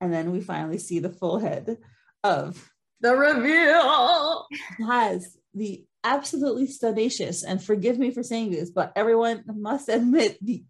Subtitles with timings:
[0.00, 1.78] and then we finally see the full head
[2.24, 4.46] of the reveal.
[4.86, 10.64] Has the absolutely studacious, and forgive me for saying this, but everyone must admit the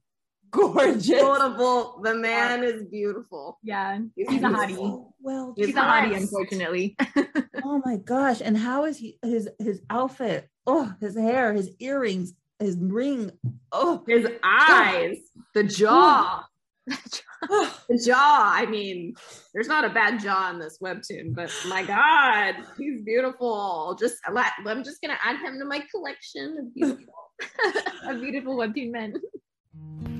[0.50, 1.06] gorgeous.
[1.06, 2.00] Beautiful.
[2.02, 3.58] The man is beautiful.
[3.62, 5.06] Yeah, he's, he's a hottie.
[5.20, 6.96] Well, he's a hottie, unfortunately.
[7.64, 8.40] oh my gosh!
[8.40, 9.18] And how is he?
[9.22, 10.48] His his outfit.
[10.66, 13.32] Oh, his hair, his earrings, his ring.
[13.72, 15.18] Oh, his eyes,
[15.54, 16.44] the jaw.
[17.88, 18.52] the jaw.
[18.54, 19.14] I mean,
[19.54, 23.96] there's not a bad jaw in this webtoon, but my God, he's beautiful.
[23.98, 27.14] Just I'm just gonna add him to my collection of beautiful,
[28.08, 29.14] of beautiful webtoon men.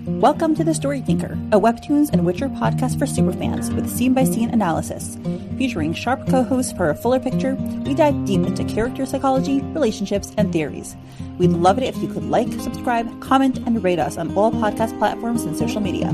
[0.07, 4.25] Welcome to The Story Thinker, a Webtoons and Witcher podcast for superfans with scene by
[4.25, 5.19] scene analysis.
[5.59, 10.33] Featuring sharp co hosts for a fuller picture, we dive deep into character psychology, relationships,
[10.39, 10.97] and theories.
[11.41, 14.99] We'd love it if you could like, subscribe, comment, and rate us on all podcast
[14.99, 16.09] platforms and social media.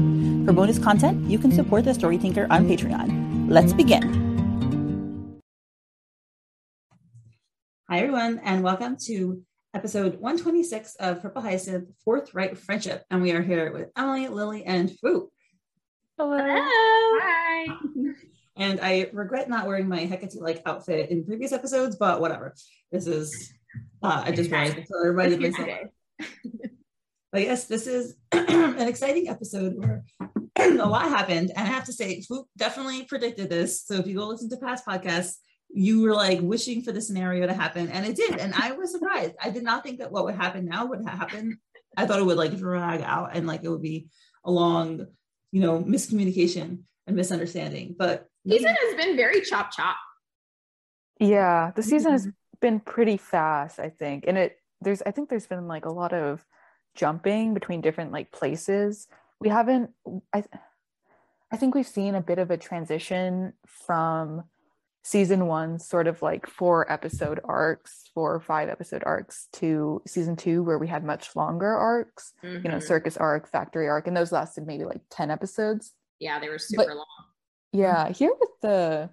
[0.47, 3.51] For bonus content, you can support The Story Thinker on Patreon.
[3.51, 5.43] Let's begin.
[7.91, 9.42] Hi, everyone, and welcome to
[9.75, 13.03] episode 126 of Purple Hyacinth Forthright Friendship.
[13.11, 15.27] And we are here with Emily, Lily, and Fwoot.
[16.17, 16.39] Hello.
[16.39, 17.67] Hi.
[18.56, 22.55] And I regret not wearing my Hecate like outfit in previous episodes, but whatever.
[22.93, 23.53] This is,
[24.02, 25.69] uh, I just wanted to remind myself.
[27.32, 30.05] but yes, this is an exciting episode where
[30.58, 31.52] a lot happened.
[31.55, 33.84] And I have to say, Fwoot definitely predicted this.
[33.84, 35.36] So if you go listen to past podcasts,
[35.72, 38.92] you were like wishing for the scenario to happen and it did and i was
[38.92, 41.58] surprised i did not think that what would happen now would happen
[41.97, 44.06] i thought it would like drag out and like it would be
[44.44, 45.06] a long
[45.52, 49.97] you know miscommunication and misunderstanding but season has been very chop chop
[51.19, 52.28] yeah the season has
[52.61, 56.12] been pretty fast i think and it there's i think there's been like a lot
[56.12, 56.45] of
[56.95, 59.09] jumping between different like places
[59.41, 59.91] we haven't
[60.33, 60.43] i
[61.53, 64.45] i think we've seen a bit of a transition from
[65.03, 70.34] season one sort of like four episode arcs four or five episode arcs to season
[70.34, 72.56] two where we had much longer arcs mm-hmm.
[72.56, 72.87] you know mm-hmm.
[72.87, 76.87] circus arc factory arc and those lasted maybe like 10 episodes yeah they were super
[76.87, 77.06] but, long
[77.72, 79.11] yeah here with the,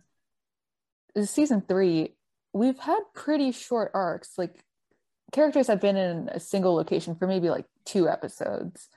[1.13, 2.15] the season three
[2.53, 4.37] we've had pretty short arcs.
[4.37, 4.63] Like
[5.31, 8.89] characters have been in a single location for maybe like two episodes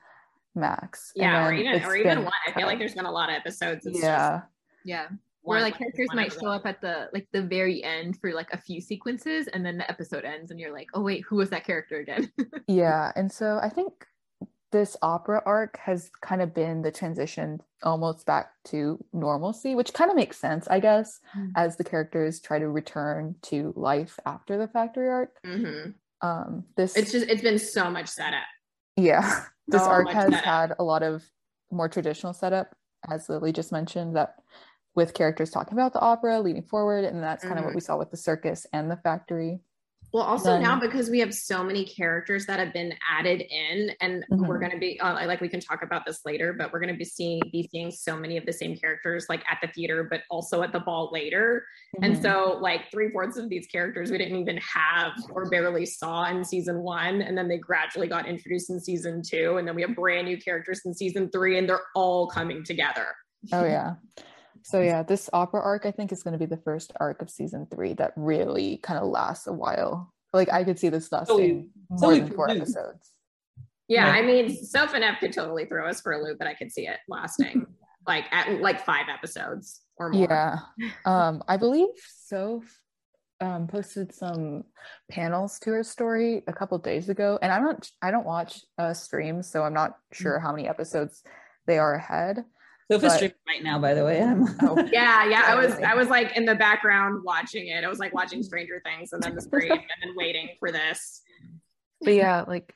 [0.55, 1.13] max.
[1.15, 2.33] Yeah or even or even one.
[2.47, 3.87] I feel like there's been a lot of episodes.
[3.87, 4.45] Yeah just,
[4.85, 5.09] yeah.
[5.43, 8.57] Where like characters might show up at the like the very end for like a
[8.57, 11.65] few sequences and then the episode ends and you're like oh wait who was that
[11.65, 12.33] character again?
[12.67, 14.07] Yeah and so i think
[14.73, 20.11] this opera arc has kind of been the transition almost back to normalcy which kind
[20.11, 21.51] of makes sense i guess mm-hmm.
[21.57, 25.91] as the characters try to return to life after the factory arc mm-hmm.
[26.27, 28.43] um this it's just it's been so much setup
[28.97, 30.45] yeah this so arc has setup.
[30.45, 31.25] had a lot of
[31.71, 32.75] more traditional setup
[33.11, 34.37] as lily just mentioned that
[34.95, 37.61] with characters talking about the opera leading forward and that's kind mm-hmm.
[37.61, 39.61] of what we saw with the circus and the factory
[40.17, 43.91] well also then, now because we have so many characters that have been added in
[44.01, 44.47] and mm-hmm.
[44.47, 46.93] we're going to be uh, like we can talk about this later but we're going
[46.93, 50.05] to be seeing be seeing so many of the same characters like at the theater
[50.11, 52.05] but also at the ball later mm-hmm.
[52.05, 56.25] and so like three fourths of these characters we didn't even have or barely saw
[56.25, 59.83] in season one and then they gradually got introduced in season two and then we
[59.83, 63.09] have brand new characters in season three and they're all coming together
[63.53, 63.97] oh yeah
[64.67, 67.31] so yeah, this opera arc I think is going to be the first arc of
[67.31, 70.13] season three that really kind of lasts a while.
[70.33, 73.13] Like I could see this lasting so, more so than four episodes.
[73.87, 76.55] Yeah, I mean, Soph and Eph could totally throw us for a loop, but I
[76.55, 77.65] could see it lasting
[78.09, 80.27] like at like five episodes or more.
[80.29, 80.57] Yeah,
[81.05, 81.91] um, I believe
[82.25, 82.65] Soph
[83.41, 84.65] um, posted some
[85.09, 88.95] panels to her story a couple days ago, and I'm not, I don't watch uh,
[88.95, 91.23] streams, so I'm not sure how many episodes
[91.69, 92.45] they are ahead.
[92.91, 94.23] Sophie's streaming right now, by the way.
[94.23, 94.77] I'm oh.
[94.93, 95.43] yeah, yeah.
[95.47, 97.83] I was I was like in the background watching it.
[97.83, 101.23] I was like watching Stranger Things and then the screen and then waiting for this.
[102.01, 102.75] But yeah, like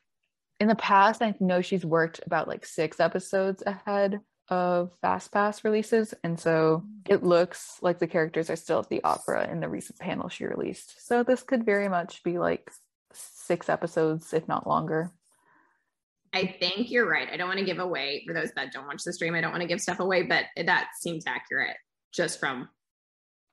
[0.59, 5.65] in the past, I know she's worked about like six episodes ahead of Fast Pass
[5.65, 6.12] releases.
[6.25, 9.98] And so it looks like the characters are still at the opera in the recent
[9.98, 11.06] panel she released.
[11.06, 12.71] So this could very much be like
[13.13, 15.13] six episodes, if not longer.
[16.32, 17.28] I think you're right.
[17.30, 19.34] I don't want to give away for those that don't watch the stream.
[19.34, 21.77] I don't want to give stuff away, but that seems accurate
[22.12, 22.68] just from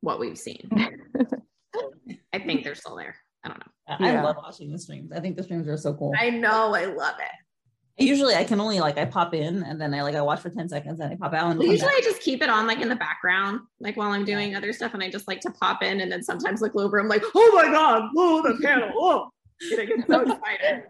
[0.01, 0.69] what we've seen.
[2.33, 3.15] I think they're still there.
[3.43, 3.71] I don't know.
[3.87, 4.23] I yeah.
[4.23, 5.11] love watching the streams.
[5.11, 6.13] I think the streams are so cool.
[6.19, 6.75] I know.
[6.75, 8.03] I love it.
[8.03, 10.51] Usually I can only like I pop in and then I like I watch for
[10.51, 11.49] 10 seconds and I pop out.
[11.49, 11.97] And well, usually back.
[11.97, 14.93] I just keep it on like in the background, like while I'm doing other stuff.
[14.93, 16.99] And I just like to pop in and then sometimes look over.
[16.99, 18.91] I'm like, oh my God, oh the panel.
[18.93, 19.29] Oh
[19.79, 20.83] I get so excited.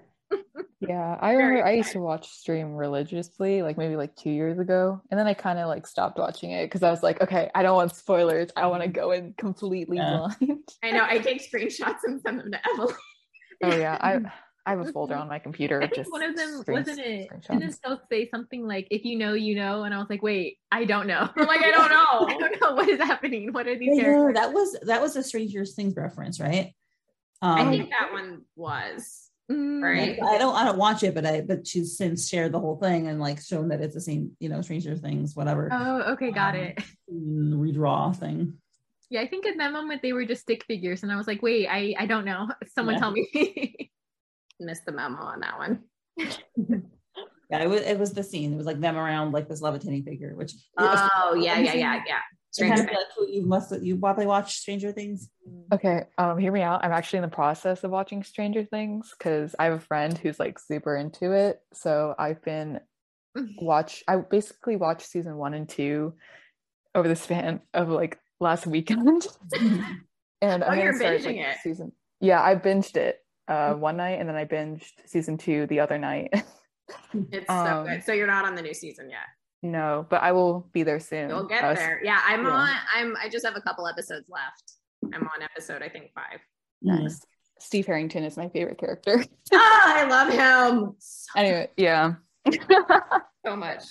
[0.79, 5.01] Yeah, I remember I used to watch stream religiously, like maybe like two years ago,
[5.09, 7.63] and then I kind of like stopped watching it because I was like, okay, I
[7.63, 8.50] don't want spoilers.
[8.56, 10.27] I want to go in completely yeah.
[10.39, 10.69] blind.
[10.83, 11.06] I know.
[11.07, 12.95] I take screenshots and send them to Evelyn.
[13.63, 14.19] oh yeah, I
[14.68, 15.81] I have a folder on my computer.
[15.81, 17.29] I think one of them wasn't it?
[17.50, 20.57] Didn't still say something like, "If you know, you know," and I was like, "Wait,
[20.74, 22.27] I don't know." I'm like, I don't know.
[22.27, 23.53] I don't know what is happening.
[23.53, 24.35] What are these yeah, characters?
[24.35, 26.74] That was that was a Stranger Things reference, right?
[27.41, 30.18] Um, I think that one was mm, right.
[30.22, 33.08] I don't I don't watch it, but I but she's since shared the whole thing
[33.08, 35.70] and like shown that it's the same, you know, Stranger Things, whatever.
[35.72, 36.84] Oh, okay, got um, it.
[37.12, 38.54] Redraw thing.
[39.10, 41.42] Yeah, I think in that moment they were just stick figures, and I was like,
[41.42, 42.50] wait, I I don't know.
[42.68, 43.00] Someone yeah.
[43.00, 43.92] tell me
[44.60, 45.84] missed the memo on that one.
[46.18, 48.54] yeah, it was it was the scene.
[48.54, 52.20] It was like them around like this levitating figure, which oh yeah, yeah, yeah, yeah.
[52.57, 53.30] Stranger Things.
[53.30, 55.30] You must you probably watch Stranger Things.
[55.71, 56.83] Okay, um, hear me out.
[56.83, 60.39] I'm actually in the process of watching Stranger Things because I have a friend who's
[60.39, 61.62] like super into it.
[61.74, 62.80] So I've been
[63.59, 64.04] watch.
[64.07, 66.13] I basically watched season one and two
[66.95, 69.27] over the span of like last weekend.
[70.42, 71.57] and oh, I'm you're start, binging like, it.
[71.63, 71.92] Season.
[72.19, 75.98] Yeah, I binged it uh, one night, and then I binged season two the other
[75.98, 76.30] night.
[77.31, 78.03] it's um, so good.
[78.03, 79.27] So you're not on the new season yet.
[79.63, 81.30] No, but I will be there soon.
[81.30, 82.00] You'll get there.
[82.04, 82.51] Yeah, I'm yeah.
[82.51, 82.69] on.
[82.94, 83.15] I'm.
[83.18, 84.74] I just have a couple episodes left.
[85.13, 86.39] I'm on episode, I think five.
[86.81, 87.25] Nice.
[87.59, 89.24] Steve Harrington is my favorite character.
[89.54, 90.95] ah, I love him.
[91.00, 92.13] So anyway, yeah.
[93.45, 93.83] so much.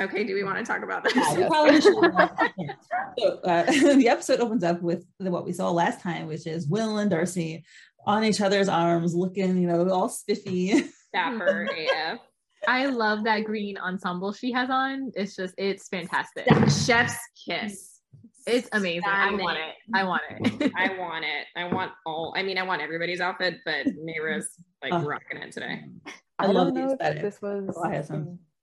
[0.00, 1.14] Okay, do we want to talk about this?
[1.14, 1.48] Yeah,
[3.18, 6.98] so, uh, the episode opens up with what we saw last time, which is Will
[6.98, 7.64] and Darcy
[8.06, 10.84] on each other's arms, looking, you know, all spiffy.
[11.12, 12.20] Dapper AF.
[12.68, 15.12] I love that green ensemble she has on.
[15.14, 16.46] It's just, it's fantastic.
[16.68, 18.00] chef's kiss.
[18.46, 19.04] It's amazing.
[19.06, 19.74] I want it.
[19.94, 20.72] I want it.
[20.76, 21.46] I want it.
[21.56, 22.34] I want all.
[22.36, 24.48] I mean, I want everybody's outfit, but Neyra's
[24.82, 25.84] like uh, rocking it today.
[26.38, 28.10] I, I love know if this was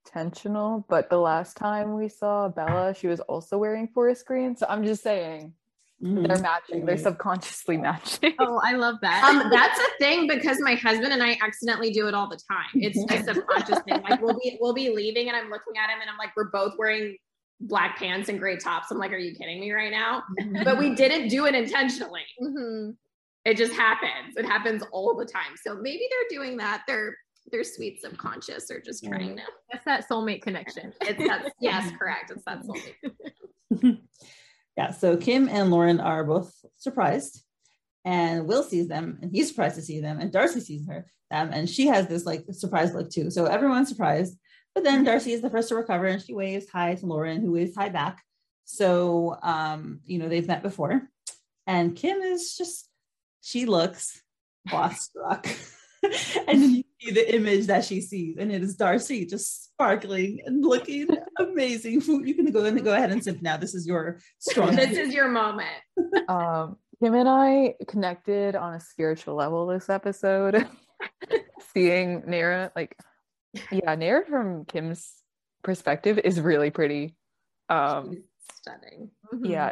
[0.05, 4.55] intentional, but the last time we saw Bella, she was also wearing forest green.
[4.55, 5.53] So I'm just saying
[6.03, 6.23] Mm-hmm.
[6.23, 6.85] They're matching.
[6.85, 8.33] They're subconsciously matching.
[8.39, 9.23] Oh, I love that.
[9.23, 12.69] Um, that's a thing because my husband and I accidentally do it all the time.
[12.75, 14.01] It's a subconscious thing.
[14.01, 16.49] Like we'll be we'll be leaving and I'm looking at him and I'm like, we're
[16.51, 17.17] both wearing
[17.61, 18.91] black pants and gray tops.
[18.91, 20.23] I'm like, are you kidding me right now?
[20.39, 20.63] Mm-hmm.
[20.63, 22.25] But we didn't do it intentionally.
[22.41, 22.91] Mm-hmm.
[23.43, 24.37] It just happens.
[24.37, 25.55] It happens all the time.
[25.61, 26.83] So maybe they're doing that.
[26.87, 27.15] They're
[27.51, 29.43] they're sweet subconscious or just trying to.
[29.71, 30.93] That's that soulmate connection.
[31.01, 32.31] It's that yes, correct.
[32.31, 33.97] It's that soulmate.
[34.79, 37.43] yeah, so Kym and Lauren are both surprised,
[38.05, 41.49] and Will sees them, and he's surprised to see them, and Darcy sees her them,
[41.51, 43.29] and she has this like surprised look too.
[43.29, 44.39] So everyone's surprised,
[44.73, 47.51] but then Darcy is the first to recover, and she waves hi to Lauren, who
[47.51, 48.23] waves hi back.
[48.63, 51.09] So um, you know they've met before,
[51.67, 52.87] and Kym is just
[53.41, 54.21] she looks
[54.71, 55.45] awestruck.
[56.47, 60.39] and then you see the image that she sees, and it is Darcy just sparkling
[60.45, 61.07] and looking
[61.37, 62.01] amazing.
[62.01, 63.57] You can go and go ahead and sip now.
[63.57, 64.75] This is your strong.
[64.75, 65.69] this is your moment.
[66.27, 70.67] Um, Kym and I connected on a spiritual level this episode.
[71.73, 72.95] Seeing Neyra, like,
[73.71, 75.11] yeah, Neyra from Kym's
[75.63, 77.15] perspective is really pretty.
[77.67, 78.23] Um, She's
[78.57, 79.09] stunning.
[79.41, 79.71] Yeah,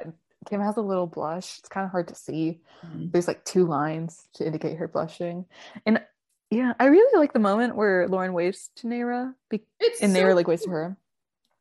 [0.49, 1.59] Kym has a little blush.
[1.59, 2.61] It's kind of hard to see.
[2.85, 3.07] Mm-hmm.
[3.11, 5.45] There's like two lines to indicate her blushing.
[5.85, 6.01] And
[6.49, 9.65] yeah, I really like the moment where Lauren waves to Neyra, be-
[10.01, 10.97] and so Neyra like waves to her.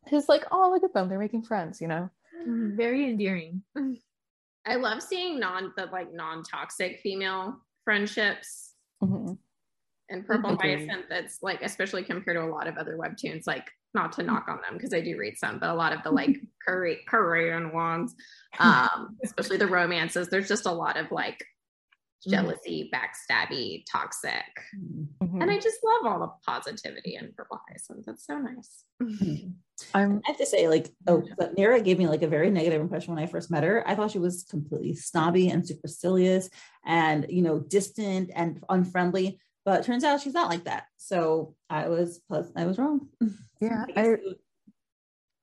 [0.07, 1.09] He's like, "Oh, look at them!
[1.09, 2.11] They're making friends," you know.
[2.47, 3.63] Mm, very endearing.
[4.67, 8.75] I love seeing non the like non toxic female friendships.
[9.03, 9.35] Mm-hmm.
[10.09, 13.69] And Purple mm Hyacinth, that's like, especially compared to a lot of other webtoons, like
[13.93, 16.11] not to knock on them because I do read some, but a lot of the
[16.11, 16.37] like
[17.09, 18.15] Korean ones,
[18.61, 21.45] um, especially the romances, there's just a lot of like
[22.25, 22.31] Mm-hmm.
[22.31, 24.33] jealousy, backstabby, toxic.
[25.23, 25.43] Mm-hmm.
[25.43, 28.05] And I just love all the positivity in Purple Hyacinth.
[28.07, 28.85] That's so nice.
[29.03, 29.51] Mm-hmm.
[29.95, 32.81] I'm, I have to say, like, oh, but Neyra gave me like a very negative
[32.81, 33.87] impression when I first met her.
[33.87, 36.49] I thought she was completely snobby and supercilious
[36.85, 39.39] and, you know, distant and unfriendly.
[39.65, 40.85] But turns out she's not like that.
[40.97, 43.09] So I was, plus I was wrong.
[43.61, 43.85] Yeah.
[43.97, 44.17] I, I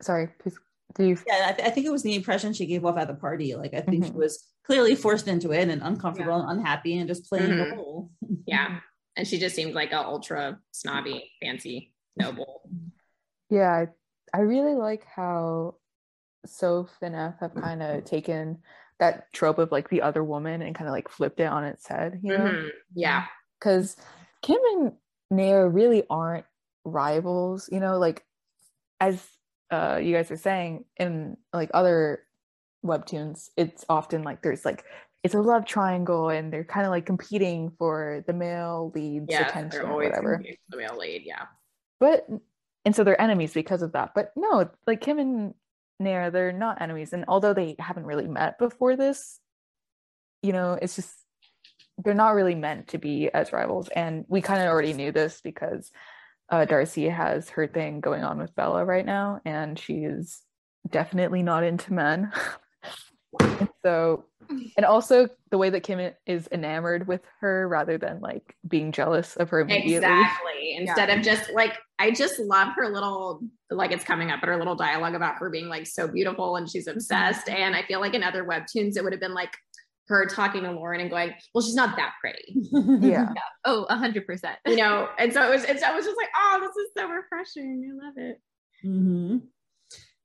[0.02, 0.58] sorry, please
[0.96, 1.18] do you?
[1.28, 3.56] Yeah, I, th- I, think it was the impression she gave off at the party.
[3.56, 4.14] Like, I think mm-hmm.
[4.14, 6.50] she was clearly forced into it and uncomfortable yeah.
[6.50, 7.70] and unhappy and just playing mm-hmm.
[7.72, 8.12] the role.
[8.46, 8.80] yeah.
[9.16, 12.70] And she just seemed like a ultra snobby, fancy noble.
[13.50, 13.88] Yeah, I,
[14.38, 15.76] I really like how
[16.46, 18.60] Soph and Eph have kind of taken
[19.00, 21.88] that trope of like the other woman and kind of like flipped it on its
[21.88, 22.46] head, you know?
[22.46, 22.68] Mm-hmm.
[22.96, 23.26] Yeah.
[23.60, 23.96] Because
[24.44, 24.94] Kym and
[25.32, 26.46] Neyra really aren't
[26.86, 28.24] rivals, you know, like
[29.00, 29.26] as
[29.74, 32.24] uh, you guys are saying in like other
[32.86, 34.84] webtoons it's often like there's like
[35.24, 39.48] it's a love triangle and they're kind of like competing for the male lead's Yeah,
[39.48, 40.34] attention they're or whatever.
[40.36, 41.24] competing for the male lead.
[41.26, 41.46] Yeah.
[42.00, 42.28] But
[42.84, 44.12] and so they're enemies because of that.
[44.14, 45.54] But no, like Kym and
[46.02, 47.14] Neyra, they're not enemies.
[47.14, 49.40] And although they haven't really met before this,
[50.42, 51.16] you know, it's just
[52.04, 53.88] they're not really meant to be as rivals.
[53.96, 55.90] And we kind of already knew this because
[56.54, 60.44] uh, Darcy has her thing going on with Bella right now, and she's
[60.88, 62.32] definitely not into men.
[63.40, 64.26] and so,
[64.78, 69.36] and also the way that Kym is enamored with her rather than like being jealous
[69.36, 69.96] of her immediately.
[69.96, 70.76] Exactly.
[70.76, 73.42] Instead of just like, I just love her little,
[73.72, 76.70] like it's coming up, but her little dialogue about her being like so beautiful and
[76.70, 77.50] she's obsessed.
[77.50, 79.58] And I feel like in other webtoons, it would have been like
[80.08, 82.56] her talking to Lauren and going, well, she's not that pretty,
[83.08, 83.30] Yeah.
[83.66, 84.58] Oh, a hundred percent.
[84.68, 85.08] you know?
[85.18, 87.90] And so it was, and so I was just like, oh, this is so refreshing.
[88.02, 88.42] I love it.
[88.82, 89.38] hmm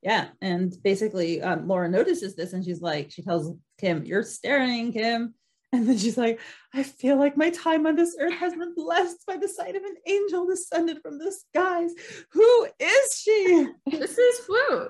[0.01, 4.91] Yeah, and basically, um, Laura notices this, and she's like, she tells Kym, "You're staring,
[4.93, 5.33] Kym."
[5.71, 6.39] And then she's like,
[6.73, 9.83] "I feel like my time on this earth has been blessed by the sight of
[9.83, 11.91] an angel descended from the skies.
[12.31, 14.89] Who is she?" This is Fwoot.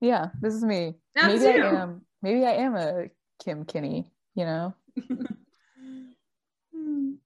[0.00, 0.94] Yeah, this is me.
[1.14, 1.64] That's maybe you.
[1.64, 2.02] I am.
[2.22, 3.08] Maybe I am a
[3.44, 4.06] Kym Kinney.
[4.34, 4.74] You know.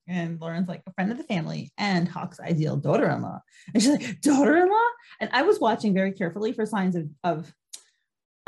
[0.09, 3.43] And Lauren's like a friend of the family and Hawk's ideal daughter-in-law.
[3.75, 4.89] And she's like, daughter-in-law?
[5.21, 7.53] And I was watching very carefully for signs of, of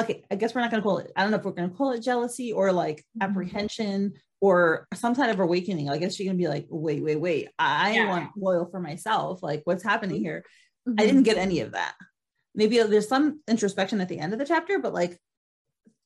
[0.01, 1.93] okay, I guess we're not gonna call it, I don't know if we're gonna call
[1.93, 5.85] it jealousy or like apprehension or some kind of awakening.
[5.85, 8.09] Like, is she gonna be like, wait, wait, wait, I Yeah.
[8.09, 9.43] want loyal for myself?
[9.43, 10.45] Like, what's happening here?
[10.89, 10.99] Mm-hmm.
[10.99, 11.95] I didn't get any of that.
[12.55, 15.21] Maybe there's some introspection at the end of the chapter, but like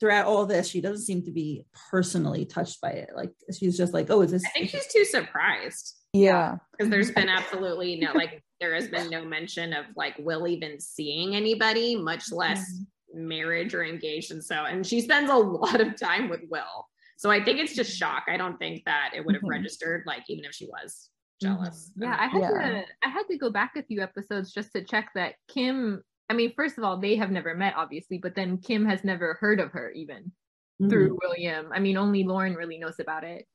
[0.01, 3.11] throughout all this, she doesn't seem to be personally touched by it.
[3.15, 5.97] Like she's just like, oh, is this I think she's too surprised.
[6.13, 6.59] Yeah.
[6.73, 10.79] because there's been absolutely no like there has been no mention of like will even
[10.79, 12.65] seeing anybody much less
[13.13, 16.87] marriage or engaged and so and she spends a lot of time with will
[17.17, 19.49] so i think it's just shock i don't think that it would have Mhm.
[19.51, 21.11] registered like even if she was
[21.43, 22.49] jealous Yeah, I had Yeah.
[22.51, 25.99] to I had to go back a few episodes just to check that Kym
[26.31, 29.35] I mean, first of all, they have never met, obviously, but then Kym has never
[29.35, 30.33] heard of her even
[30.81, 30.91] Mhm.
[30.91, 31.71] through William.
[31.73, 33.47] I mean, only Lauren really knows about it.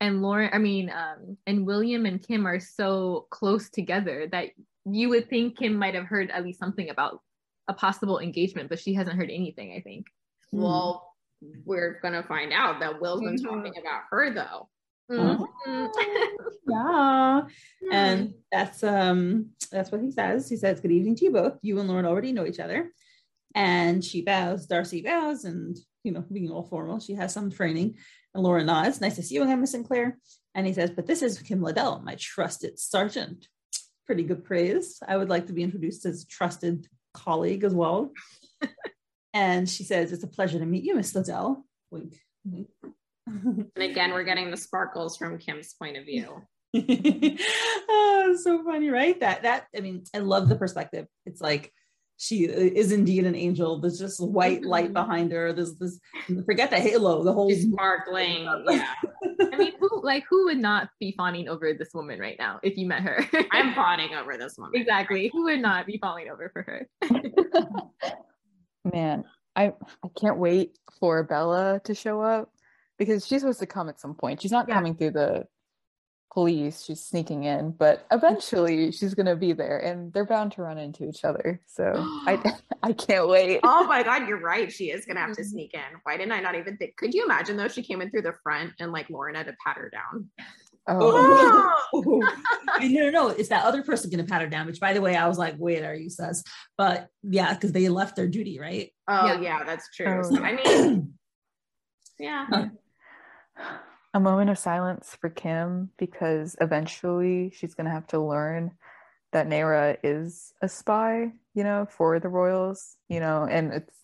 [0.00, 4.50] And Lauren, I mean, um, and William and Kym are so close together that
[4.84, 7.20] you would think Kym might have heard at least something about
[7.68, 10.06] a possible engagement, but she hasn't heard anything, I think.
[10.52, 11.14] well
[11.64, 13.42] we're gonna find out that will's been Mhm.
[13.42, 14.68] talking about her though
[15.10, 15.48] Oh.
[15.66, 15.88] Mhm.
[16.70, 17.42] Yeah.
[17.90, 20.48] And that's um that's what he says.
[20.48, 21.58] He says, Good evening to you both.
[21.62, 22.92] You and Lauren already know each other.
[23.54, 27.96] And she bows, Darcy bows, and you know, being all formal, she has some training.
[28.34, 30.18] And Lauren nods, nice to see you again, Miss Sinclair.
[30.54, 33.48] And he says, But this is Kym Liddell, my trusted sergeant.
[34.06, 34.98] Pretty good praise.
[35.06, 38.12] I would like to be introduced as trusted colleague as well.
[39.34, 41.64] and she says, It's a pleasure to meet you, Miss Liddell.
[41.90, 42.14] Wink.
[42.44, 42.68] wink.
[43.28, 46.42] And again we're getting the sparkles from kym's point of view
[46.76, 49.18] oh, so funny, right?
[49.20, 51.06] That that I mean, I love the perspective.
[51.24, 51.72] It's like
[52.18, 53.80] she is indeed an angel.
[53.80, 54.92] There's just white light Mhm.
[54.92, 55.52] behind her.
[55.54, 55.98] There's this
[56.44, 58.92] forget the halo, the whole she's sparkling yeah
[59.52, 62.76] I mean, who like who would not be fawning over this woman right now if
[62.76, 63.24] you met her?
[63.52, 64.78] i'm fawning over this woman.
[64.78, 65.30] exactly.
[65.32, 66.88] Who would not be falling over for her?
[68.92, 69.24] Man,
[69.56, 69.72] I
[70.04, 72.50] I can't wait for Bella to show up
[72.98, 74.42] because she's supposed to come at some point.
[74.42, 74.74] She's not Yeah.
[74.74, 75.46] coming through the
[76.32, 80.76] police, she's sneaking in, but eventually she's gonna be there and they're bound to run
[80.78, 81.60] into each other.
[81.66, 82.38] So I
[82.82, 83.60] I can't wait.
[83.64, 84.70] Oh my god, you're right.
[84.70, 85.46] She is gonna have to Mhm.
[85.50, 85.80] sneak in.
[86.02, 86.96] Why didn't I not even think?
[86.96, 87.68] Could you imagine though?
[87.68, 90.30] She came in through the front and like Lauren had to pat her down.
[90.86, 92.20] Oh, Oh,
[92.80, 93.28] no, no, no.
[93.28, 95.54] It's that other person gonna pat her down, which by the way, I was like,
[95.58, 96.44] wait, are you sus?
[96.76, 98.92] But yeah, because they left their duty, right?
[99.08, 99.40] Oh Yeah.
[99.40, 100.06] yeah, that's true.
[100.06, 100.22] Oh.
[100.22, 101.14] So, I mean,
[102.18, 102.68] yeah.
[104.14, 108.72] A moment of silence for Kym because eventually she's gonna have to learn
[109.32, 113.94] that Neyra is a spy, you know, for the royals, you know, and it's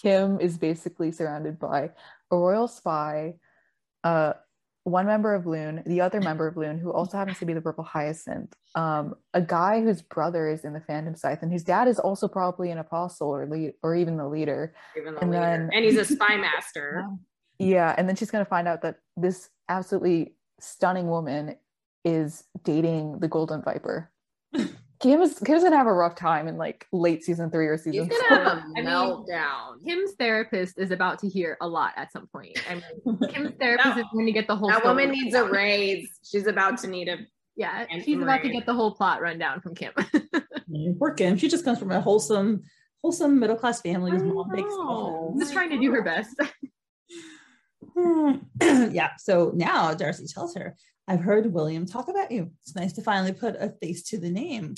[0.00, 1.90] Kym is basically surrounded by
[2.30, 3.34] a royal spy,
[4.04, 4.34] uh,
[4.84, 7.60] one member of Loon, the other member of Loon, who also happens to be the
[7.60, 11.88] Purple Hyacinth, um, a guy whose brother is in the Phantom Scythe, and whose dad
[11.88, 14.72] is also probably an apostle or lead or even the leader.
[14.96, 15.42] Even the And leader.
[15.42, 17.04] then- and he's a spy master.
[17.58, 21.56] Yeah, and then she's gonna find out that this absolutely stunning woman
[22.04, 24.10] is dating the Golden Viper.
[25.00, 28.04] Kym is Kym's gonna have a rough time in like late season three or season.
[28.08, 28.48] He's season gonna four.
[28.50, 29.84] have a I mean, meltdown.
[29.86, 32.58] Kym's therapist is about to hear a lot at some point.
[32.68, 34.00] I mean, Kym's therapist No.
[34.02, 34.68] is going to get the whole.
[34.68, 36.08] that story woman needs a raise.
[36.28, 37.18] She's about to need a.
[37.56, 39.92] Yeah, she's about to get the whole plot rundown from Kym.
[40.98, 41.38] Poor Kym.
[41.38, 42.62] She just comes from a whole,some
[43.02, 44.10] wholesome middle class family.
[44.12, 46.40] His I mom makes Just trying to do her best.
[48.92, 49.10] yeah.
[49.18, 50.76] So now Darcy tells her,
[51.06, 52.50] I've heard William talk about you.
[52.62, 54.74] It's nice to finally put a face to the name.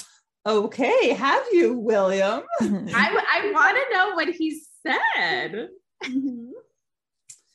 [0.47, 2.43] Okay, have you, William?
[2.61, 5.69] I, I want to know what he said.
[6.05, 6.51] Mhm.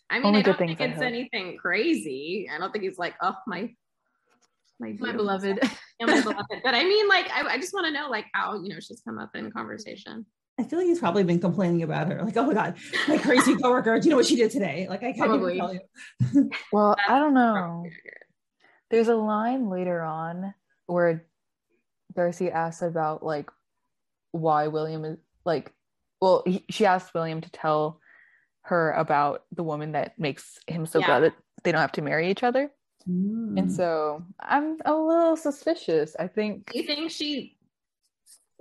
[0.09, 2.47] I mean, Only I don't think it's anything crazy.
[2.53, 3.73] I don't think he's like, oh my,
[4.79, 5.59] my, My beloved.
[5.99, 6.61] Yeah, my beloved.
[6.63, 9.01] But I mean, like, I, I just want to know, like, how you know she's
[9.01, 10.25] come up in conversation.
[10.57, 12.23] I feel like he's probably been complaining about her.
[12.23, 12.75] Like, oh my God,
[13.09, 13.99] my crazy coworker.
[13.99, 14.87] Do you know what she did today?
[14.89, 15.57] Like, I can't Probably.
[15.57, 15.73] even tell
[16.33, 16.49] you.
[16.71, 17.85] Well, I don't know.
[18.89, 20.53] There's a line later on
[20.85, 21.25] where
[22.13, 23.49] Darcy asks about like
[24.31, 25.73] why William is like,
[26.21, 27.99] well, he, she asked William to tell
[28.61, 31.05] her about the woman that makes him so Yeah.
[31.07, 31.33] glad that
[31.63, 32.71] they don't have to marry each other.
[33.09, 33.59] Mm.
[33.59, 36.15] And so I'm a little suspicious.
[36.17, 37.54] I think Do you think she?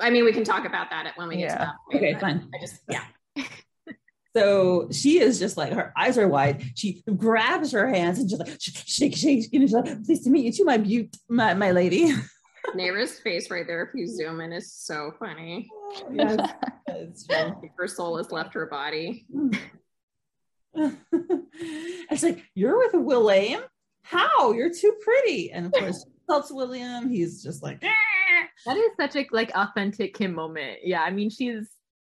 [0.00, 1.58] I mean, we can talk about that when we get to Yeah.
[1.66, 1.74] that.
[1.90, 2.48] point, Okay, fine.
[2.54, 3.04] I just, yeah.
[4.36, 6.64] So she is just like her eyes are wide.
[6.74, 9.52] She grabs her hands and just like sh- shake, shake.
[9.52, 12.12] You know, she's like, pleased to meet you too, my beaut, my, my lady.
[12.74, 15.68] Neyra's face right there, if you zoom in, is so funny.
[15.72, 17.70] Oh, yes, true.
[17.78, 19.24] Her soul has left her body.
[20.74, 23.62] it's like, you're with William?
[24.02, 24.52] How?
[24.52, 25.52] You're too pretty.
[25.52, 27.88] And of course, she tells William, he's just like, "Eh."
[28.66, 30.78] That is such a like authentic Kym moment.
[30.82, 31.68] Yeah, I mean, she's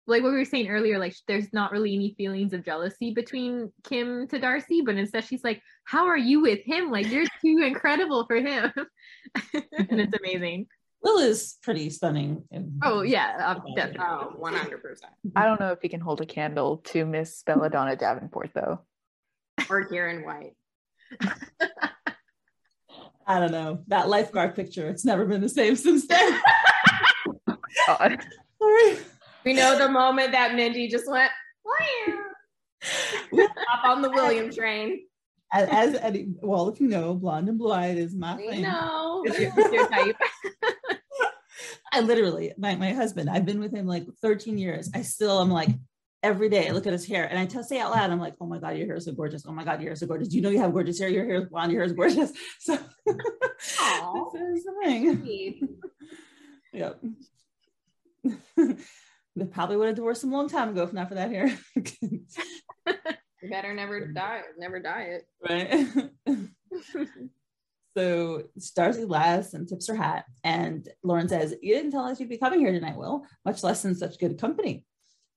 [0.07, 0.99] like what we were saying earlier.
[0.99, 5.43] Like, there's not really any feelings of jealousy between Kym to Darcy, but instead she's
[5.43, 6.91] like, "How are you with him?
[6.91, 8.71] Like, you're too incredible for him,"
[9.53, 10.67] and it's amazing.
[11.01, 12.43] Will is pretty stunning.
[12.83, 14.05] Oh yeah, uh, definitely.
[14.07, 15.01] Oh, 100%.
[15.35, 18.79] I don't know if he can hold a candle to Miss Belladonna Davenport though.
[19.69, 20.55] Or Kieran White.
[23.27, 23.83] I don't know.
[23.87, 26.39] That lifeguard picture, it's never been the same since then.
[27.87, 28.19] God.
[29.43, 31.31] We know the moment that Mindy just went,
[32.83, 35.01] hop on the William train.
[35.53, 38.61] As, as any, well, if you know, blonde and blue-eyed is my We thing.
[38.63, 39.23] know.
[39.25, 40.15] It's your, type.
[41.91, 44.89] I literally, my, my husband, I've been with him like 13 years.
[44.93, 45.69] I still am like,
[46.25, 48.33] every day I look at his hair and I tell, say out loud, I'm like,
[48.41, 49.45] oh my God, your hair is so gorgeous.
[49.45, 50.27] Oh my God, your hair is so gorgeous.
[50.27, 51.07] Do you know you have gorgeous hair?
[51.07, 52.31] Your hair is blonde, your hair is gorgeous.
[52.59, 55.77] So this is the thing.
[56.73, 57.01] Yep.
[58.57, 61.57] they probably would have divorced him a long time ago if not for that hair.
[63.41, 65.27] You better never die, never die it.
[65.47, 65.87] right?
[67.95, 68.43] so
[68.75, 72.37] Darcy laughs and tips her hat, and Lauren says, "You didn't tell us you'd be
[72.37, 73.23] coming here tonight, Will.
[73.45, 74.83] Much less in such good company."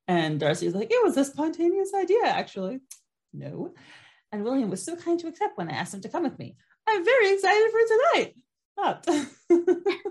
[0.08, 2.80] And Darcy's like, "It was a spontaneous idea, actually."
[3.32, 3.74] No.
[4.32, 6.56] And William was so kind to accept when I asked him to come with me.
[6.86, 8.34] I'm very excited for tonight.
[8.76, 9.06] Not.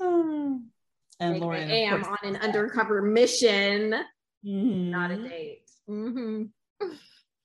[0.00, 3.94] and Like, Lauren, I am on an undercover mission,
[4.44, 4.90] Mhm.
[4.90, 5.68] not a date.
[5.86, 6.44] hmm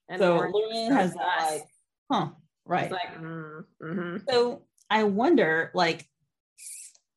[0.09, 1.63] And So Lauren Lauren has that like,
[2.11, 2.29] huh,
[2.65, 2.91] right.
[2.91, 4.29] Like, mm, mhm.
[4.29, 6.07] So I wonder, like,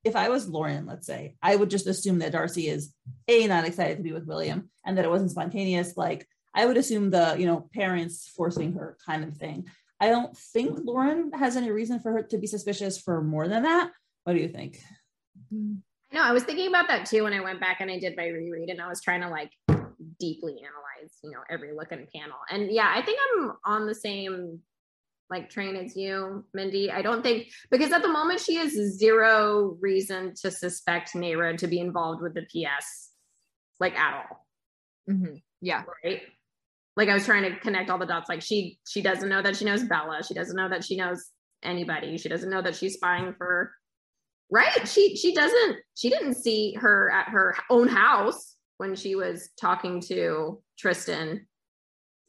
[0.05, 2.95] if I was Lauren, let's say, I would just assume that Darcy is
[3.27, 5.97] a not excited to be with William and that it wasn't spontaneous.
[5.97, 9.69] Like, I would assume the you know parents forcing her kind of thing.
[10.01, 13.63] I don't think Lauren has any reason for her to be suspicious for more than
[13.63, 13.91] that.
[14.25, 14.81] What do you think?
[15.51, 18.27] No, I was thinking about that too when I went back and I did my
[18.27, 19.51] reread and I was trying to like
[20.21, 22.37] deeply analyze, you know, every look and panel.
[22.51, 24.61] And yeah, I think I'm on the same
[25.31, 26.91] like train as you, Mindy.
[26.91, 31.67] I don't think because at the moment she has zero reason to suspect Neyra to
[31.67, 33.11] be involved with the PS
[33.81, 34.47] like at all.
[35.09, 35.83] hmm Yeah.
[36.05, 36.23] right?
[36.97, 38.29] Like I was trying to connect all the dots.
[38.29, 40.23] Like she she doesn't know that she knows Bella.
[40.23, 41.31] She doesn't know that she knows
[41.63, 42.19] anybody.
[42.19, 43.73] She doesn't know that she's spying for
[44.51, 44.87] right.
[44.87, 50.01] She she doesn't she didn't see her at her own house when she was talking
[50.03, 51.47] to Tristan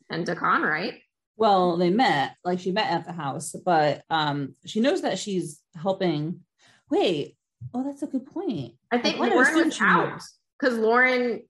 [0.10, 0.96] and Dakan, right?
[1.38, 5.62] Well, they met, like she met at the house, but um she knows that she's
[5.76, 6.42] helping.
[6.90, 7.36] Wait,
[7.74, 8.74] oh, that's a good point.
[8.92, 10.22] I think wanna Lauren assume was out
[10.60, 11.42] because Lauren,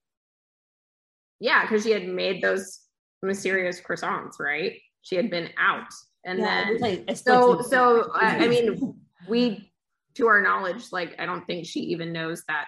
[1.39, 2.80] yeah, because she had made those
[3.21, 4.80] mysterious croissants, right?
[5.02, 5.91] She had been out,
[6.24, 9.71] and Yeah, then like- it's so so I, I mean we
[10.15, 12.67] to our knowledge like i don't think she even knows that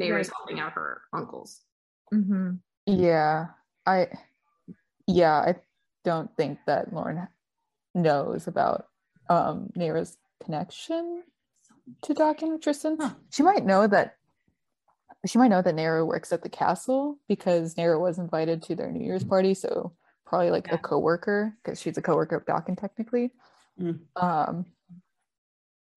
[0.00, 0.32] Neyra's Right.
[0.36, 1.60] helping out her uncles
[2.10, 2.52] hmm
[2.86, 3.46] Yeah,
[3.86, 4.08] I
[5.06, 5.54] yeah, I
[6.04, 7.28] don't think that Lauren
[7.94, 8.86] knows about
[9.28, 11.22] um Neyra's connection
[12.02, 12.96] to Doc and Tristan.
[13.00, 13.10] Huh.
[13.32, 14.16] She might know that
[15.26, 18.90] she might know that Neyra works at the castle because Neyra was invited to their
[18.90, 19.92] New Year's party, so
[20.24, 20.76] probably like Yeah.
[20.76, 23.32] a coworker because she's a coworker of Doc and technically.
[23.80, 24.00] Mm.
[24.16, 24.66] Um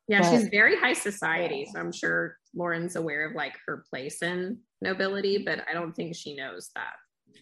[0.08, 4.22] yeah But- she's very high society so i'm sure lauren's aware of like her place
[4.22, 6.94] in nobility but i don't think she knows that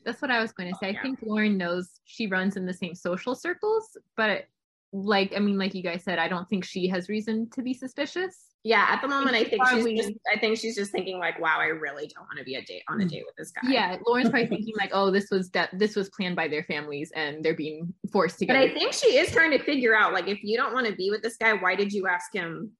[0.05, 0.91] That's what I was going to say.
[0.91, 0.99] Yeah.
[0.99, 4.45] I think Lauren knows she runs in the same social circles, but
[4.93, 7.73] like I mean, like you guys said, I don't think she has reason to be
[7.73, 8.47] suspicious.
[8.63, 10.19] Yeah, at the moment, I think Probably- she's just.
[10.31, 12.83] I think she's just thinking like, "Wow, I really don't want to be a date
[12.87, 15.69] on a date with this guy." Yeah, Lauren's probably thinking like, oh, this was that
[15.79, 18.55] this was planned by their families and they're being forced to." but.
[18.57, 21.09] I think she is trying to figure out like, if you don't want to be
[21.09, 22.71] with this guy, why did you ask him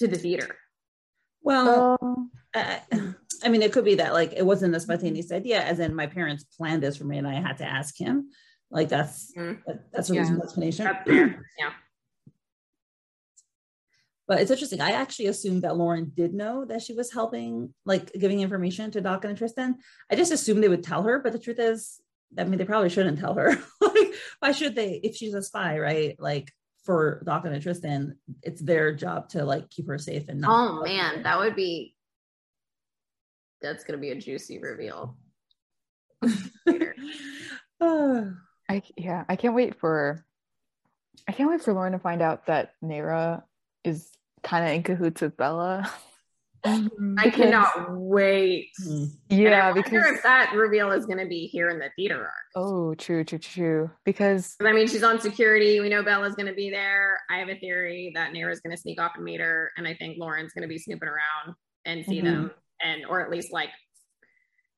[0.00, 0.56] to the theater?
[1.42, 2.78] Well, Um, uh,
[3.44, 6.06] I mean, it could be that like it wasn't a spontaneous idea, as in my
[6.06, 8.30] parents planned this for me, and I had to ask him.
[8.70, 9.58] Like that's Mm.
[9.66, 10.20] that- that's a Yeah.
[10.20, 10.86] reasonable explanation.
[11.58, 11.72] Yeah.
[14.26, 14.82] But it's interesting.
[14.82, 19.00] I actually assumed that Lauren did know that she was helping, like giving information to
[19.00, 19.76] Doc and Tristan.
[20.10, 21.98] I just assumed they would tell her, but the truth is,
[22.36, 23.56] I mean, they probably shouldn't tell her.
[23.80, 25.00] like, why should they?
[25.02, 26.14] If she's a spy, right?
[26.20, 26.52] Like
[26.84, 30.50] for Doc and Tristan, it's their job to like keep her safe and not.
[30.50, 31.94] Oh man, that would be.
[33.60, 35.16] That's gonna be a juicy reveal.
[37.80, 40.24] I yeah, I can't wait for
[41.28, 43.42] I can't wait for Lauren to find out that Neyra
[43.84, 44.10] is
[44.42, 45.90] kind of in cahoots with Bella.
[46.64, 47.14] Mhm.
[47.18, 48.70] I cannot wait.
[48.78, 52.20] And I Yeah, wonder because if that reveal is gonna be here in the theater
[52.22, 52.32] arc.
[52.56, 53.90] oh, true, true, true.
[54.04, 55.80] Because I mean, she's on security.
[55.80, 57.20] We know Bella's going to be there.
[57.30, 59.94] I have a theory that Neyra's going to sneak off and meet her, and I
[59.94, 62.24] think Lauren's going to be snooping around and see Mhm.
[62.24, 62.50] them,
[62.82, 63.70] and or at least like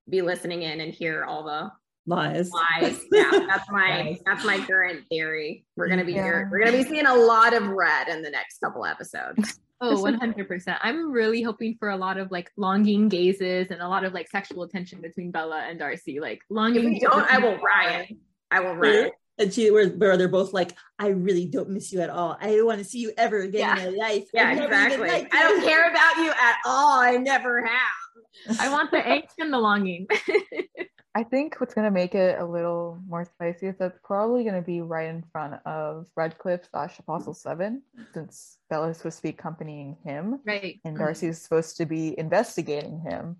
[0.09, 1.71] be listening in and hear all the
[2.07, 2.51] Lies.
[2.51, 3.01] lies.
[3.13, 4.19] yeah, that's my Lies.
[4.27, 5.65] that's my current theory.
[5.77, 6.25] We're going to be Yeah.
[6.25, 6.49] here.
[6.51, 9.61] We're going to be seeing a lot of red in the next couple episodes.
[9.83, 10.77] Oh, 100%.
[10.83, 14.29] I'm really hoping for a lot of like longing gazes and a lot of like
[14.29, 16.21] sexual tension between Bella and Darcy.
[16.21, 18.11] Like If we don't, I will riot.
[18.51, 19.13] I will riot.
[19.41, 22.37] And she, where, where they're both like, I really don't miss you at all.
[22.41, 24.29] I don't want to see you ever again in my life.
[24.35, 25.09] Yeah, I exactly.
[25.09, 27.01] liked I don't care about you at all.
[27.01, 28.61] I never have.
[28.61, 30.07] I want the angst and the longing.
[31.15, 34.81] I think what's gonna make it a little more spicy is that's probably gonna be
[34.81, 37.83] right in front of Redcliff slash Apostle Seven,
[38.15, 40.79] since Bella's supposed to be accompanying him right.
[40.85, 43.39] and Darcy's supposed to be investigating him.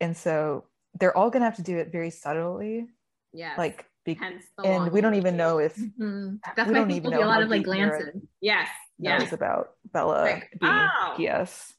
[0.00, 0.64] And so
[1.00, 2.88] they're all gonna have to do it very subtly,
[3.32, 3.54] Yeah.
[3.56, 6.38] like be- hence the and we don't even know if Mhm.
[6.56, 8.22] That's We why I don't think even there'll a lot of like glances.
[8.40, 8.68] Yes.
[8.98, 9.32] Yes.
[9.32, 11.14] about Bella Like, being oh.
[11.16, 11.74] PS.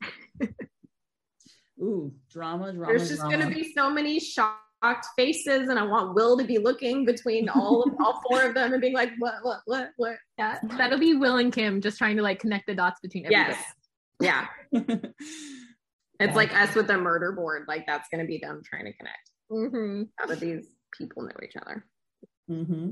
[1.82, 2.88] Ooh, drama, drama.
[2.88, 3.38] There's just drama.
[3.38, 7.84] gonna be so many shocked faces, and I want Will to be looking between all
[7.84, 9.36] of all four of them and being like, "What?
[9.44, 9.62] What?
[9.65, 9.92] What?
[9.98, 13.26] What?" Yeah, that'll be Will and Kym just trying to like connect the dots between
[13.26, 13.58] everybody.
[14.20, 14.48] Yes.
[14.74, 15.02] Yeah.
[16.22, 16.36] It's Yeah.
[16.36, 17.63] like us with the murder board.
[17.70, 19.30] Like that's gonna be them trying to connect.
[19.50, 21.86] hmm How do these people know each other?
[22.49, 22.91] Hmm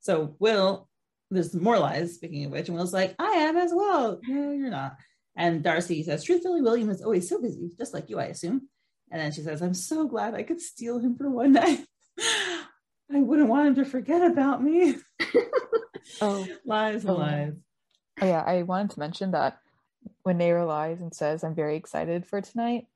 [0.00, 0.88] So Will,
[1.30, 2.14] there's more lies.
[2.16, 4.20] Speaking of which, and Will's like, I am as well.
[4.26, 4.96] No, you're not.
[5.36, 8.68] And Darcy says, truthfully, William is always so busy, just like you, I assume.
[9.10, 11.84] And then she says, I'm so glad I could steal him for one night.
[12.18, 14.96] I wouldn't want him to forget about me.
[16.20, 17.14] Oh, lies, Oh.
[17.14, 17.54] lies.
[18.20, 19.58] oh yeah, I wanted to mention that
[20.22, 22.86] when Neyra lies and says, I'm very excited for tonight,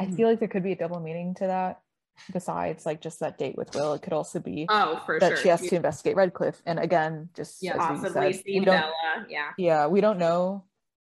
[0.00, 0.16] I Mm.
[0.16, 1.80] feel like there could be a double meaning to that.
[2.32, 5.36] Besides, like just that date with Will, it could also be Oh, for that sure.
[5.36, 6.56] she has You to investigate Redcliff.
[6.66, 8.92] And again, just Yeah, as possibly said, see we Bella.
[9.28, 9.50] Yeah.
[9.58, 10.64] yeah, we don't know.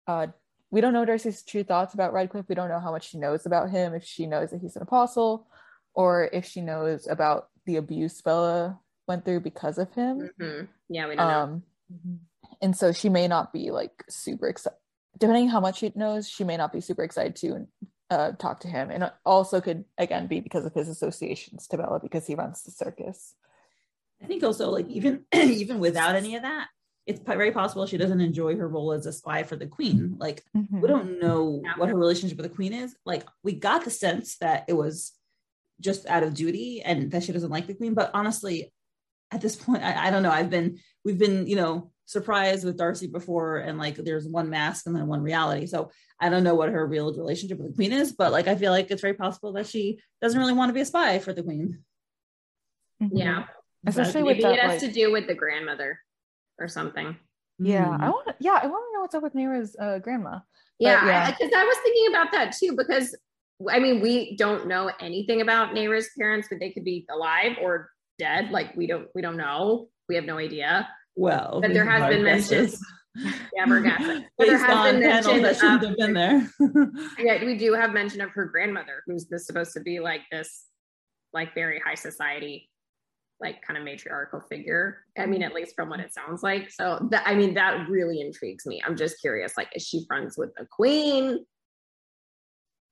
[0.06, 0.28] Uh,
[0.70, 2.48] we don't know Darcy's true thoughts about Redcliff.
[2.48, 3.94] We don't know how much she knows about him.
[3.94, 5.46] If she knows that he's an apostle,
[5.94, 10.30] or if she knows about the abuse Bella went through because of him.
[10.40, 10.68] Mhm.
[10.88, 11.40] Yeah, we don't know.
[11.40, 11.62] Um,
[12.60, 14.76] and so she may not be like super excited.
[15.18, 17.68] Depending how much she knows, she may not be super excited to
[18.10, 18.90] uh, talk to him.
[18.90, 22.62] And it also could again be because of his associations to Bella because he runs
[22.62, 23.34] the circus.
[24.22, 26.68] I think also like even even without any of that,
[27.06, 30.16] it's very possible she doesn't enjoy her role as a spy for the queen.
[30.18, 32.96] Like we don't know what her relationship with the queen is.
[33.04, 35.12] Like we got the sense that it was
[35.80, 37.94] just out of duty and that she doesn't like the queen.
[37.94, 38.72] But honestly,
[39.30, 40.30] at this point, I, I don't know.
[40.30, 44.86] I've been we've been you know surprised with Darcy before, and like there's one mask
[44.86, 45.66] and then one reality.
[45.66, 45.90] So
[46.20, 48.72] I don't know what her real relationship with the queen is, but like I feel
[48.72, 51.42] like it's very possible that she doesn't really want to be a spy for the
[51.42, 51.82] queen.
[53.02, 53.10] Mhm.
[53.12, 53.46] Yeah.
[53.86, 55.98] Especially But- with Maybe that, it has like- to do with the grandmother
[56.58, 57.16] or something.
[57.58, 58.00] Yeah, Mm.
[58.00, 58.26] I want.
[58.28, 60.40] to Yeah, I want to know what's up with Neyra's uh, grandma.
[60.78, 61.30] Yeah, yeah.
[61.30, 62.74] because I, was thinking about that too.
[62.76, 63.16] Because
[63.70, 67.90] I mean, we don't know anything about Neyra's parents, but they could be alive or
[68.18, 68.50] dead.
[68.50, 69.88] Like we don't, we don't know.
[70.08, 70.88] We have no idea.
[71.16, 72.70] Well, But there has been our mention-
[73.54, 74.24] Yeah, we're guessing.
[74.36, 76.50] But there has been mention that shouldn't of- have been there.
[77.18, 80.64] Yeah, we do have mention of her grandmother, who's this supposed to be like this,
[81.32, 82.68] like very high society,
[83.40, 85.04] like kind of matriarchal figure.
[85.18, 86.70] I mean, at least from what it sounds like.
[86.70, 88.82] So that I mean, that really intrigues me.
[88.84, 91.44] I'm just curious, like, is she friends with the queen?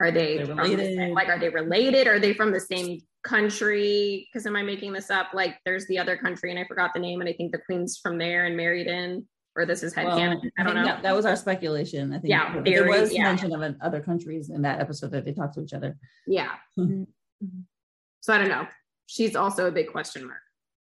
[0.02, 2.08] Are they They're from the same- like are they related?
[2.08, 4.28] Are they from the same country?
[4.32, 5.28] Because am I making this up?
[5.32, 7.98] Like there's the other country and I forgot the name, and I think the queen's
[7.98, 10.40] from there and married in, or this is Well, headcanon.
[10.58, 10.84] I don't think know.
[10.86, 12.12] That, that was our speculation.
[12.12, 13.22] I think Yeah, but there was yeah.
[13.22, 15.96] mention of an, other countries in that episode that they talked to each other.
[16.26, 16.50] Yeah.
[16.76, 17.06] Mhm.
[18.20, 18.66] So I don't know.
[19.06, 20.40] She's also a big question mark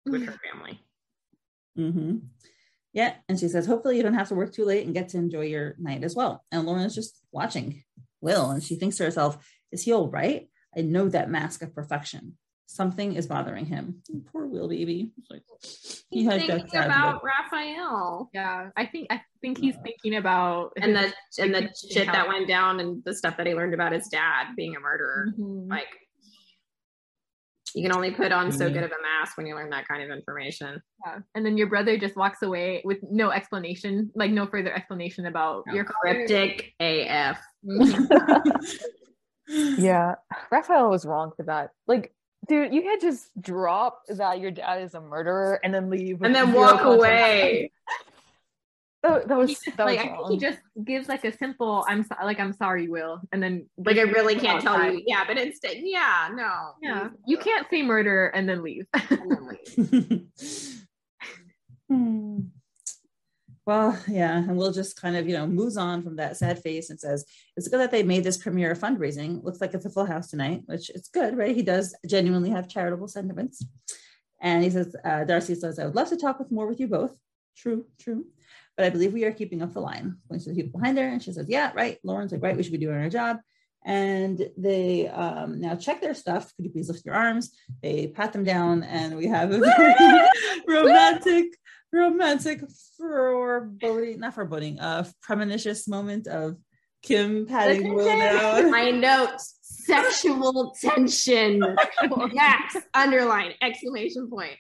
[0.08, 0.80] with her family.
[1.78, 2.18] Mm-hmm.
[2.94, 5.18] Yeah, and she says, hopefully you don't have to work too late and get to
[5.18, 6.44] enjoy your night as well.
[6.52, 7.84] And Lauren's just watching
[8.24, 9.38] Will, and she thinks to herself,
[9.72, 10.50] "Is he all right?
[10.76, 12.38] I know that mask of perfection.
[12.66, 14.02] Something is bothering him.
[14.32, 15.12] Poor Will, baby.
[15.20, 15.44] It's like,
[16.10, 17.24] he He's had thinking about look.
[17.24, 22.28] Raphael Yeah, I think I think he's thinking about and the and the shit that
[22.28, 25.28] went down and the stuff that he learned about his dad being a murderer.
[25.38, 25.70] Mhm.
[25.70, 25.90] Like
[27.76, 28.74] you can only put on so Mhm.
[28.74, 30.82] good of a mask when you learn that kind of information.
[31.06, 31.20] Yeah.
[31.36, 35.64] And then your brother just walks away with no explanation, like no further explanation about
[35.74, 37.40] your Cryptic AF.
[39.48, 40.16] Yeah,
[40.52, 41.72] Raphael was wrong for that.
[41.86, 42.14] Like,
[42.48, 46.34] dude, you can't just drop that your dad is a murderer and then leave And
[46.34, 46.98] then walk context.
[46.98, 47.72] away.
[49.04, 51.84] That, that was He- that like was I think he just gives like a simple
[51.90, 55.04] "I'm so- like I'm sorry, Will," and then Like I really can't tell you.
[55.06, 56.72] Yeah, but instead, yeah, no.
[56.82, 58.88] Yeah, you can't say murder and then leave.
[59.10, 60.24] And then leave.
[61.90, 62.40] Hmm.
[63.66, 66.90] Well, yeah, and we'll just kind of, you know, moves on from that sad face
[66.90, 69.44] and says, It's good that they made this premiere fundraising.
[69.44, 71.56] Looks like it's a full house tonight, which it's good, right?
[71.56, 73.66] He does genuinely have charitable sentiments.
[74.42, 76.88] And he says, uh, Darcy says, I would love to talk with more with you
[76.88, 77.18] both.
[77.56, 78.26] True, true.
[78.76, 80.18] But I believe we are keeping up the line.
[80.28, 82.00] Points to the people behind her, and she says, Yeah, right.
[82.04, 83.38] Lauren's like, Right, we should be doing our job.
[83.86, 86.54] And they um, now check their stuff.
[86.56, 87.52] Could you please lift your arms?
[87.82, 90.28] They pat them down, and we have a very
[90.68, 91.46] romantic,
[91.92, 92.64] romantic
[92.98, 96.58] foreboding, not foreboding, uh, premonitious moment of
[97.06, 98.72] Kym patting Will down.
[98.72, 101.62] My note: sexual tension.
[102.32, 104.58] yes, underline exclamation point.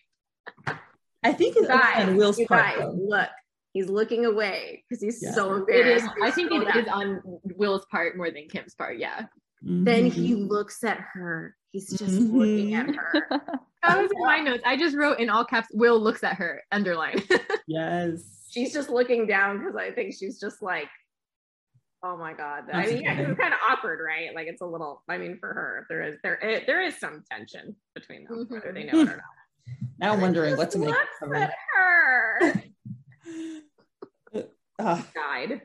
[1.24, 2.80] I think it's Guys, on Will's part.
[2.80, 3.30] guys, look,
[3.74, 5.32] he's looking away because he's Yeah.
[5.34, 6.04] so It is.
[6.04, 6.08] embarrassed.
[6.24, 7.22] I think it Slow is on
[7.58, 8.98] Will's part more than Kym's part.
[8.98, 9.26] Yeah,
[9.66, 10.12] Then Mhm.
[10.12, 11.56] he looks at her.
[11.72, 12.34] He's just Mhm.
[12.34, 13.14] looking at her.
[13.84, 14.62] that was in my notes.
[14.66, 15.68] I just wrote in all caps.
[15.74, 16.62] Will looks at her.
[16.72, 17.22] Underline.
[17.68, 18.48] yes.
[18.52, 20.90] She's just looking down because I think she's just like,
[22.04, 22.66] oh my god.
[22.74, 24.36] I mean, yeah, 'cause it's kind of awkward, right?
[24.36, 25.02] Like it's a little.
[25.10, 28.72] I mean, for her, there is there is, there is some tension between them, whether
[28.74, 29.24] they know it or not.
[29.98, 30.90] now I'm wondering what to make.
[30.90, 32.54] Looks of at her.
[34.80, 35.62] Uh, Died.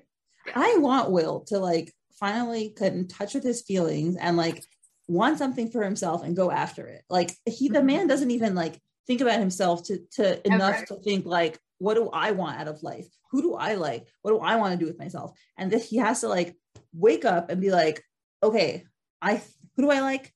[0.54, 4.62] I want Will to like finally get in touch with his feelings and like
[5.06, 7.02] want something for himself and go after it.
[7.08, 10.86] Like he, the man doesn't even like think about himself to to enough Ever.
[10.86, 13.06] to think like, what do I want out of life?
[13.30, 14.06] Who do I like?
[14.22, 15.32] What do I want to do with myself?
[15.56, 16.56] And this he has to like
[16.92, 18.02] wake up and be like,
[18.42, 18.84] okay,
[19.22, 19.42] I
[19.76, 20.32] who do I like?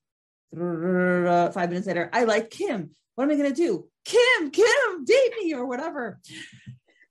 [0.54, 2.90] Five minutes later, I like Kym.
[3.14, 3.88] What am I gonna do?
[4.06, 6.20] Kym, Kym, date me or whatever.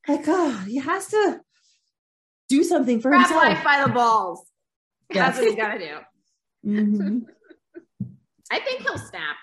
[0.07, 1.41] Like, oh, he has to
[2.49, 3.43] do something for Grab himself.
[3.43, 4.45] life by the balls.
[5.13, 5.35] Yes.
[5.35, 6.69] That's what he's got to do.
[6.69, 7.21] Mhm.
[8.51, 9.35] I think he'll snap.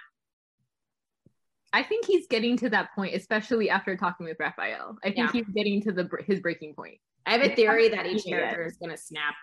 [1.72, 4.96] I think he's getting to that point, especially after talking with Raphael.
[5.02, 5.32] I think Yeah.
[5.32, 6.98] he's getting to the his breaking point.
[7.26, 9.34] I have a theory that each character is going to snap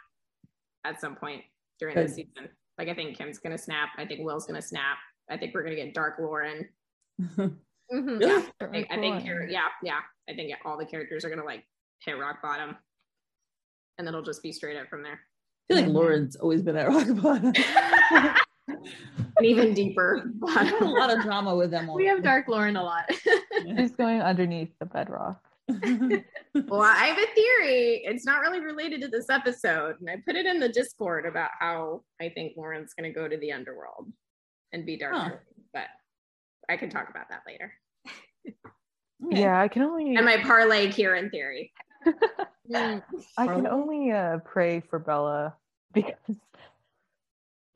[0.83, 1.43] at some point
[1.79, 2.07] during Good.
[2.09, 2.49] the season.
[2.77, 3.89] Like I think Kym's going to snap.
[3.97, 4.97] I think Will's going to snap.
[5.29, 6.67] I think we're going to get Dark Lauren.
[7.91, 8.19] Mhm.
[8.19, 8.45] Really?
[8.61, 9.99] I think, I think char- yeah, yeah.
[10.29, 11.63] I think all the characters are going to like
[12.03, 12.75] hit rock bottom,
[13.97, 15.19] and then it'll just be straight up from there,
[15.69, 17.53] I feel like Lauren's always been at rock bottom.
[18.67, 20.31] and even deeper.
[20.47, 21.95] I've had a lot of drama with them all.
[21.95, 23.09] We have Dark Lauren a lot.
[23.77, 25.41] He's going underneath the bedrock.
[25.67, 28.03] well, I have a theory.
[28.05, 31.51] It's not really related to this episode, and I put it in the Discord about
[31.59, 34.11] how I think Lauren's going to go to the underworld
[34.73, 35.29] and be Dark, Huh.
[35.73, 35.87] But
[36.69, 37.73] I can talk about that later.
[39.25, 39.41] Okay.
[39.41, 41.71] Yeah, I can only And my parlay here in theory.
[42.75, 43.01] I
[43.37, 45.55] can only uh, pray for Bella
[45.93, 46.13] because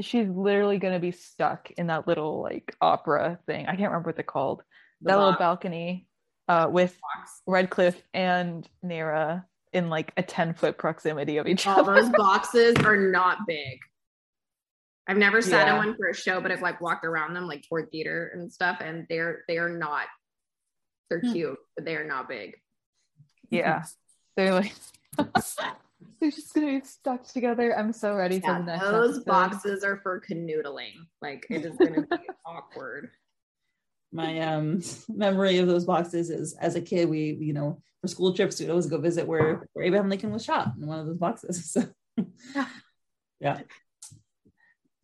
[0.01, 3.65] she's literally going to be stuck in that little like opera thing.
[3.65, 4.63] I can't remember what they're called.
[5.01, 6.07] The that little balcony
[6.49, 7.41] uh, with Box.
[7.47, 12.01] Redcliff and Neyra in like a 10 foot proximity of each All other.
[12.01, 13.79] those boxes are not big.
[15.09, 17.63] I've never sat in one for a show, but I've like walked around them like
[17.67, 20.05] toward theater and stuff, and they're they are not.
[21.09, 21.31] They're Hmm.
[21.33, 22.55] cute, but they are not big.
[23.49, 23.83] yeah.
[24.37, 24.73] They're like,
[26.21, 27.77] they're just to be stuck together.
[27.77, 29.25] I'm so ready for the next those episode.
[29.25, 30.93] boxes are for canoodling.
[31.21, 33.09] Like it is to be awkward.
[34.13, 38.33] My um memory of those boxes is as a kid, we, you know, for school
[38.33, 41.17] trips, we'd always go visit where, where Abraham Lincoln was shot in one of those
[41.17, 41.71] boxes.
[41.73, 41.83] So
[43.41, 43.59] yeah.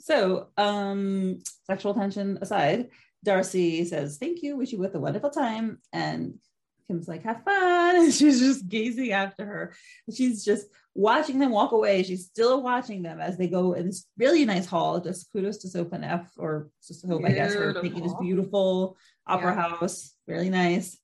[0.05, 2.89] So, um, sexual tension aside,
[3.23, 5.79] Darcy says, Thank you, wish you both a wonderful time.
[5.91, 6.35] And
[6.87, 7.95] Kym's like, Have fun.
[8.05, 9.73] And she's just gazing after her.
[10.13, 12.03] She's just watching them walk away.
[12.03, 14.99] She's still watching them as they go in this really nice hall.
[14.99, 18.97] Just kudos to Soph and Eph, or just Hope, I guess, for making this beautiful
[19.25, 19.69] opera yeah.
[19.69, 20.13] house.
[20.27, 20.99] Really nice.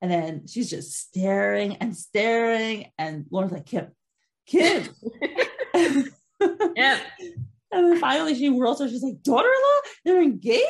[0.00, 2.92] And then she's just staring and staring.
[2.98, 3.90] And Lauren's like, Kym,
[4.48, 4.90] Kym.
[6.76, 7.00] yeah.
[7.74, 8.88] And then finally she whirls her.
[8.88, 10.64] She's like, daughter-in-law, they're engaged.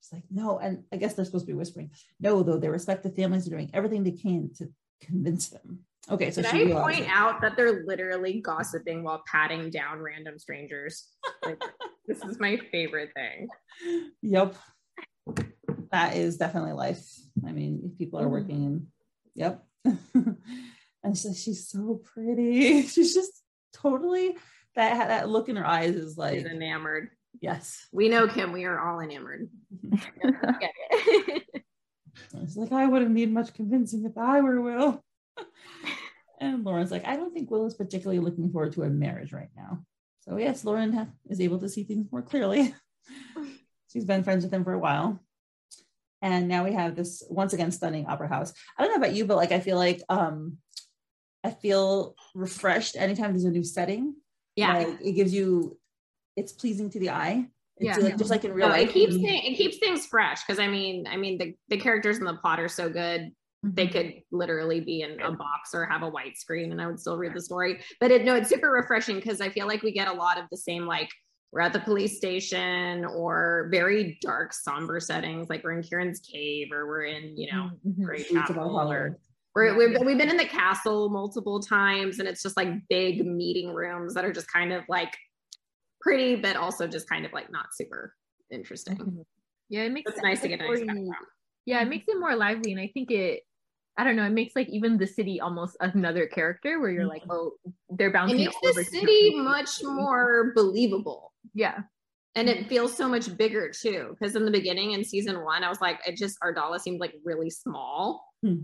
[0.00, 0.58] She's like, no.
[0.58, 1.90] And I guess they're supposed to be whispering.
[2.20, 4.68] No, though their respective families are doing everything they can to
[5.02, 5.80] convince them.
[6.08, 11.08] Okay, so Can I point out that they're literally gossiping while patting down random strangers?
[11.44, 11.60] Like,
[12.06, 13.48] this is my favorite thing.
[14.22, 14.54] Yep.
[15.90, 17.04] That is definitely life.
[17.44, 18.32] I mean, people are mm-hmm.
[18.32, 18.86] working.
[19.34, 19.64] Yep.
[19.84, 22.82] and so she's so pretty.
[22.86, 24.36] She's just totally
[24.76, 27.10] that that look in her eyes is like She's enamored.
[27.40, 27.86] Yes.
[27.92, 29.50] We know Kym, we are all enamored.
[32.34, 35.04] it's like I wouldn't need much convincing if I were Will.
[36.40, 39.50] and Lauren's like, I don't think Will is particularly looking forward to a marriage right
[39.56, 39.80] now.
[40.20, 42.74] So yes, Lauren ha- is able to see things more clearly.
[43.92, 45.20] She's been friends with him for a while.
[46.22, 48.52] And now we have this once again stunning opera house.
[48.76, 50.58] I don't know about you, but like I feel like um
[51.44, 54.16] I feel refreshed anytime there's a new setting.
[54.56, 54.78] Yeah.
[54.78, 55.78] Like, it gives you
[56.36, 57.46] it's pleasing to the eye.
[57.78, 58.04] It's yeah.
[58.04, 58.88] like, just like in real no, life.
[58.88, 62.18] It keeps th- it keeps things fresh because I mean, I mean the, the characters
[62.18, 63.32] in the plot are so good.
[63.62, 63.92] They mm-hmm.
[63.92, 67.18] could literally be in a box or have a white screen and I would still
[67.18, 67.80] read the story.
[68.00, 70.44] But it no, it's super refreshing because I feel like we get a lot of
[70.50, 71.10] the same like
[71.52, 76.68] we're at the police station or very dark, somber settings, like we're in Kieran's cave
[76.72, 78.04] or we're in, you know, mm-hmm.
[78.04, 79.18] Great Chapel or
[79.56, 83.72] we're, we've, we've been in the castle multiple times and it's just like big meeting
[83.72, 85.16] rooms that are just kind of like
[86.02, 88.12] pretty, but also just kind of like not super
[88.52, 88.98] interesting.
[88.98, 89.22] Mm-hmm.
[89.70, 90.82] Yeah, it makes it's nice to get nice
[91.64, 92.72] Yeah, it makes it more lively.
[92.72, 93.44] And I think it,
[93.96, 97.22] I don't know, it makes like even the city almost another character where you're like,
[97.22, 97.32] mm-hmm.
[97.32, 98.40] oh, they're bouncing.
[98.40, 101.32] It makes the city much more believable.
[101.54, 101.78] Yeah.
[102.34, 104.14] And it feels so much bigger too.
[104.20, 107.14] Because in the beginning in season one, I was like, it just Ardala seemed like
[107.24, 108.22] really small.
[108.44, 108.56] Hmm.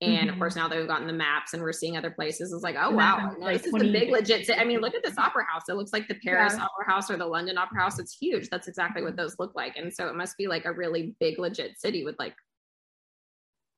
[0.00, 0.28] And mm-hmm.
[0.28, 2.76] of course, now that we've gotten the maps and we're seeing other places, it's like,
[2.78, 4.48] oh wow, like this is the big legit.
[4.56, 5.62] I mean, look at this opera house.
[5.68, 6.64] It looks like the Paris yeah.
[6.64, 7.98] Opera House or the London Opera House.
[7.98, 8.48] It's huge.
[8.48, 9.76] That's exactly what those look like.
[9.76, 12.34] And so it must be like a really big legit city with like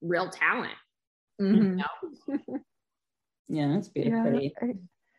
[0.02, 0.74] real talent.
[1.40, 1.78] Mm-hmm.
[1.78, 1.84] You
[2.36, 2.38] know?
[3.48, 4.38] yeah, it's beautiful.
[4.38, 4.72] Yeah.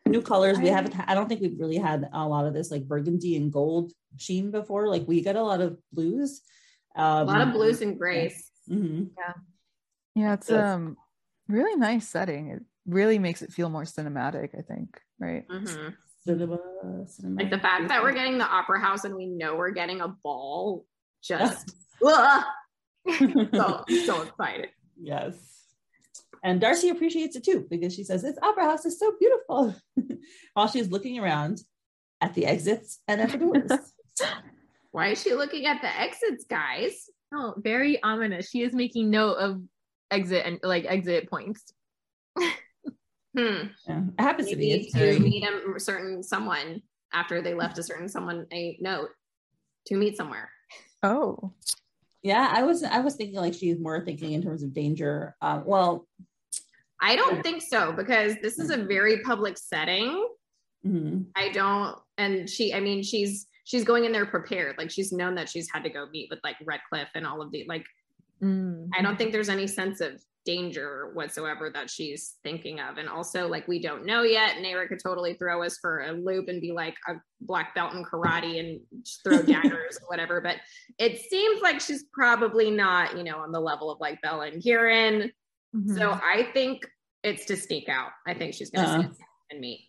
[0.06, 0.60] New colors.
[0.60, 0.94] We haven't.
[1.08, 4.52] I don't think we've really had a lot of this like burgundy and gold sheen
[4.52, 4.86] before.
[4.86, 6.42] Like we got a lot of blues.
[6.94, 8.50] Um, a lot of blues and grays.
[8.70, 9.04] Mm-hmm.
[9.18, 9.32] Yeah.
[10.14, 10.96] Yeah, it's um
[11.48, 12.50] really nice setting.
[12.50, 15.46] It really makes it feel more cinematic, I think, right?
[15.48, 15.88] Mm-hmm.
[16.24, 16.58] Cinema,
[17.06, 17.42] cinema.
[17.42, 20.08] Like the fact that we're getting the opera house and we know we're getting a
[20.08, 20.86] ball,
[21.22, 22.44] just so
[23.06, 23.84] so
[24.22, 24.68] excited.
[25.00, 25.34] Yes.
[26.44, 29.74] And Darcy appreciates it too because she says this opera house is so beautiful
[30.54, 31.60] while she's looking around
[32.20, 33.70] at the exits and at the doors.
[34.90, 37.08] Why is she looking at the exits, guys?
[37.32, 38.50] Oh, very ominous.
[38.50, 39.62] She is making note of
[40.12, 41.72] exit and like exit points.
[42.36, 42.48] hmm.
[43.36, 45.14] Yeah, it happens Maybe to be.
[45.14, 49.10] To meet a certain someone after they left a certain someone a note
[49.86, 50.50] to meet somewhere.
[51.02, 51.52] Oh.
[52.22, 55.34] Yeah, I was I was thinking like she's more thinking in terms of danger.
[55.42, 56.06] Um, well,
[57.00, 60.28] I don't think so because this is a very public setting.
[60.86, 61.22] Mm-hmm.
[61.34, 64.78] I don't, and she, I mean, she's she's going in there prepared.
[64.78, 67.50] Like she's known that she's had to go meet with like Redcliff and all of
[67.50, 67.84] the like
[68.42, 68.88] Mm.
[68.96, 72.98] I don't think there's any sense of danger whatsoever that she's thinking of.
[72.98, 74.56] And also, like, we don't know yet.
[74.56, 78.04] Neyra could totally throw us for a loop and be like a black belt in
[78.04, 78.80] karate and
[79.24, 80.40] throw daggers or whatever.
[80.40, 80.56] But
[80.98, 84.62] it seems like she's probably not, you know, on the level of like Bella and
[84.62, 85.30] Kieran.
[85.74, 85.96] Mm-hmm.
[85.96, 86.86] So I think
[87.22, 88.10] it's to sneak out.
[88.26, 89.08] I think she's going to uh-huh.
[89.50, 89.88] and meet.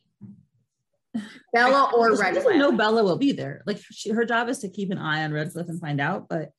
[1.54, 2.58] Bella or Redcliff.
[2.58, 3.64] No, Bella will be there.
[3.68, 6.52] Like she, her job is to keep an eye on Redcliff and find out, but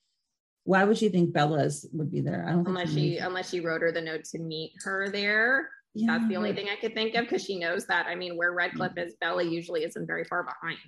[0.65, 2.47] why would she think Bella's would be there?
[2.49, 5.71] I don't unless she, unless she wrote her the note to meet her there.
[5.95, 6.19] Yeah.
[6.19, 8.07] That's the only thing I could think of because she knows that.
[8.07, 9.07] I mean, where Redcliff mm.
[9.07, 10.79] is, Bella usually isn't very far behind.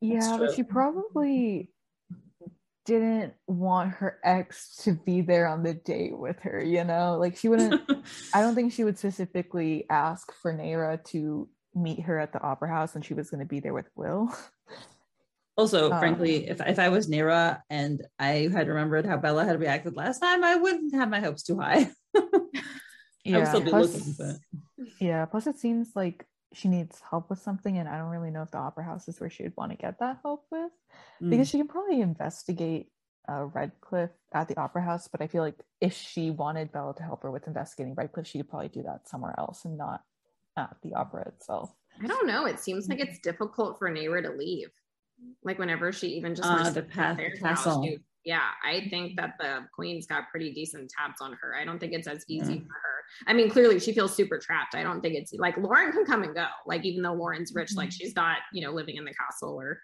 [0.00, 1.70] Yeah, but she probably
[2.84, 7.16] didn't want her ex to be there on the date with her, you know?
[7.18, 7.80] Like she wouldn't
[8.34, 12.68] I don't think she would specifically ask for Neyra to meet her at the opera
[12.68, 14.34] house and she was going to be there with Will.
[15.56, 19.60] Also, um, frankly, if, if I was Neyra and I had remembered how Bella had
[19.60, 21.90] reacted last time, I wouldn't have my hopes too high.
[23.24, 24.86] yeah, plus, looking, but...
[24.98, 25.26] yeah.
[25.26, 28.50] Plus, it seems like she needs help with something and I don't really know if
[28.50, 30.70] the opera house is where she would want to get that help with
[31.22, 31.30] Mm.
[31.30, 32.88] because she can probably investigate
[33.28, 37.02] uh, Redcliff at the opera house, but I feel like if she wanted Bella to
[37.02, 40.02] help her with investigating Redcliff, she could probably do that somewhere else and not
[40.56, 41.72] at the opera itself.
[42.02, 42.46] I don't know.
[42.46, 44.70] It seems like it's difficult for Neyra to leave.
[45.44, 47.96] Like whenever she even just Uh, the to pa- the house, castle.
[48.24, 51.56] yeah, I think that the queen's got pretty decent tabs on her.
[51.56, 52.60] I don't think it's as easy Yeah.
[52.60, 53.04] for her.
[53.26, 54.74] I mean, clearly she feels super trapped.
[54.74, 56.46] I don't think it's like Lauren can come and go.
[56.66, 59.80] Like even though Lauren's rich, like she's not, you know, living in the castle or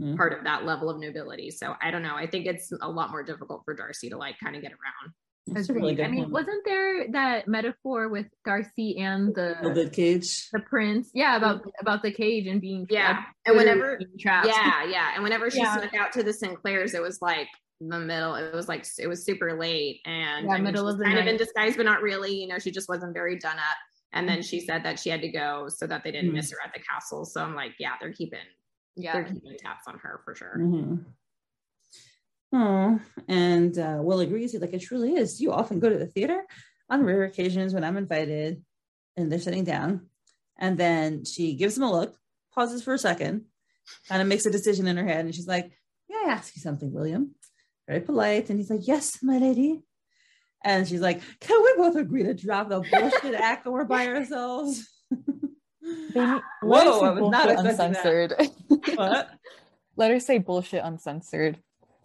[0.00, 0.14] Mm.
[0.14, 1.50] part of that level of nobility.
[1.50, 2.14] So I don't know.
[2.16, 5.14] I think it's a lot more difficult for Darcy to like kind of get around.
[5.48, 6.32] That's really good I mean, point.
[6.32, 10.48] wasn't there that metaphor with Darcy and the Gilded cage.
[10.52, 11.10] the prince?
[11.14, 13.10] Yeah, about about the cage and being Yeah.
[13.12, 14.48] like, And whenever being trapped.
[14.48, 15.12] Yeah, yeah.
[15.14, 15.76] And whenever she Yeah.
[15.78, 17.46] snuck out to the Sinclairs, it was like
[17.80, 18.34] the middle.
[18.34, 21.18] It was like it was super late, and Yeah, I mean, middle of the kind
[21.18, 22.34] of in disguise, but not really.
[22.34, 23.76] You know, she just wasn't very done up.
[24.12, 26.34] And then she said that she had to go so that they didn't Mhm.
[26.34, 27.24] miss her at the castle.
[27.24, 28.38] So I'm like, yeah, they're keeping
[28.96, 29.12] yeah.
[29.12, 30.56] they're keeping taps on her for sure.
[30.58, 31.04] Mhm.
[32.52, 34.52] Oh, and uh, Will agrees.
[34.52, 35.40] He's like, it truly is.
[35.40, 36.44] You often go to the theater
[36.88, 38.62] on rare occasions when I'm invited
[39.16, 40.08] and they're sitting down.
[40.58, 42.16] And then she gives him a look,
[42.54, 43.44] pauses for a second,
[44.08, 45.24] kind of makes a decision in her head.
[45.24, 45.70] And she's like,
[46.08, 47.34] May I ask you something, William?
[47.88, 48.48] Very polite.
[48.48, 49.82] And he's like, Yes, my lady.
[50.64, 54.06] And she's like, Can we both agree to drop the bullshit act when we're by
[54.06, 54.88] ourselves?
[56.14, 58.34] Whoa, I was not uncensored.
[58.94, 59.30] what?
[59.96, 61.58] let her say bullshit uncensored.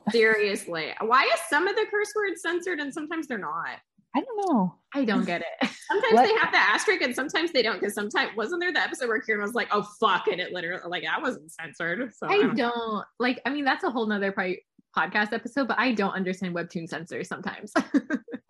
[0.10, 3.80] Seriously, why is some of the curse words censored and sometimes they're not?
[4.16, 4.76] I don't know.
[4.93, 5.70] I don't get it.
[5.88, 7.80] Sometimes Let- they have the asterisk and sometimes they don't.
[7.80, 10.82] Because sometimes wasn't there the episode where Kieran was like, "Oh fuck," and it literally
[10.89, 12.14] like I wasn't censored.
[12.14, 13.41] So I I don't- don't like.
[13.45, 14.66] I mean, that's a whole nother probably
[14.97, 17.72] podcast episode, but I don't understand webtoon censors sometimes.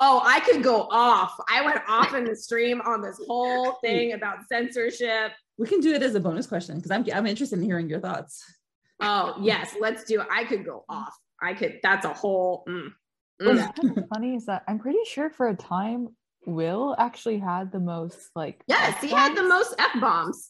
[0.04, 1.40] Oh, I could go off.
[1.48, 5.34] I went off in the stream on this whole thing about censorship.
[5.60, 8.00] We can do it as a bonus question because I'm I'm interested in hearing your
[8.00, 8.44] thoughts.
[9.00, 10.28] Oh, yes, let's do it.
[10.32, 11.16] I could go off.
[11.42, 12.64] I could, that's a whole.
[12.68, 12.90] mm,
[13.40, 13.76] What's mm.
[13.76, 16.10] kind of funny is that I'm pretty sure for a time
[16.48, 20.50] Will actually had the most like Yes, he had the most F bombs.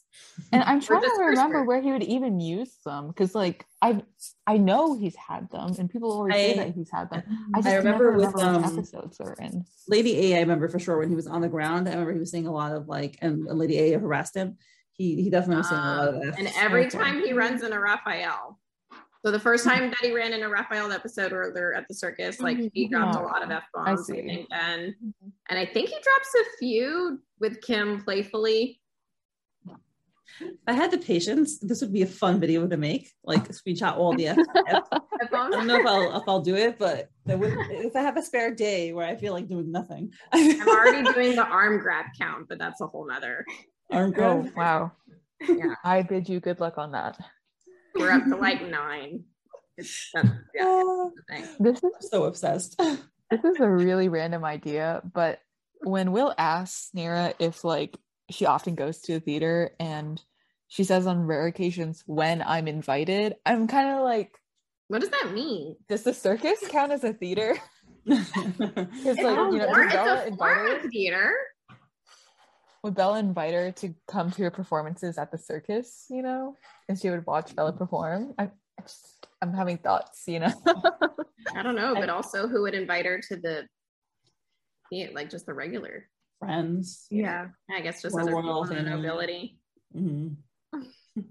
[0.54, 4.02] and I'm trying to remember where he would even use them because like I
[4.48, 7.24] I know he's had them and people always say that he's had them.
[7.54, 9.66] I just I remember, with, remember um, episodes they're in.
[9.90, 11.90] Lady A, I remember for sure when he was on the ground.
[11.90, 14.58] I remember he was saying a lot of like, and Lady A harassed him.
[14.94, 16.22] He he definitely was saying a lot of F.
[16.22, 18.61] Um, And every time he runs in a Raphael.
[19.24, 19.80] So the first mm-hmm.
[19.80, 22.68] time that he ran in a Raphael episode where they're at the circus, like mm-hmm.
[22.74, 24.22] he dropped a Oh, lot of F bombs, I, see.
[24.22, 24.82] think mm-hmm.
[24.82, 24.96] then.
[25.50, 28.80] And I think he drops a few with Kym playfully.
[30.40, 33.12] If I had the patience, this would be a fun video to make.
[33.24, 34.38] Like screenshot all the F.
[34.68, 34.84] F.
[34.92, 35.54] I F-bombs.
[35.54, 38.24] I don't know if I'll if I'll do it, but would, if I have a
[38.24, 42.48] spare day where I feel like doing nothing, I'm already doing the arm grab count,
[42.50, 43.46] but that's a whole nother.
[43.92, 44.56] arm Oh grab.
[44.56, 44.92] wow.
[45.48, 45.74] Yeah.
[45.84, 47.18] I bid you good luck on that.
[47.96, 49.24] We're up to like nine.
[49.78, 51.46] It's, that's, yeah, that's the thing.
[51.60, 52.78] This is so obsessed.
[52.78, 55.40] this is a really random idea, but
[55.82, 57.98] when Will asks Neyra if like
[58.30, 60.22] she often goes to the theater and
[60.68, 64.32] she says on rare occasions when I'm invited, I'm kind of like,
[64.88, 65.76] What does that mean?
[65.90, 67.58] does the circus count as a theater?
[68.06, 68.28] Because
[68.58, 70.76] It's, like you know, form- does Bella it's a invite form her?
[70.78, 71.34] of theater.
[72.84, 76.06] Would Bella invite her to come to her performances at the circus?
[76.10, 76.56] You know,
[76.90, 78.34] and she would watch Bella perform.
[78.40, 80.24] I, I just, I'm having thoughts.
[80.28, 80.54] You know.
[81.56, 83.68] I don't know, but also who would invite her to the,
[84.92, 86.08] yeah, like just the regular.
[86.40, 87.06] Friends.
[87.12, 87.48] yeah.
[87.70, 88.90] I guess just Or other people in the family.
[88.90, 89.60] nobility.
[89.96, 90.36] Mhm.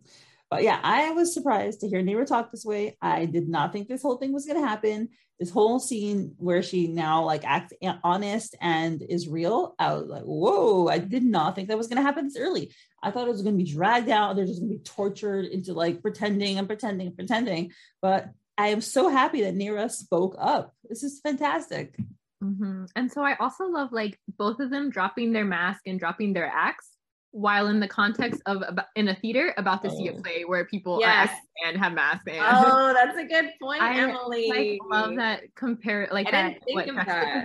[0.50, 2.96] but yeah, I was surprised to hear Neyra talk this way.
[3.00, 5.10] I did not think this whole thing was going to happen.
[5.38, 7.72] This whole scene where she now like acts
[8.04, 9.74] honest and is real.
[9.78, 10.88] I was like, whoa!
[10.88, 12.74] I did not think that was going to happen this early.
[13.02, 14.36] I thought it was going to be dragged out.
[14.36, 17.72] They're just going to be tortured into like pretending and pretending and pretending.
[18.02, 18.28] But
[18.58, 20.74] I am so happy that Neyra spoke up.
[20.86, 21.96] This is fantastic.
[22.42, 26.34] hmm And so I also love like both of them dropping their mask and dropping
[26.34, 26.88] their acts
[27.32, 28.62] while in the context of
[28.96, 30.20] in a theater about to see a Oh.
[30.22, 31.30] play where people Yes.
[31.30, 34.48] are and have masks and Oh, that's a good point, I, Emily.
[34.48, 37.44] like love that compare like I that what that.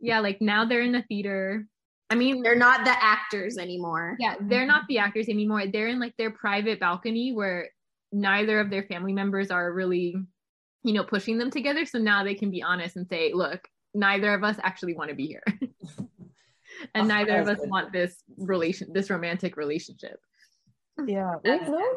[0.00, 1.66] Yeah, like now they're in the theater.
[2.10, 4.16] I mean, They're not the actors anymore.
[4.18, 5.66] yeah, they're not the actors anymore.
[5.66, 7.68] They're in like their private balcony where
[8.12, 10.14] neither of their family members are really,
[10.84, 11.84] you know, pushing them together.
[11.84, 15.16] So now they can be honest and say, look, neither of us actually want to
[15.16, 15.42] be here.
[16.94, 17.70] and Oh, neither of us good.
[17.70, 20.20] want this relation this romantic relationship.
[21.06, 21.94] Yeah, we've known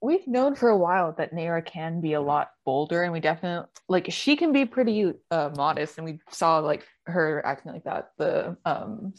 [0.00, 3.68] we've known for a while that Neyra can be a lot bolder, and we definitely
[3.88, 8.10] like she can be pretty uh, modest, and we saw like her acting like that
[8.18, 9.14] the um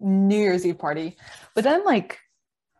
[0.00, 1.16] New Year's Eve party.
[1.54, 2.18] But then like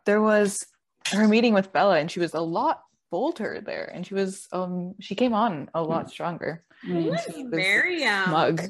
[0.05, 0.65] there was
[1.11, 2.81] her meeting with Bella and she was a lot
[3.11, 6.63] bolder there and she was um she came on a lot stronger.
[6.83, 8.61] He was She was very um, smug.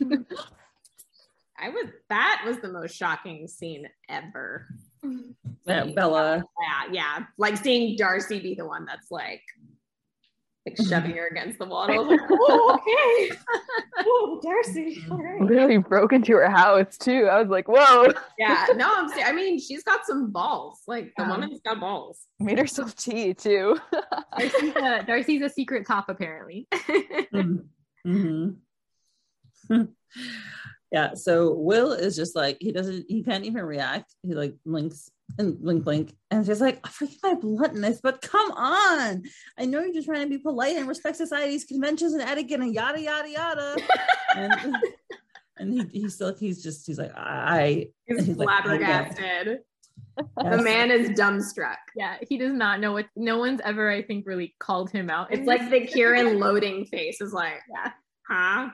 [1.58, 4.66] I was that was the most shocking scene ever.
[5.66, 6.42] Yeah, Bella.
[6.60, 7.26] Yeah, yeah.
[7.38, 9.42] Like seeing Darcy be the one that's like
[10.66, 11.84] like shoving her against the wall.
[11.84, 13.38] And I was like, oh, okay.
[14.00, 15.04] oh, Darcy.
[15.10, 15.40] All right.
[15.40, 17.28] Literally broke into her house too.
[17.30, 20.80] I was like, whoa, Yeah, no, I'm I mean, she's got some balls.
[20.88, 21.30] Like the Yeah.
[21.30, 22.26] woman's got balls.
[22.40, 23.76] made herself tea too.
[24.38, 26.66] Darcy's a, Darcy's a secret top, apparently.
[28.04, 28.48] hmm
[30.92, 31.14] yeah.
[31.14, 33.06] So Will is just like he doesn't.
[33.08, 34.14] He can't even react.
[34.22, 38.50] He like blinks and blink, blink, and just like I forget my bluntness, but come
[38.52, 39.24] on.
[39.58, 42.72] I know you're just trying to be polite and respect society's conventions and etiquette and
[42.74, 43.76] yada yada yada.
[44.36, 44.76] and
[45.58, 47.88] and he, he's still he's just he's like I.
[48.06, 49.58] He's He's like, "Okay." flabbergasted.
[50.16, 51.76] The man is dumbstruck.
[51.94, 53.06] yeah, he does not know what.
[53.16, 55.32] No one's ever, I think, really called him out.
[55.32, 57.90] It's like the Kieran loading face is like, Yeah.
[58.28, 58.68] huh?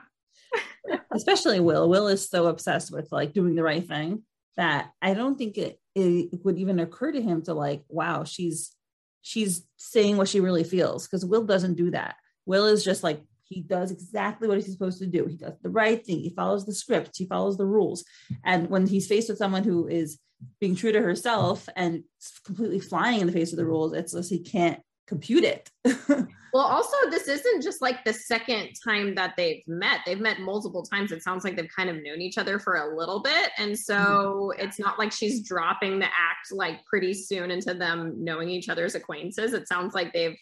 [1.13, 1.89] Especially Will.
[1.89, 4.23] Will is so obsessed with like doing the right thing
[4.57, 8.75] that I don't think it, it would even occur to him to like, wow, she's
[9.21, 12.15] she's saying what she really feels because Will doesn't do that.
[12.45, 15.25] Will is just like he does exactly what he's supposed to do.
[15.25, 16.19] He does the right thing.
[16.19, 17.17] He follows the script.
[17.17, 18.03] He follows the rules.
[18.43, 20.19] And when he's faced with someone who is
[20.59, 22.03] being true to herself and
[22.45, 25.69] completely flying in the face of the rules, it's just he can't compute it.
[26.53, 30.01] Well, also, this isn't just like the second time that they've met.
[30.05, 31.11] They've met multiple times.
[31.11, 33.49] It sounds like they've kind of known each other for a little bit.
[33.57, 34.61] And so mm-hmm.
[34.61, 38.93] it's not like she's dropping the act like pretty soon into them knowing each other's
[38.93, 39.53] acquaintances.
[39.53, 40.37] It sounds like they've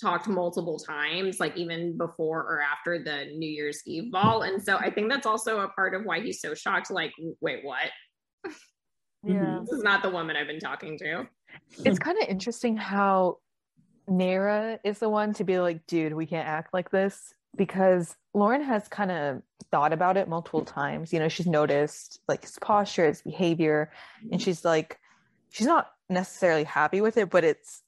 [0.00, 4.42] talked multiple times, like even before or after the New Year's Eve ball.
[4.42, 6.92] And so I think that's also a part of why he's so shocked.
[6.92, 7.90] Like, wait, what?
[9.24, 9.58] yeah.
[9.62, 11.26] This is not the woman I've been talking to.
[11.84, 13.38] It's kind of interesting how
[14.08, 18.62] Neyra is the one to be like, dude, we can't act like this because Lauren
[18.62, 21.12] has kind of thought about it multiple times.
[21.12, 23.90] You know, she's noticed like his posture, his behavior,
[24.30, 24.98] and she's like,
[25.50, 27.82] she's not necessarily happy with it, but it's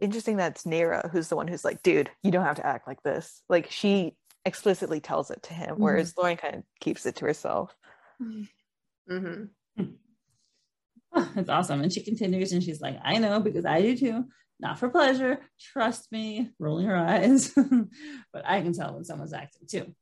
[0.00, 2.86] interesting that it's Neyra who's the one who's like, dude, you don't have to act
[2.86, 3.42] like this.
[3.48, 7.74] Like she explicitly tells it to him, whereas Lauren kind of keeps it to herself.
[9.08, 9.44] hmm
[11.14, 11.80] Oh, It's awesome.
[11.80, 14.24] And she continues and she's like, I know because I do too.
[14.60, 15.38] Not for pleasure.
[15.60, 17.52] Trust me, rolling her eyes.
[18.32, 19.94] but I can tell when someone's acting too.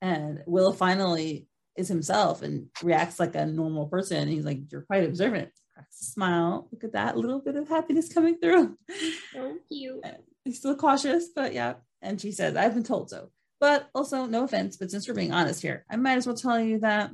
[0.00, 4.28] And Will finally is himself and reacts like a normal person.
[4.28, 5.50] He's like, You're quite observant.
[5.74, 6.68] Cracks a smile.
[6.70, 8.76] Look at that little bit of happiness coming through.
[9.32, 10.04] So cute.
[10.44, 11.74] He's still cautious, but yeah.
[12.02, 13.30] And she says, I've been told so.
[13.60, 16.58] But also, no offense, but since we're being honest here, I might as well tell
[16.58, 17.10] you that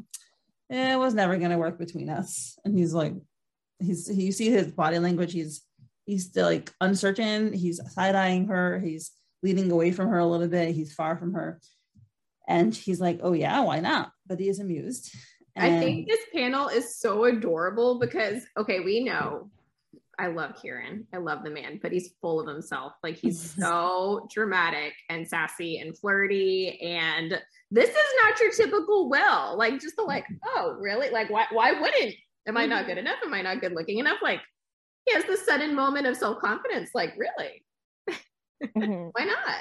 [0.71, 2.57] it was never going to work between us.
[2.65, 3.15] And he's like,
[3.81, 5.33] he's, you see his body language.
[5.33, 5.66] He's,
[6.07, 7.53] he's still like uncertain.
[7.53, 8.79] He's side eyeing her.
[8.79, 10.75] He's leaning away from her a little bit.
[10.75, 11.61] He's far from her.
[12.49, 14.13] And he's like, oh, yeah, why not?
[14.27, 15.15] But he is amused.
[15.59, 19.51] I think this panel is so adorable because okay, we know
[20.19, 21.07] I love Kieran.
[21.15, 22.93] I love the man, but he's full of himself.
[23.03, 26.79] Like he's so dramatic and sassy and flirty.
[26.83, 27.41] And
[27.71, 29.57] this is not your typical Will.
[29.57, 31.09] Like just the like, oh, really?
[31.11, 32.15] Like why why wouldn't?
[32.47, 32.89] Am I not mm-hmm.
[32.89, 33.19] good enough?
[33.25, 34.19] Am I not good looking enough?
[34.23, 34.41] Like
[35.07, 36.91] he has this sudden moment of self-confidence.
[36.95, 37.65] Like, really?
[38.77, 39.11] Mhm.
[39.15, 39.55] Why not?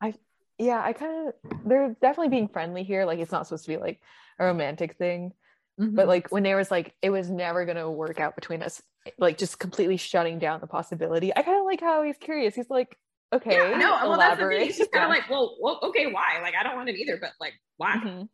[0.00, 0.14] I
[0.58, 3.76] yeah i kind of they're definitely being friendly here like it's not supposed to be
[3.78, 4.00] like
[4.38, 5.32] a romantic thing
[5.80, 5.94] Mm-hmm.
[5.94, 8.82] but like when there was like it was never going to work out between us
[9.18, 12.68] like just completely shutting down the possibility i kind of like how he's curious he's
[12.68, 12.98] like
[13.32, 14.46] okay Yeah, no, well, that's the thing.
[14.48, 14.62] elaborate.
[14.68, 15.16] It's just kind Yeah.
[15.16, 16.38] of like, well, well, okay, why?
[16.42, 17.96] Like, I don't want it either, but like, why?
[17.96, 18.28] Mhm.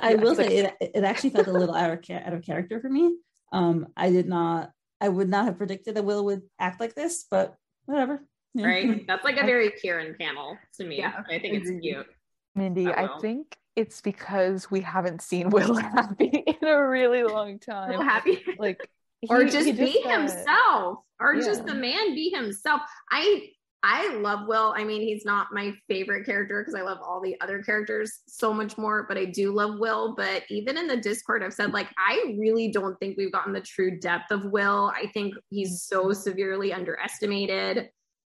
[0.00, 2.22] I Yeah, will it's like- say it, it actually felt a little out of, cha-
[2.24, 3.16] out of character for me.
[3.52, 4.70] Um, I did not,
[5.00, 8.22] I would not have predicted that Will would act like this, but whatever.
[8.54, 8.66] Yeah.
[8.66, 9.04] right?
[9.08, 10.98] That's like a very Kieran panel to me.
[10.98, 11.82] Yeah, I think it's agreed.
[11.82, 12.06] cute.
[12.54, 17.60] mindy I i think it's because we haven't seen will happy in a really long
[17.64, 18.42] So time happy.
[18.58, 18.80] like
[19.28, 20.98] or he- just be got- himself.
[21.20, 22.80] Or just the man be himself.
[23.10, 23.50] I
[23.82, 24.74] I love Will.
[24.76, 28.52] I mean, he's not my favorite character because I love all the other characters so
[28.52, 30.14] much more, but I do love Will.
[30.14, 33.60] But even in the Discord, I've said, like, I really don't think we've gotten the
[33.60, 34.92] true depth of Will.
[34.94, 37.88] I think he's so severely underestimated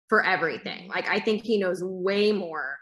[0.09, 0.87] for everything.
[0.87, 2.77] Like, I think he knows way more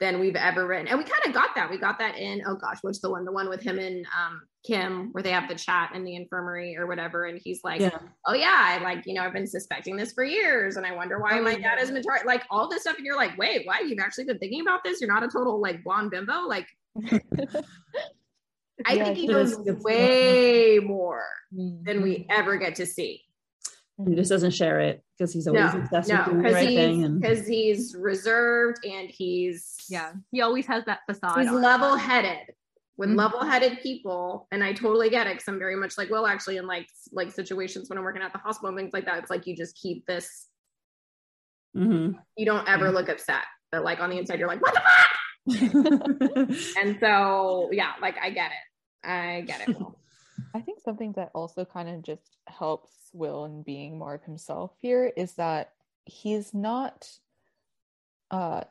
[0.00, 0.86] than we've ever written.
[0.86, 1.70] And we kind of got that.
[1.70, 3.24] We got that in, oh gosh, what's the one?
[3.24, 6.76] The one with him and um, Kym, where they have the chat in the infirmary
[6.76, 7.24] or whatever.
[7.24, 7.98] And he's like, Yeah.
[8.26, 10.76] oh yeah, I like, you know, I've been suspecting this for years.
[10.76, 11.82] And I wonder why Oh, my dad yeah.
[11.82, 12.20] is mature.
[12.24, 12.96] Like all this stuff.
[12.96, 13.80] And you're like, wait, why?
[13.80, 15.00] You've actually been thinking about this?
[15.00, 16.42] You're not a total like blonde bimbo?
[16.46, 16.66] Like,
[18.86, 21.24] I Yeah, think he he knows way more
[21.54, 21.84] Mm-hmm.
[21.84, 23.22] than we ever get to see.
[24.06, 26.54] He just doesn't share it because he's always No, obsessed no, with doing the because
[26.54, 26.96] right thing.
[26.96, 31.40] he's And because he's reserved and he's Yeah, he always has that facade.
[31.40, 32.54] he's level headed
[32.96, 33.16] with Mhm.
[33.16, 36.58] level headed people, and I totally get it because I'm very much like well, actually,
[36.58, 39.30] in like like situations when I'm working at the hospital and things like that, it's
[39.30, 40.48] like you just keep this.
[41.76, 42.14] Mhm.
[42.36, 45.08] You don't ever look upset, but like on the inside, you're like what the fuck.
[46.78, 49.76] And so yeah, like I get it, I get it.
[50.54, 54.72] I think something that also kind of just helps Will in being more of himself
[54.80, 55.72] here is that
[56.04, 57.08] he's not
[58.30, 58.62] uh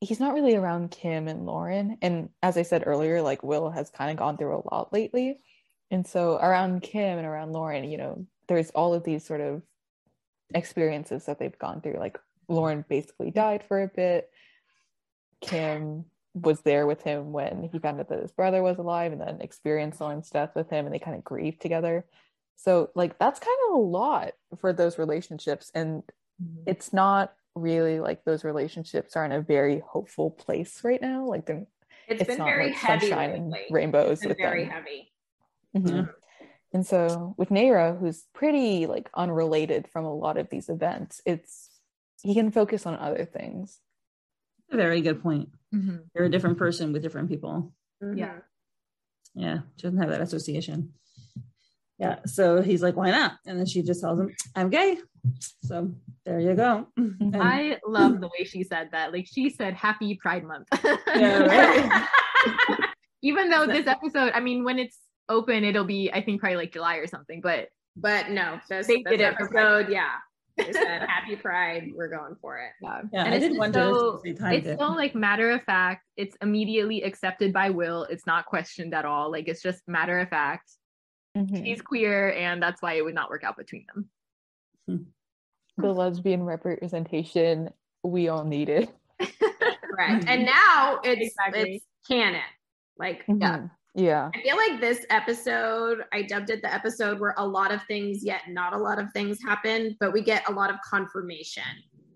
[0.00, 1.98] he's not really around Kym and Lauren.
[2.02, 5.38] And as I said earlier like Will has kind of gone through a lot lately.
[5.90, 9.62] And so around Kym and around Lauren you know there's all of these sort of
[10.54, 11.98] experiences that they've gone through.
[11.98, 14.30] Like Lauren basically died for a bit.
[15.40, 16.04] Kim
[16.42, 19.40] was there with him when he found out that his brother was alive and then
[19.40, 22.04] experienced Lauren's death with him and they kind of grieved together.
[22.56, 26.02] So like that's kind of a lot for those relationships and
[26.66, 31.24] it's not really like those relationships are in a very hopeful place right now.
[31.24, 31.66] Like they're
[32.06, 34.72] It's it's been not very like heavy sunshine and rainbows It's been with very them.
[34.72, 35.12] heavy.
[35.74, 36.14] Mhm.
[36.74, 41.70] And so with Neyra, who's pretty like unrelated from a lot of these events, it's
[42.22, 43.80] he can focus on other things.
[44.70, 45.48] a very good point.
[45.76, 46.04] Mhm.
[46.14, 47.72] You're a different person with different people.
[48.00, 48.38] Yeah.
[49.34, 50.92] Yeah, she doesn't have that association.
[51.98, 53.32] Yeah, so he's like, why not?
[53.46, 54.98] And then she just tells him, I'm gay.
[55.62, 55.92] So
[56.24, 56.86] there you go.
[56.96, 59.12] And- I love the way she said that.
[59.12, 60.68] Like she said, "Happy Pride Month."
[61.08, 62.08] Yeah, right.
[63.22, 64.98] Even though this episode, I mean, when it's
[65.28, 67.40] open, it'll be I think probably like July or something.
[67.40, 70.12] But But no, this, They this did it for episode, yeah.
[70.56, 72.70] They said happy pride, we're going for it.
[72.80, 74.78] yeah, yeah, And I it's did wonder so- if they timed it's it.
[74.78, 76.04] so like matter of fact.
[76.16, 78.04] It's immediately accepted by Will.
[78.04, 79.30] It's not questioned at all.
[79.30, 80.70] Like it's just matter of fact.
[81.36, 81.64] Mhm.
[81.66, 84.08] He's queer, and that's why it would not work out between them.
[85.78, 87.68] The lesbian representation
[88.02, 88.90] we all needed.
[89.20, 90.24] Correct.
[90.28, 91.74] And now it's Exactly.
[91.76, 92.40] it's canon.
[92.98, 93.68] Like Yeah.
[93.96, 94.30] Yeah.
[94.34, 98.22] I feel like this episode, I dubbed it the episode where a lot of things,
[98.22, 101.64] yet not a lot of things happen, but we get a lot of confirmation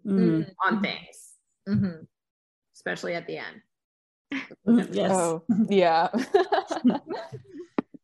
[0.06, 1.32] Mm, on things,
[1.68, 2.06] Mhm.
[2.74, 3.62] especially at the end.
[4.94, 5.10] yes.
[5.12, 6.08] Oh, yeah.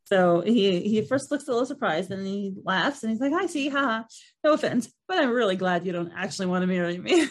[0.09, 3.47] So he he first looks a little surprised, and he laughs, and he's like, "I
[3.47, 4.05] see, haha.
[4.45, 7.27] No offense, but I'm really glad you don't actually want to marry me."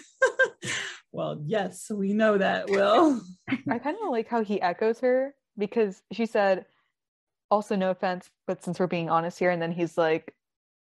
[1.14, 3.22] well, yes, we know that, Will.
[3.70, 6.66] I kind of like how he echoes her because she said,
[7.51, 10.34] also no offense, but since we're being honest here, and then he's like,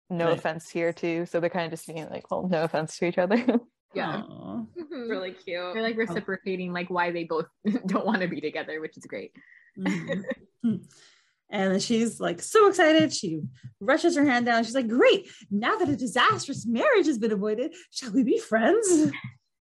[0.10, 0.38] no Right.
[0.38, 1.26] offense here too.
[1.26, 3.44] So they're kind of just being like, well, no offense to each other.
[3.94, 4.24] Yeah.
[4.24, 4.64] Aw.
[4.92, 5.74] Really cute.
[5.74, 7.46] They're like reciprocating like why they both
[7.88, 9.32] don't want to be together, which is great.
[9.80, 10.26] Mhm.
[11.50, 13.14] and she's like so excited.
[13.14, 13.40] She
[13.80, 14.66] rushes her hand down.
[14.66, 15.30] She's like, "Great!
[15.50, 19.12] Now that a disastrous marriage has been avoided, shall we be friends?"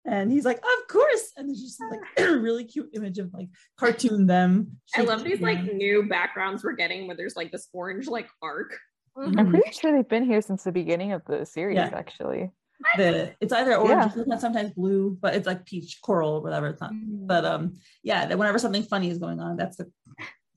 [0.05, 3.47] And he's like, "Of course!" And then just like a really cute image of like
[3.77, 4.71] cartoon them.
[4.95, 8.27] I love these like shaking new backgrounds we're getting where there's like this orange like
[8.41, 8.77] arc.
[9.15, 11.91] I'm pretty sure they've been here since the beginning of the series, Yeah.
[11.93, 12.51] actually.
[12.97, 14.09] the it's either orange, Yeah.
[14.09, 16.67] sometimes- sometimes blue, but it's like peach coral whatever.
[16.67, 16.91] It's not.
[16.93, 19.89] But um, yeah, that whenever something funny is going on, that's the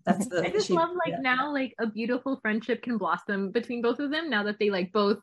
[0.05, 0.43] that's the.
[0.45, 1.21] I just shape- love like yeah.
[1.21, 4.91] now like a beautiful friendship can blossom between both of them now that they like
[4.91, 5.19] both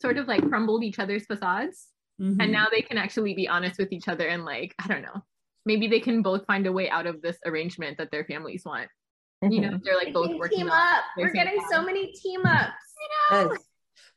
[0.00, 1.88] sort of like crumbled each other's facades
[2.20, 2.36] Mhm.
[2.40, 5.22] and now they can actually be honest with each other and like I don't know
[5.66, 8.88] maybe they can both find a way out of this arrangement that their families want
[9.42, 11.04] you know they're like both Team working team up.
[11.18, 12.72] We're same getting so many team ups.
[13.30, 13.50] You know.
[13.52, 13.62] Yes.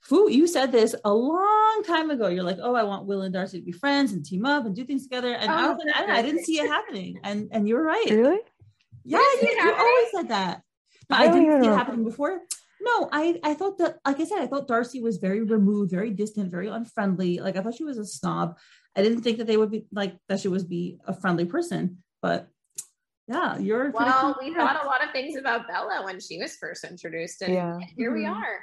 [0.01, 2.27] Fu, you said this a long time ago.
[2.27, 4.73] You're like, oh, I want Will and Darcy to be friends and team up and
[4.73, 5.33] do things together.
[5.33, 7.19] And I Oh, was like, I, don't know, I didn't see it happening.
[7.23, 8.07] And and you're right.
[8.09, 8.39] Really?
[9.03, 10.61] Yeah, you, you always said that.
[11.09, 12.39] But I I didn't even see it happening before.
[12.81, 16.11] No, I I thought that, like I said, I thought Darcy was very removed, very
[16.11, 17.39] distant, very unfriendly.
[17.39, 18.57] Like I thought she was a snob.
[18.95, 20.39] I didn't think that they would be like that.
[20.39, 22.03] She would be a friendly person.
[22.21, 22.47] But
[23.27, 26.55] yeah, you're pretty Well, we thought a lot of things about Bella when she was
[26.55, 27.77] first introduced, and Yeah.
[27.95, 28.35] here we Mhm.
[28.35, 28.59] are.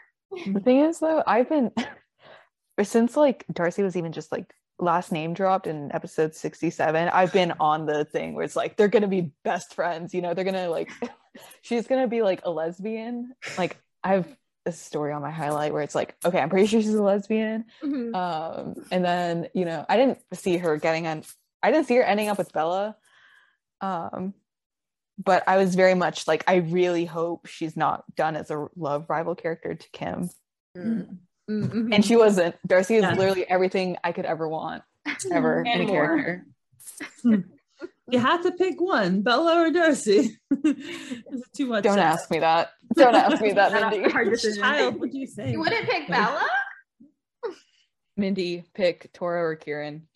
[0.55, 1.71] The thing is, though, I've been
[2.83, 7.09] since like Darcy was even just like last name dropped in episode 67.
[7.09, 10.35] I've been on the thing where it's like they're gonna be best friends, you know,
[10.35, 10.91] they're gonna like
[11.63, 13.35] she's gonna be like a lesbian.
[13.59, 14.29] Like I have
[14.67, 17.65] a story on my highlight where it's like, okay, I'm pretty sure she's a lesbian.
[17.83, 18.15] Mhm.
[18.15, 21.23] Um, and then you know, I didn't see her getting on.
[21.63, 22.97] I didn't see her ending up with Bella.
[23.81, 24.35] Um,
[25.23, 29.09] but I was very much like, I really hope she's not done as a love
[29.09, 30.31] rival character to Kym.
[30.77, 31.19] Mm.
[31.49, 31.95] Mhm.
[31.95, 32.57] And she wasn't.
[32.67, 33.15] Darcy is Yeah.
[33.15, 34.83] literally everything I could ever want,
[35.33, 36.07] ever in a more.
[36.17, 36.47] character.
[38.09, 40.39] You have to pick one, Bella or Darcy.
[40.51, 41.85] Is it too much?
[41.85, 42.71] Don't to ask me that.
[42.95, 44.11] Don't ask me that, Mindy.
[44.11, 44.63] hard Which decision.
[44.63, 45.53] child would you say?
[45.53, 46.47] You wouldn't pick Bella?
[48.17, 50.07] Mindy, pick Tora or Kieran.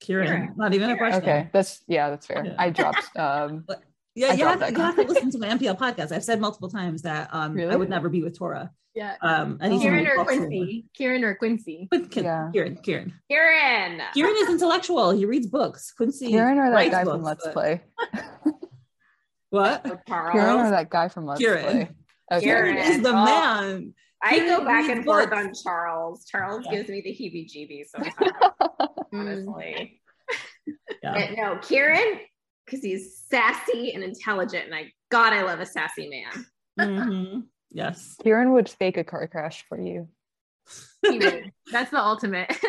[0.00, 0.54] Kieran, Kieran.
[0.56, 1.22] not even a question.
[1.22, 2.44] Okay, that's yeah, that's fair.
[2.44, 2.54] Yeah.
[2.58, 3.16] I dropped.
[3.16, 3.64] Um,
[4.18, 6.10] Yeah, I you dropped have, you have to listen to my MPL podcast.
[6.10, 8.70] I've said multiple times that um, I would never be with Tora.
[8.96, 9.14] Yeah.
[9.20, 10.46] Um, anytime Kieran or talk to her.
[10.46, 10.86] Quincy?
[10.94, 11.86] Kieran or Quincy?
[11.90, 12.48] But Yeah.
[12.52, 13.12] Kieran, Kieran.
[13.28, 14.00] Kieran.
[14.14, 15.10] Kieran is intellectual.
[15.10, 15.92] He reads books.
[15.92, 16.28] Quincy.
[16.28, 17.82] Kieran or that writes guy from Let's but- Play.
[19.50, 19.84] What?
[20.08, 20.32] Charles.
[20.32, 21.62] Kieran or that guy from Let's Kieran.
[21.64, 21.88] Play.
[22.32, 22.44] Okay.
[22.44, 22.90] Kieran Kieran.
[22.92, 23.24] is the Oh.
[23.24, 23.94] man.
[24.22, 26.24] I go back Read and forth on Charles.
[26.24, 26.76] Charles Yeah.
[26.76, 28.32] gives me the heebie-jeebies sometimes,
[29.12, 30.00] honestly.
[31.02, 31.12] Yeah.
[31.28, 32.20] But no, Kieran,
[32.64, 36.46] because he's sassy and intelligent, and I God, I love a sassy man.
[36.80, 37.42] Mhm.
[37.76, 38.16] Yes.
[38.22, 40.08] Kieran would fake a car crash for you.
[41.02, 42.56] That's the ultimate.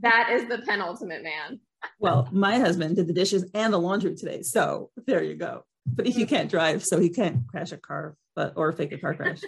[0.00, 1.60] That is the penultimate man.
[1.98, 4.42] Well, my husband did the dishes and the laundry today.
[4.42, 5.64] So there you go.
[5.86, 6.28] But he mm-hmm.
[6.28, 9.40] can't drive, so he can't crash a car, but or fake a car crash.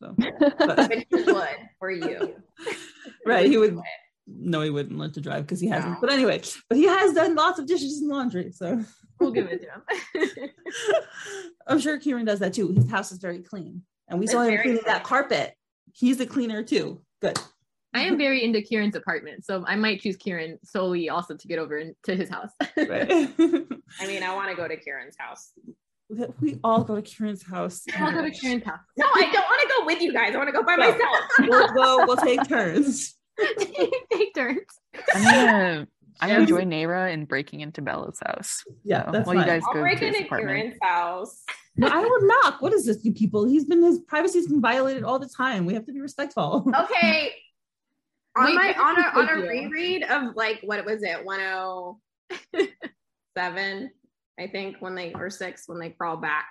[0.00, 1.48] So but, But he would
[1.78, 2.36] for you.
[3.26, 3.78] right, he would
[4.26, 5.94] no, he wouldn't learn to drive because he hasn't.
[5.94, 5.98] No.
[6.00, 8.52] But anyway, but he has done lots of dishes and laundry.
[8.52, 8.84] So
[9.20, 10.50] we'll give it to him.
[11.66, 12.72] I'm sure Kieran does that too.
[12.72, 13.82] His house is very clean.
[14.08, 15.54] And we saw him cleaning that carpet.
[15.92, 17.00] He's a cleaner too.
[17.20, 17.38] Good.
[17.94, 21.58] I am very into Kieran's apartment, so I might choose Kieran solely also to get
[21.58, 22.50] over into his house.
[22.76, 23.10] Right.
[24.00, 25.52] I mean, I want to go to Kieran's house.
[26.40, 27.82] we all go to Kieran's house.
[27.96, 28.80] I'll go to Kieran's house.
[28.98, 30.34] No, I don't want to go with you guys.
[30.34, 30.90] I want to go by No.
[30.90, 31.24] myself.
[31.40, 33.14] We'll go, we'll take turns.
[33.58, 34.60] Take turns.
[35.14, 35.88] I'm gonna
[36.20, 36.34] I'm Yeah.
[36.36, 38.62] gonna join Neyra in breaking into Bella's house.
[38.84, 39.48] Yeah, So, that's while you fine.
[39.48, 40.56] guys I'll go break to into apartment.
[40.58, 41.42] Kieran's house.
[41.78, 42.62] No, I would knock.
[42.62, 43.44] What is this, you people?
[43.46, 45.66] He's been his privacy's been violated all the time.
[45.66, 46.64] We have to be respectful.
[46.74, 47.34] Okay.
[48.34, 49.68] On my what on a on a take you?
[49.68, 53.90] reread of like what was it, 107,
[54.38, 56.46] I think, when they or six when they crawl back,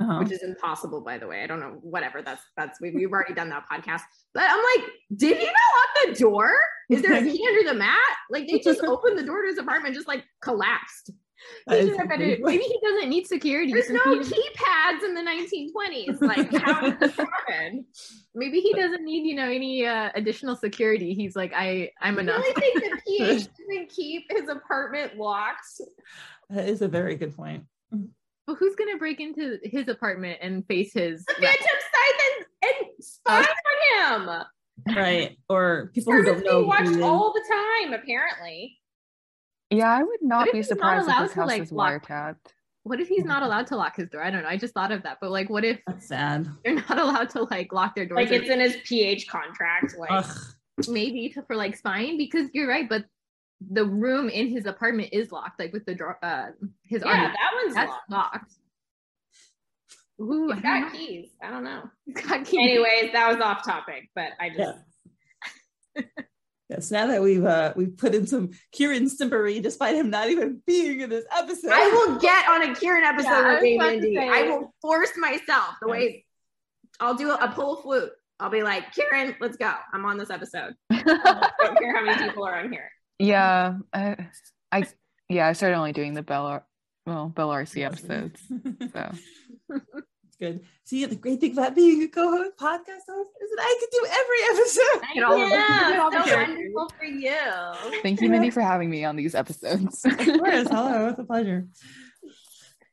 [0.00, 0.18] Uh-huh.
[0.20, 1.42] which is impossible, by the way.
[1.42, 2.22] I don't know, whatever.
[2.22, 4.02] That's that's we, we've already done that podcast.
[4.34, 4.84] But I'm like,
[5.16, 6.50] did he not lock the door?
[6.88, 7.96] Is there a key under the mat?
[8.30, 11.10] Like they just opened the door to his apartment, just like collapsed.
[11.70, 13.72] He should have better- maybe he doesn't need security.
[13.72, 16.20] There's no keypads in the 1920s.
[16.20, 17.84] Like, how did this happen?
[18.34, 21.14] maybe he doesn't need you know any uh, additional security.
[21.14, 22.42] He's like, I I'm I enough.
[22.42, 25.80] really think the PH doesn't keep his apartment locked.
[26.50, 27.64] That is a very good point.
[28.46, 31.24] But who's gonna break into his apartment and face his?
[31.24, 33.46] The Phantom Scythe and, and spy
[34.00, 34.44] on him.
[34.86, 35.36] Right.
[35.48, 36.58] Or people who don't know.
[36.58, 38.78] being watched who all the time, apparently.
[39.70, 42.06] Yeah, I would not be he's not surprised if his to, house like, was lock-
[42.06, 42.36] wiretapped.
[42.84, 44.22] What if he's not allowed to lock his door?
[44.22, 44.48] I don't know.
[44.48, 45.18] I just thought of that.
[45.20, 46.48] But like, what if That's sad.
[46.64, 48.30] they're not allowed to like lock their doors?
[48.30, 49.94] Like it's in his PH contract.
[49.98, 50.36] Like Ugh.
[50.88, 52.88] maybe to, for like spying because you're right.
[52.88, 53.04] But
[53.70, 56.46] the room in his apartment is locked, like with the drawer, uh,
[56.84, 57.26] his yeah, army.
[57.26, 58.10] that one's That's locked.
[58.10, 58.52] locked.
[60.20, 60.98] Ooh, I He's don't got know.
[60.98, 61.28] keys.
[61.42, 61.82] I don't know.
[62.06, 62.60] He's got keys.
[62.60, 64.78] Anyways, that was off topic, but I just
[66.68, 70.60] Yes, now that we've uh we've put in some Kieran Stimpery, despite him not even
[70.66, 71.70] being in this episode.
[71.72, 74.18] I will get on a Kieran episode Yeah, I with was me, about to Mindy.
[74.18, 76.26] I will force myself the way
[77.00, 78.10] I'll do a, a pull flute.
[78.38, 79.72] I'll be like, Kieran, let's go.
[79.92, 80.74] I'm on this episode.
[80.90, 82.90] I don't care how many people are on here.
[83.18, 84.28] Yeah, I,
[84.70, 84.86] I
[85.30, 86.64] yeah, I started only doing the Bella
[87.06, 88.42] well, Bella RC episodes.
[88.92, 89.10] So
[89.70, 90.60] It's good.
[90.84, 94.06] See, the great thing about being a co-host, podcast host, is that I can do
[94.20, 95.14] every episode.
[95.14, 95.48] Get all of them.
[95.50, 98.00] Get Yeah, all so wonderful for you.
[98.02, 100.04] thank you, Mindy, for having me on these episodes.
[100.04, 100.68] Of course.
[100.68, 101.66] Hello, it's a pleasure.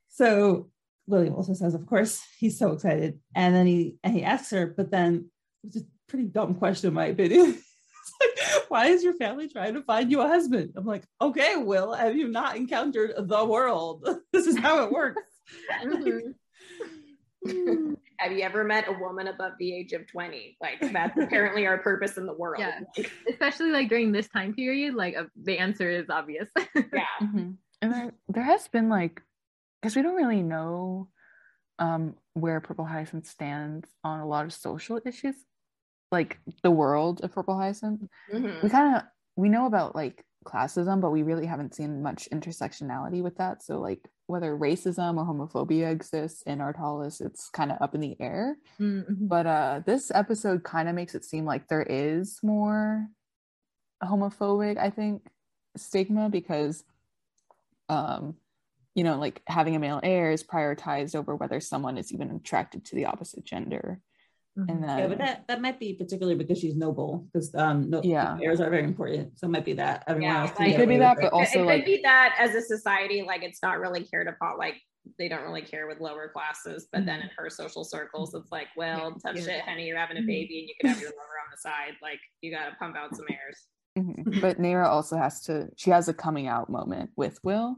[0.10, 0.70] So
[1.08, 3.20] William also says, of course, he's so excited.
[3.36, 5.30] And then he and he asks her, but then
[5.64, 7.58] it's a pretty dumb question, in my opinion.
[8.22, 10.74] Like, why is your family trying to find you a husband?
[10.78, 14.08] I'm like, okay, Will, have you not encountered the world?
[14.32, 15.22] this is how it works.
[15.84, 16.36] Mhm.
[18.20, 20.58] Have you ever met a woman above the age of 20?
[20.62, 22.60] Like that's apparently our purpose in the world.
[22.60, 22.80] Yeah.
[23.30, 26.50] Especially like during this time period, like uh, the answer is obvious.
[26.76, 27.04] Yeah.
[27.22, 27.56] Mhm.
[27.82, 29.22] And there, there has been like,
[29.82, 31.10] because we don't really know
[31.78, 35.36] um, where Purple Hyacinth stands on a lot of social issues,
[36.12, 38.04] like the world of Purple Hyacinth.
[38.34, 38.64] Mhm.
[38.64, 39.04] We kind of
[39.36, 43.64] we know about like classism, but we really haven't seen much intersectionality with that.
[43.64, 48.18] So like whether racism or homophobia exists in Ardhalis, it's kind of up in the
[48.20, 48.58] air.
[48.80, 49.28] Mhm.
[49.28, 53.08] But uh, this episode kind of makes it seem like there is more
[54.04, 55.28] homophobic, I think,
[55.78, 56.84] stigma because,
[57.90, 58.36] um,
[58.96, 62.86] you know, like having a male heir is prioritized over whether someone is even attracted
[62.86, 64.00] to the opposite gender.
[64.58, 65.00] And then Mm-hmm.
[65.00, 68.38] Yeah, but that that might be particularly because she's noble, because um no Yeah.
[68.42, 69.38] heirs are very important.
[69.38, 71.18] So it might be that everyone Yeah, else can like- get It could be that,
[71.20, 74.28] but also it could like be that as a society, like it's not really cared
[74.28, 74.58] about.
[74.58, 74.76] Like
[75.20, 78.68] they don't really care with lower classes, but then in her social circles, it's like,
[78.76, 79.42] well, tough Yeah.
[79.44, 80.26] shit, honey, you're having a Mhm.
[80.28, 81.94] baby and you can have your lover on the side.
[82.02, 83.68] Like you gotta pump out some airs.
[83.98, 84.42] Mhm.
[84.42, 87.76] but Neyra also has to she has a coming out moment with Will.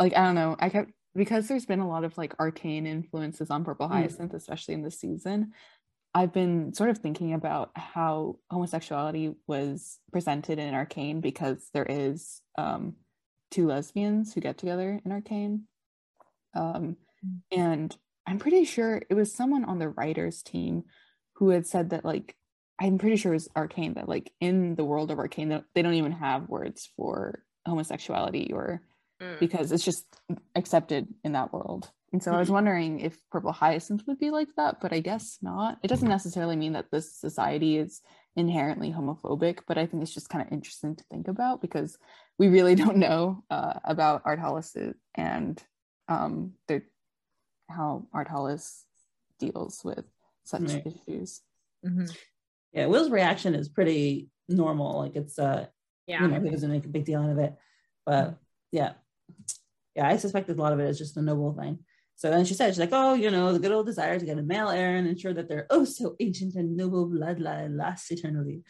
[0.00, 3.50] Like I don't know, I kept because there's been a lot of like arcane influences
[3.50, 3.92] on Purple Mm.
[3.92, 5.52] Hyacinth, especially in this season.
[6.14, 12.40] I've been sort of thinking about how homosexuality was presented in Arcane because there is
[12.56, 12.94] um
[13.50, 15.64] two lesbians who get together in Arcane.
[16.54, 16.96] Um
[17.50, 17.94] and
[18.26, 20.84] I'm pretty sure it was someone on the writers team
[21.34, 22.36] who had said that like
[22.80, 25.94] I'm pretty sure it was Arcane that like in the world of Arcane they don't
[25.94, 28.82] even have words for homosexuality or
[29.20, 29.40] Mm.
[29.40, 30.04] because it's just
[30.54, 31.90] accepted in that world.
[32.12, 35.38] And so I was wondering if Purple Hyacinth would be like that, but I guess
[35.42, 35.78] not.
[35.82, 38.00] It doesn't necessarily mean that this society is
[38.36, 41.98] inherently homophobic, but I think it's just kind of interesting to think about because
[42.38, 45.62] we really don't know uh, about Ardhalis and
[46.08, 46.82] um, the,
[47.68, 48.84] how Ardhalis
[49.38, 50.04] deals with
[50.44, 50.86] such Right.
[51.06, 51.42] issues.
[51.84, 52.16] Mhm.
[52.72, 54.98] Yeah, Will's reaction is pretty normal.
[54.98, 55.66] Like it's uh
[56.06, 56.22] Yeah.
[56.22, 57.54] you know, he doesn't make a big deal out of it.
[58.06, 58.38] But
[58.72, 58.94] yeah.
[59.94, 61.80] Yeah, I suspected a lot of it is just a noble thing.
[62.16, 64.38] So then she said, she's like, oh, you know, the good old desire to get
[64.38, 68.62] a male heir and ensure that their oh so ancient and noble bloodline lasts eternally.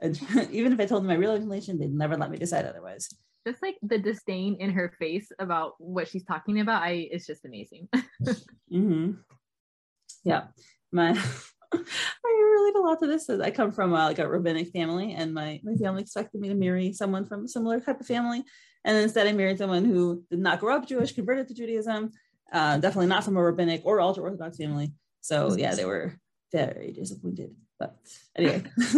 [0.00, 0.20] And
[0.52, 3.08] even if I told them my real inclination, they'd never let me decide otherwise.
[3.46, 7.44] Just like the disdain in her face about what she's talking about, I it's just
[7.44, 7.88] amazing.
[8.70, 9.12] hmm
[10.24, 10.44] Yeah,
[10.92, 11.10] my
[11.74, 13.28] I relate a lot to this.
[13.28, 16.54] I come from uh, like a rabbinic family, and my my family expected me to
[16.54, 18.44] marry someone from a similar type of family,
[18.84, 22.10] and instead I married someone who did not grow up Jewish, converted to Judaism,
[22.52, 24.92] uh, definitely not from a rabbinic or ultra orthodox family.
[25.20, 26.18] So yeah, they were
[26.52, 27.54] very disappointed.
[27.78, 27.96] But
[28.36, 28.62] anyway,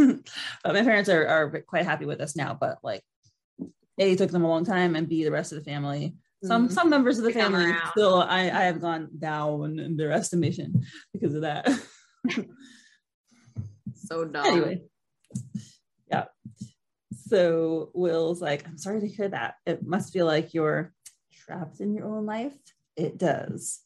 [0.64, 2.56] but my parents are are quite happy with us now.
[2.58, 3.02] But like,
[3.98, 6.14] a it took them a long time, and b the rest of the family
[6.44, 6.72] some Mhm.
[6.72, 11.34] some members of the family still I, I have gone down in their estimation because
[11.34, 11.66] of that
[13.94, 14.46] So dumb.
[14.46, 14.82] anyway
[17.26, 19.54] so will's like i'm sorry to hear that.
[19.66, 20.92] It must feel like you're
[21.44, 22.56] trapped in your own life.
[22.96, 23.80] It does.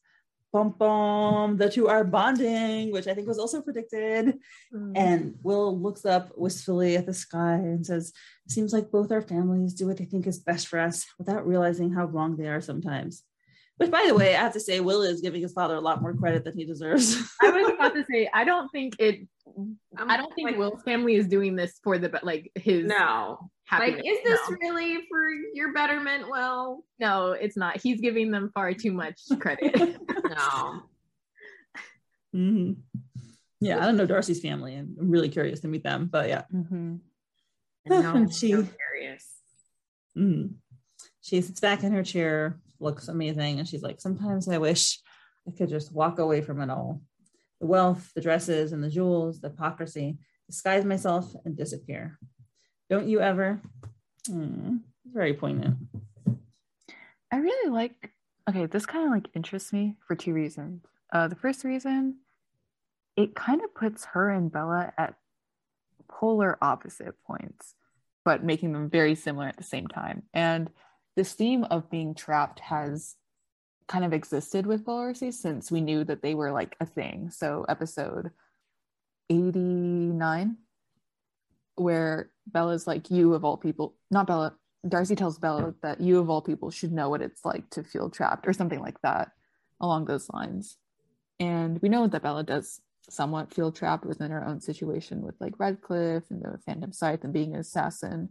[0.53, 1.57] Bum bum.
[1.57, 4.39] The two are bonding which i think was also predicted.
[4.75, 4.93] Mm.
[4.97, 8.13] And Will looks up wistfully at the sky and says,
[8.49, 11.93] Seems like both our families do what they think is best for us without realizing
[11.93, 13.23] how wrong they are sometimes.
[13.81, 16.03] Which, by the way, I have to say, Will is giving his father a lot
[16.03, 17.17] more credit than he deserves.
[17.43, 19.27] I was about to say, I don't think it.
[19.97, 22.85] I'm I don't think like, Will's family is doing this for the be- like his
[22.87, 23.51] No.
[23.73, 24.57] Like, is this No.
[24.61, 26.29] really for your betterment?
[26.29, 27.81] Well, No, it's not.
[27.81, 29.75] He's giving them far too much credit.
[30.29, 30.83] no.
[32.37, 32.77] Mhm.
[33.61, 36.07] Yeah, I don't know Darcy's family, and I'm really curious to meet them.
[36.13, 36.97] But yeah, Mm-hmm.
[37.89, 39.27] No, She- so curious.
[40.17, 40.55] Mhm.
[41.23, 44.99] she sits back in her chair, looks amazing, and she's like, Sometimes I wish
[45.47, 47.01] I could just walk away from it all
[47.61, 50.17] the wealth, the dresses, and the jewels, the hypocrisy,
[50.47, 52.19] disguise myself and disappear.
[52.89, 53.61] Don't you ever?
[54.29, 55.77] Mm, very poignant.
[57.31, 58.13] I really like
[58.49, 60.85] okay, this kind of like interests me for two reasons.
[61.13, 62.17] Uh the first reason,
[63.17, 65.15] it kind of puts her and Bella at
[66.09, 67.75] polar opposite points,
[68.25, 70.25] but making them very similar at the same time.
[70.35, 70.71] And
[71.21, 73.15] this theme of being trapped has
[73.87, 77.29] kind of existed with Valorsi since we knew that they were like a thing.
[77.31, 78.31] So episode
[79.29, 80.57] 89
[81.75, 84.55] where Bella's like you of all people, not Bella,
[84.89, 88.09] Darcy tells Bella that you of all people should know what it's like to feel
[88.09, 89.31] trapped or something like that
[89.79, 90.79] along those lines.
[91.39, 95.59] And we know that Bella does somewhat feel trapped within her own situation with like
[95.59, 98.31] Redcliff and the Phantom Scythe and being an assassin.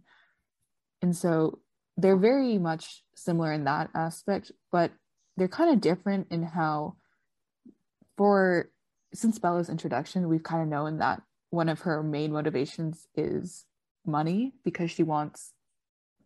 [1.03, 1.59] And so
[2.01, 4.91] they're very much similar in that aspect, but
[5.37, 6.95] they're kind of different in how
[8.17, 8.69] for
[9.13, 13.65] since Bella's introduction, we've kind of known that one of her main motivations is
[14.05, 15.53] money because she wants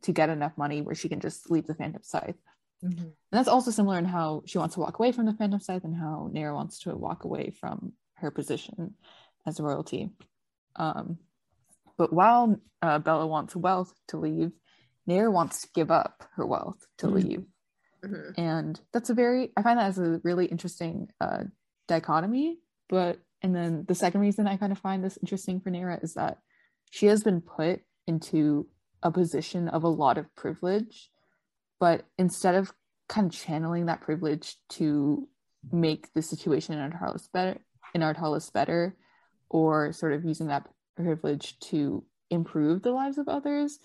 [0.02, 2.36] to get enough money where she can just leave the Phantom Scythe.
[2.84, 3.00] Mhm.
[3.00, 5.86] And that's also similar in how she wants to walk away from the Phantom Scythe
[5.86, 8.96] and how Neyra wants to walk away from her position
[9.46, 10.12] as royalty.
[10.76, 11.20] Um,
[11.98, 14.52] but while uh, Bella wants wealth to leave,
[15.08, 17.14] Neyra wants to give up her wealth to Mhm.
[17.14, 17.46] leave.
[18.04, 18.34] Mhm.
[18.38, 21.46] And that's a very, I find that as a really interesting uh,
[21.88, 22.60] dichotomy.
[22.90, 26.14] But, and then the second reason I kind of find this interesting for Neyra is
[26.16, 26.40] that
[26.90, 28.68] she has been put into
[29.02, 31.10] a position of a lot of privilege
[31.80, 32.74] but instead of
[33.10, 35.28] kind of channeling that privilege to
[35.74, 37.60] make the situation in Ardhalis better
[37.94, 38.96] in Ardhalis better,
[39.50, 43.80] or sort of using that privilege to improve the lives of others,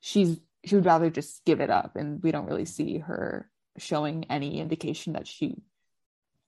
[0.00, 4.24] she's she would rather just give it up and we don't really see her showing
[4.30, 5.56] any indication that she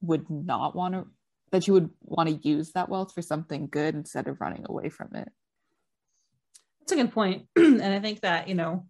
[0.01, 1.05] would not want to
[1.51, 4.89] that she would want to use that wealth for something good instead of running away
[4.89, 5.29] from it.
[6.79, 7.47] That's a good point.
[7.55, 8.87] And i think that you know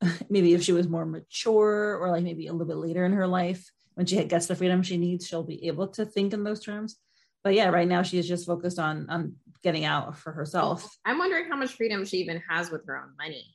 [0.30, 3.26] maybe if she was more mature or like maybe a little bit later in her
[3.26, 6.60] life when she gets the freedom she needs she'll be able to think in those
[6.60, 6.96] terms.
[7.44, 10.96] But yeah right now she is just focused on on getting out for herself.
[11.04, 13.54] I'm wondering how much freedom she even has with her own money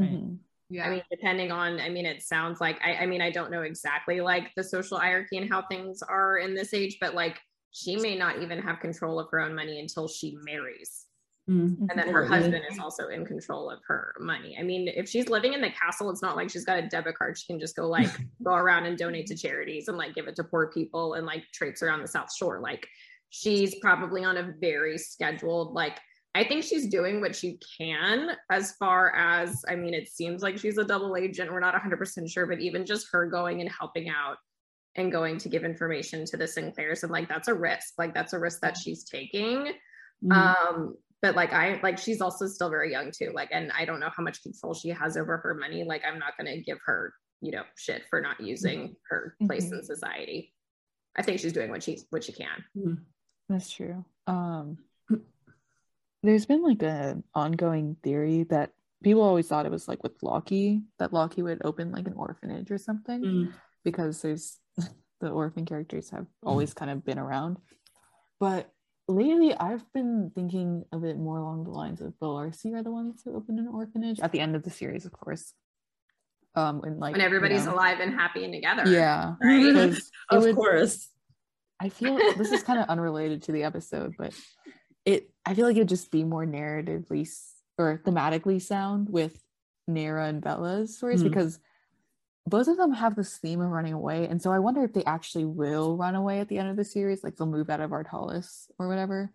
[0.00, 0.10] right.
[0.10, 0.34] mm-hmm.
[0.72, 0.86] Yeah.
[0.86, 3.62] I mean, depending on, I mean, it sounds like, I, I mean, I don't know
[3.62, 7.40] exactly like the social hierarchy and how things are in this age, but like
[7.72, 11.06] she may not even have control of her own money until she marries.
[11.48, 11.86] Mm-hmm.
[11.90, 14.56] And then her husband is also in control of her money.
[14.58, 17.18] I mean, if she's living in the castle, it's not like she's got a debit
[17.18, 17.36] card.
[17.36, 18.08] She can just go like
[18.44, 21.42] go around and donate to charities and like give it to poor people and like
[21.52, 22.60] traipse around the South Shore.
[22.60, 22.86] Like
[23.30, 25.98] she's probably on a very scheduled, like
[26.34, 30.58] I think she's doing what she can as far as, I mean, it seems like
[30.58, 31.52] she's a double agent.
[31.52, 34.36] We're not 100% sure, but even just her going and helping out
[34.96, 37.94] and going to give information to the Sinclairs and like that's a risk.
[37.98, 39.72] Like that's a risk that she's taking.
[40.24, 40.32] Mm-hmm.
[40.32, 43.30] Um, but like I like she's also still very young too.
[43.34, 45.84] Like, and I don't know how much control she has over her money.
[45.84, 49.76] Like, I'm not gonna give her, you know, shit for not using her place mm-hmm.
[49.76, 50.54] in society.
[51.16, 52.64] I think she's doing what she's what she can.
[52.76, 52.94] Mm-hmm.
[53.48, 54.04] That's true.
[54.26, 54.78] Um
[56.22, 60.82] there's been like an ongoing theory that people always thought it was like with Loki
[60.98, 63.52] that Loki would open like an orphanage or something mm.
[63.84, 64.58] because there's
[65.20, 67.58] the orphan characters have always kind of been around.
[68.38, 68.70] But
[69.08, 73.22] lately I've been thinking a bit more along the lines of Bellarcy are the ones
[73.24, 75.52] who open an orphanage at the end of the series, of course.
[76.54, 78.86] Um and like when everybody's you know, alive and happy and together.
[78.86, 79.34] Yeah.
[79.42, 79.96] Right.
[80.30, 81.08] of would, course.
[81.80, 84.34] I feel this is kind of unrelated to the episode, but
[85.04, 87.28] it I feel like it'd just be more narratively
[87.78, 89.42] or thematically sound with
[89.88, 91.30] Neyra and Bella's stories mm-hmm.
[91.30, 91.58] because
[92.46, 94.26] both of them have this theme of running away.
[94.26, 96.84] And so I wonder if they actually will run away at the end of the
[96.84, 99.30] series, like they'll move out of Ardhalis or whatever.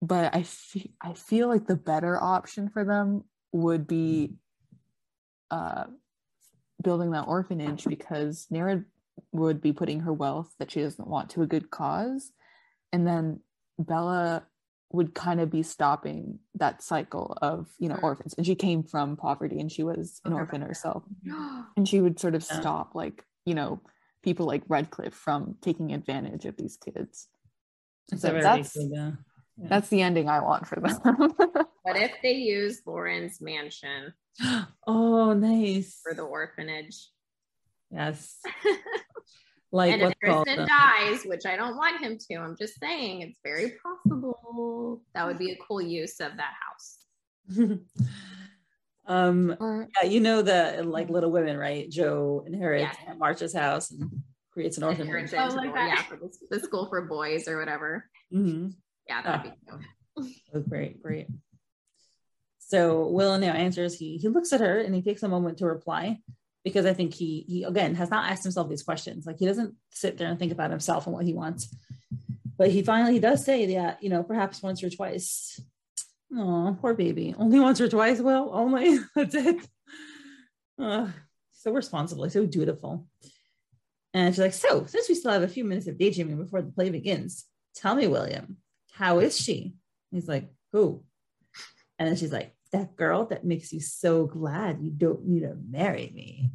[0.00, 4.34] But I feel I feel like the better option for them would be
[5.50, 5.84] uh
[6.82, 8.84] building that orphanage because Neyra
[9.32, 12.30] would be putting her wealth that she doesn't want to a good cause.
[12.92, 13.40] And then
[13.78, 14.46] Bella
[14.90, 18.02] would kind of be stopping that cycle of you know mm.
[18.02, 21.02] orphans and she came from poverty and she was an orphan herself
[21.76, 22.60] and she would sort of yeah.
[22.60, 23.80] stop like you know
[24.22, 27.28] people like redcliff from taking advantage of these kids
[28.10, 29.12] that's so that's yeah.
[29.56, 29.68] Yeah.
[29.68, 30.98] that's the ending i want for them
[31.82, 34.14] what if they use lauren's mansion
[34.86, 37.08] oh nice for the orphanage
[37.90, 38.38] yes
[39.70, 43.38] like and if Tristan dies, which I don't want him to, I'm just saying it's
[43.44, 45.02] very possible.
[45.14, 46.98] That would be a cool use of that house.
[49.06, 51.88] um yeah, you know the like Little Women, right?
[51.90, 53.14] Jo inherits yeah.
[53.14, 55.32] March's house and creates an orphanage.
[55.34, 58.08] Oh, like yeah, for the, the, school for boys or whatever.
[58.32, 58.70] Mm-hmm.
[59.06, 59.42] Yeah, that'd ah.
[59.42, 59.80] be cool.
[60.52, 61.28] Oh, great, great.
[62.58, 63.96] So Will now answers.
[63.96, 66.18] He he looks at her and he takes a moment to reply
[66.64, 69.26] because I think he he again has not asked himself these questions.
[69.26, 71.74] Like he doesn't sit there and think about himself and what he wants.
[72.56, 75.60] But he finally he does say that, you know, perhaps once or twice.
[76.34, 77.34] Oh, poor baby.
[77.38, 78.20] Only once or twice.
[78.20, 79.66] Well, only that's it.
[80.78, 81.08] Uh,
[81.52, 83.06] so responsible, so dutiful.
[84.14, 86.72] And she's like, so since we still have a few minutes of daydreaming before the
[86.72, 87.44] play begins,
[87.74, 88.58] tell me, William,
[88.92, 89.74] how is she?
[90.10, 91.04] he's like, who?
[91.98, 95.56] And then she's like, that girl that makes you so glad you don't need to
[95.68, 96.50] marry me.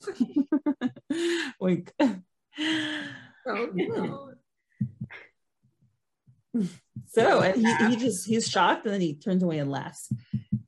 [1.60, 1.92] Wink.
[1.98, 4.30] Oh, no.
[7.06, 10.12] so and he, he just he's shocked and then he turns away and laughs.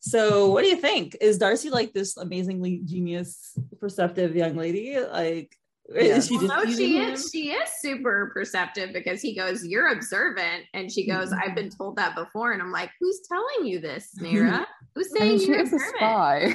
[0.01, 1.17] So what do you think?
[1.21, 4.99] Is Darcy like this amazingly genius, perceptive young lady?
[5.01, 5.57] Like
[5.95, 6.21] yeah.
[6.21, 7.13] She well, no, she him?
[7.13, 7.31] is.
[7.33, 11.97] She is super perceptive because he goes, "You're observant," and she goes, "I've been told
[11.97, 14.67] that before." And I'm like, "Who's telling you this, Neyra?
[14.95, 16.55] Who's saying I mean, you're observant?" A spy.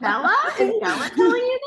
[0.00, 1.60] Bella is Bella telling you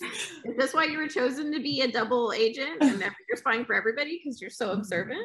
[0.00, 0.10] this?
[0.44, 3.74] Is this why you were chosen to be a double agent and you're spying for
[3.74, 5.22] everybody because you're so observant?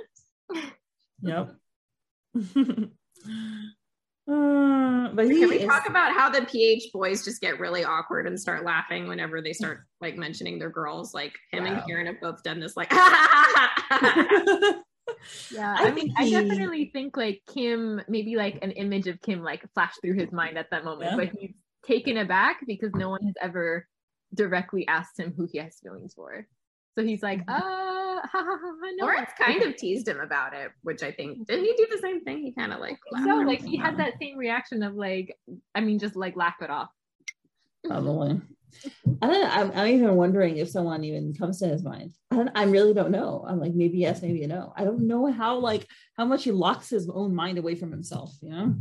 [1.22, 1.56] Yep.
[4.30, 5.66] Uh, but can we is...
[5.66, 9.54] talk about how the PH boys just get really awkward and start laughing whenever they
[9.54, 11.14] start like mentioning their girls?
[11.16, 11.72] Like him wow.
[11.72, 12.78] and Karen have both done this.
[12.78, 13.06] Like, yeah,
[15.80, 16.36] I, I mean, he...
[16.36, 20.32] I definitely think like Kym, maybe like an image of Kym like flashed through his
[20.32, 21.18] mind at that moment, yeah.
[21.18, 21.56] but he's
[21.86, 23.88] taken aback because no one has ever
[24.36, 26.46] directly asked him who he has feelings for.
[27.00, 29.06] So he's like, uh, ha ha ha, ha no.
[29.06, 32.26] Lawrence kind of teased him about it, which I think didn't he do the same
[32.26, 32.40] thing?
[32.40, 35.34] He kind of like so like he had that same reaction of like,
[35.74, 36.90] I mean, just like laugh it off.
[37.86, 38.42] Probably.
[39.22, 39.58] I don't.
[39.58, 42.12] I'm, I'm even wondering if someone even comes to his mind.
[42.32, 43.46] I, don't, I really don't know.
[43.48, 44.74] I'm like maybe yes, maybe no.
[44.76, 45.88] I don't know how like
[46.18, 48.36] how much he locks his own mind away from himself.
[48.42, 48.76] You know,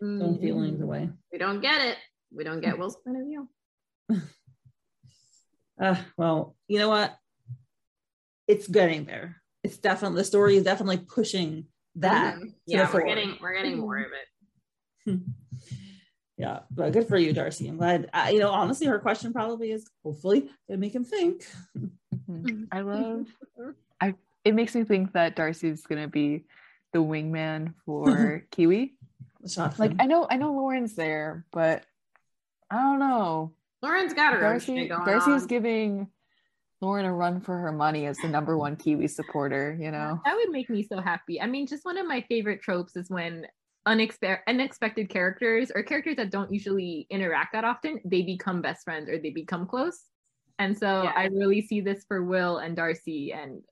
[0.00, 0.22] mm-hmm.
[0.22, 1.10] own feelings away.
[1.32, 1.96] We don't get it.
[2.32, 3.48] We don't get Will's point of view.
[5.80, 7.18] uh, well, you know what?
[8.46, 9.36] It's getting there.
[9.62, 11.66] It's definitely the story is definitely pushing
[11.96, 12.36] that.
[12.36, 12.48] Mm-hmm.
[12.66, 14.06] Yeah, we're getting we're getting more of
[15.06, 15.20] it.
[16.36, 19.70] yeah but good for you darcy i'm glad uh, you know honestly her question probably
[19.70, 22.64] is hopefully gonna make him think mm-hmm.
[22.72, 23.26] i love
[24.00, 24.14] i
[24.44, 26.44] it makes me think that darcy's gonna be
[26.92, 28.94] the wingman for kiwi
[29.78, 31.84] like i know i know lauren's there but
[32.70, 35.46] i don't know lauren's got her darcy darcy's on.
[35.46, 36.08] giving
[36.84, 40.20] Lauren a run for her money as the number one Kiwi supporter, you know?
[40.26, 41.40] That would make me so happy.
[41.40, 43.46] I mean, just one of my favorite tropes is when
[43.88, 49.08] unexpe- unexpected characters or characters that don't usually interact that often, they become best friends
[49.08, 50.04] or they become close.
[50.58, 51.12] And so yeah.
[51.16, 53.62] I really see this for Will and Darcy and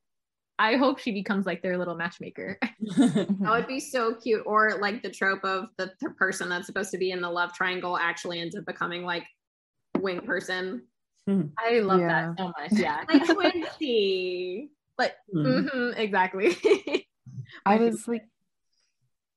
[0.59, 2.59] I hope she becomes like their little matchmaker.
[2.97, 4.43] that would be so cute.
[4.47, 7.53] Or like the trope of the, the person that's supposed to be in the love
[7.53, 9.25] triangle actually ends up becoming like
[9.99, 10.83] wing person.
[11.29, 12.33] I love yeah.
[12.37, 12.73] that so much.
[12.73, 13.05] Yeah.
[13.09, 14.71] like Quincy.
[14.99, 15.69] Like mm.
[15.71, 16.57] mm-hmm, exactly.
[17.67, 18.25] I was like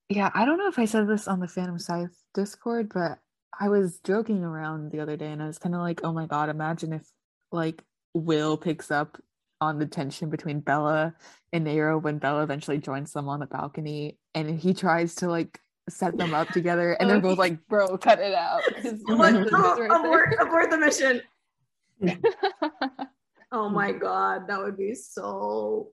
[0.09, 3.17] yeah, I don't know if I said this on the Phantom Scythe Discord, but
[3.59, 6.27] I was joking around the other day and I was kind of like, oh my
[6.27, 7.03] God, imagine if
[7.51, 7.83] like
[8.13, 9.19] Will picks up
[9.61, 11.15] on the tension between Bella
[11.53, 15.59] and Neyra when Bella eventually joins them on the balcony and he tries to like
[15.89, 18.61] set them up together and they're both like, bro, cut it out.
[18.83, 21.21] Like, oh, right abort, abort the mission.
[23.51, 25.91] oh my God, that would be so,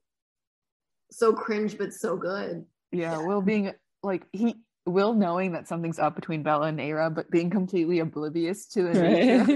[1.10, 2.64] so cringe, but so good.
[2.90, 3.72] Yeah, Will being
[4.02, 8.66] like he Will knowing that something's up between Bella and Neyra, but being completely oblivious
[8.68, 9.46] to it.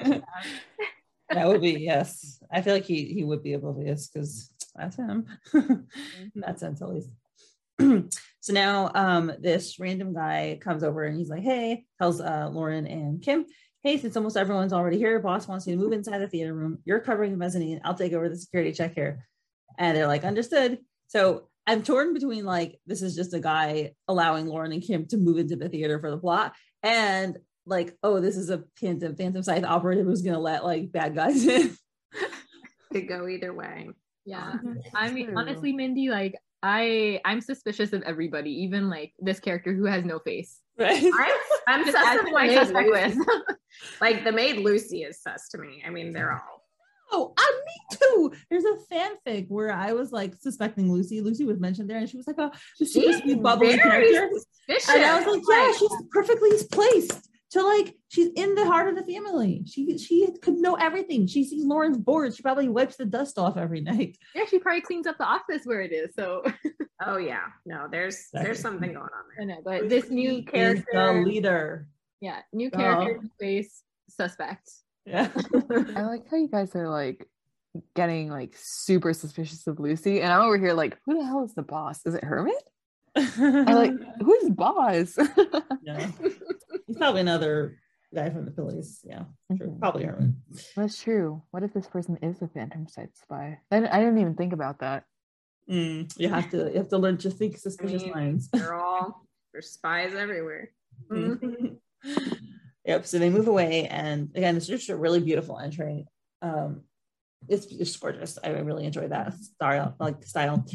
[0.00, 0.22] Right.
[1.30, 2.42] that would be yes.
[2.50, 5.26] I feel like he he would be oblivious because that's him.
[5.54, 5.86] In
[6.36, 7.10] that sense, at least.
[8.40, 12.86] so now um this random guy comes over and he's like, hey, tells uh Lauren
[12.88, 13.44] and Kym,
[13.84, 16.78] hey, since almost everyone's already here, boss wants you to move inside the theater room.
[16.84, 17.80] You're covering the mezzanine.
[17.84, 19.28] I'll take over the security check here.
[19.78, 20.78] And they're like, understood.
[21.06, 25.16] So I'm torn between like this is just a guy allowing Lauren and Kym to
[25.16, 29.42] move into the theater for the plot, and like oh this is a Phantom Phantom
[29.42, 31.76] Scythe operative who's gonna let like bad guys in.
[32.92, 33.88] Could go either way.
[34.26, 34.54] Yeah,
[34.94, 39.86] I mean honestly, Mindy, like I I'm suspicious of everybody, even like this character who
[39.86, 40.60] has no face.
[40.78, 41.04] Right.
[41.68, 43.14] I'm, I'm sus of like,
[44.00, 45.82] like the maid Lucy is sus to me.
[45.86, 46.54] I mean, they're all
[47.12, 48.32] Oh, uh, me too.
[48.50, 51.20] There's a fanfic where I was like suspecting Lucy.
[51.20, 54.30] Lucy was mentioned there, and she was like a super sweet, bubbly character.
[54.88, 58.96] And I was like, yeah, she's perfectly placed to like she's in the heart of
[58.96, 59.62] the family.
[59.64, 61.28] She she could know everything.
[61.28, 62.34] She sees Lauren's board.
[62.34, 64.18] She probably wipes the dust off every night.
[64.34, 66.12] Yeah, she probably cleans up the office where it is.
[66.16, 66.42] So
[67.06, 68.42] oh yeah, no, there's exactly.
[68.42, 69.42] there's something going on there.
[69.42, 71.86] I know, but this new character, the leader.
[72.20, 72.82] Yeah, new uh-huh.
[72.82, 73.28] character oh.
[73.38, 74.68] face suspect.
[75.06, 75.30] Yeah.
[75.70, 77.28] I like how you guys are like
[77.94, 81.54] getting like super suspicious of Lucy, and I'm over here like, who the hell is
[81.54, 82.00] the boss?
[82.04, 82.54] Is it Hermit?
[83.16, 85.16] I like who's boss?
[85.82, 86.10] yeah.
[86.86, 87.78] He's probably another
[88.14, 89.00] guy from the police.
[89.04, 89.78] Yeah, mm-hmm.
[89.78, 90.30] probably Hermit.
[90.76, 91.42] That's true.
[91.50, 93.58] What if this person is a Phantom Scythe spy?
[93.70, 95.04] I, I didn't even think about that.
[95.70, 98.48] Mm, you have to you have to learn to think suspicious I mean, minds.
[98.52, 100.70] They're all there's spies everywhere.
[101.10, 101.74] Mm-hmm.
[102.84, 103.06] Yep.
[103.06, 106.06] So they move away, and again, it's just a really beautiful entry.
[106.42, 106.82] Um,
[107.48, 108.38] it's just gorgeous.
[108.42, 110.66] I really enjoyed that style, like style.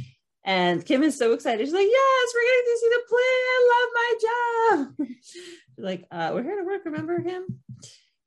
[0.49, 1.63] And Kym is so excited.
[1.63, 3.33] She's like, "Yes, we're getting to see the play.
[3.53, 5.07] I love my job."
[5.77, 6.81] Like, uh, "We're here to work.
[6.85, 7.61] Remember him?"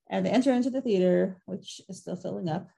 [0.09, 2.69] And they enter into the theater, which is still filling up,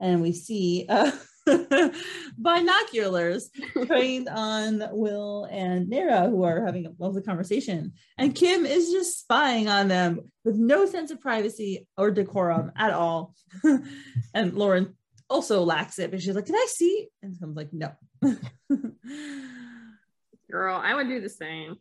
[0.00, 0.84] and we see.
[0.86, 1.10] Uh,
[2.38, 3.50] binoculars
[3.86, 7.94] trained on Will and Neyra, who are having a lovely conversation.
[8.18, 12.92] And Kym is just spying on them with no sense of privacy or decorum at
[12.92, 13.34] all.
[14.34, 14.94] and Lauren
[15.30, 17.08] also lacks it, but she's like, Can I see?
[17.22, 17.92] And I'm like, No.
[20.50, 21.76] Girl, I would do the same.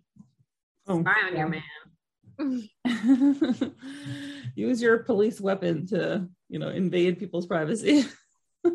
[0.87, 1.39] Oh, Spy on yeah.
[1.39, 1.63] your man.
[4.55, 8.05] Use your police weapon to, you know, invade people's privacy.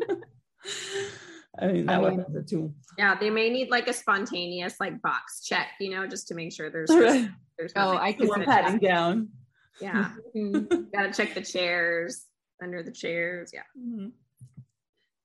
[1.59, 2.73] I mean, that I mean, was a tool.
[2.97, 6.51] Yeah, they may need like a spontaneous like box check, you know, just to make
[6.51, 7.29] sure there's right.
[7.57, 9.29] there's oh, I can patting down.
[9.79, 10.85] Yeah, mm-hmm.
[10.93, 12.25] gotta check the chairs
[12.61, 13.51] under the chairs.
[13.53, 13.61] Yeah.
[13.79, 14.07] Mm-hmm.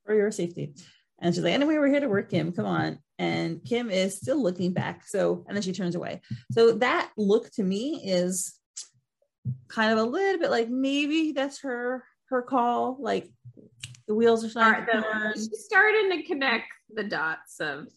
[0.09, 0.73] For your safety.
[1.21, 2.57] And she's like, anyway, we're here to work, Kym.
[2.57, 2.99] Come on.
[3.19, 5.07] And Kym is still looking back.
[5.07, 6.23] So, and then she turns away.
[6.51, 8.55] So that look to me is
[9.69, 12.97] kind of a little bit like maybe that's her her call.
[12.99, 13.29] Like
[14.07, 15.33] the wheels are starting to.
[15.35, 16.65] She's starting to connect
[16.95, 17.89] the dots of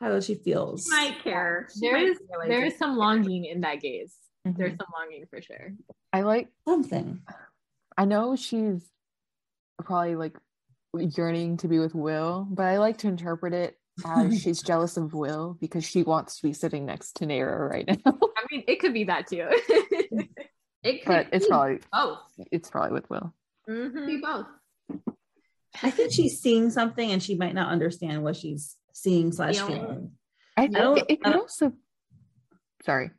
[0.00, 0.82] How she feels.
[0.86, 1.68] she might care.
[1.72, 4.16] She There might is realize there some longing in that gaze.
[4.48, 4.56] Mhm.
[4.56, 5.74] There's some longing for sure.
[6.12, 7.20] I like Something.
[7.96, 8.82] I know she's
[9.84, 10.36] probably like
[10.98, 15.14] yearning to be with Will, but I like to interpret it as she's jealous of
[15.14, 17.96] Will because she wants to be sitting next to Neyra right now.
[18.06, 19.48] I mean, it could be that too.
[20.82, 22.18] It could but it's be probably both.
[22.52, 23.32] it's probably with Will.
[23.66, 24.06] Mhm.
[24.06, 24.46] Be both.
[25.82, 29.80] I think she's seeing something and she might not understand what she's seeing slash Feeling.
[29.80, 30.10] feeling.
[30.58, 31.72] I think don't- it, it could also
[32.84, 33.12] sorry.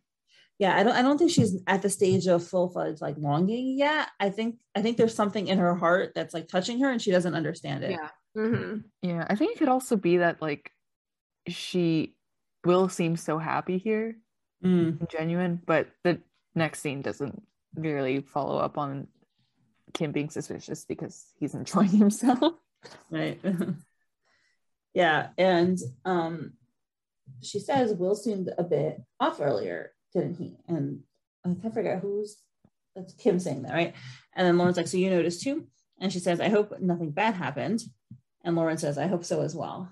[0.57, 3.77] Yeah, I don't I don't think she's at the stage of full fledged like longing
[3.77, 4.07] yet.
[4.19, 7.11] I think I think there's something in her heart that's like touching her and she
[7.11, 7.91] doesn't understand it.
[7.91, 8.09] Yeah.
[8.35, 10.71] hmm Yeah, I think it could also be that like
[11.47, 12.15] she
[12.63, 14.17] Will seem so happy here
[14.63, 16.19] Mm, and genuine, but the
[16.55, 17.43] next scene doesn't
[17.75, 19.07] really follow up on
[19.91, 22.53] Kym being suspicious because he's enjoying himself.
[23.11, 23.39] right.
[24.93, 25.27] yeah.
[25.37, 26.53] And um
[27.41, 30.57] she says Will seemed a bit off earlier, didn't he?
[30.67, 31.01] And
[31.45, 32.37] I can't forget who's
[32.95, 33.93] that's Kym saying that, right?
[34.33, 35.67] And then Lauren's like, So you noticed too?
[35.99, 37.83] And she says, I hope nothing bad happened.
[38.43, 39.89] And Lauren says, I hope so as well.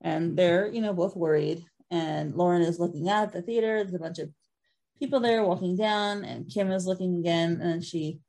[0.00, 1.64] And they're, you know, both worried.
[1.90, 3.82] And Lauren is looking at the theater.
[3.82, 4.30] There's a bunch of
[4.98, 7.60] people there walking down, and Kym is looking again.
[7.60, 8.20] And she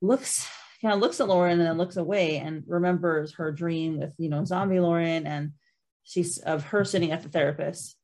[0.00, 0.48] looks,
[0.80, 4.28] kind of looks at Lauren and then looks away and remembers her dream with, you
[4.28, 5.52] know, zombie Lauren and
[6.04, 7.96] she's of her sitting at the therapist.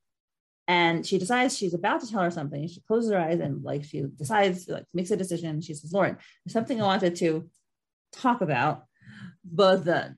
[0.68, 2.68] And she decides she's about to tell her something.
[2.68, 5.62] She closes her eyes and like she decides, like makes a decision.
[5.62, 7.48] She says, Lauren, there's something I wanted to
[8.12, 8.84] talk about,
[9.42, 10.16] but then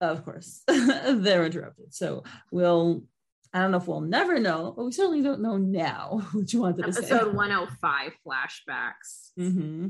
[0.00, 1.94] of course they're interrupted.
[1.94, 3.04] So we'll
[3.52, 6.60] I don't know if we'll never know, but we certainly don't know now what you
[6.60, 7.06] wanted to say.
[7.06, 9.30] Episode 105 flashbacks.
[9.36, 9.88] hmm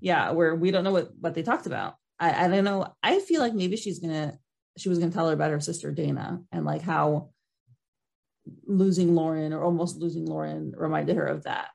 [0.00, 1.94] Yeah, where we don't know what what they talked about.
[2.18, 2.92] I I don't know.
[3.02, 4.36] I feel like maybe she's gonna
[4.76, 7.30] she was gonna tell her about her sister Daena and like how
[8.66, 11.68] losing Lauren or almost losing Lauren reminded her of that.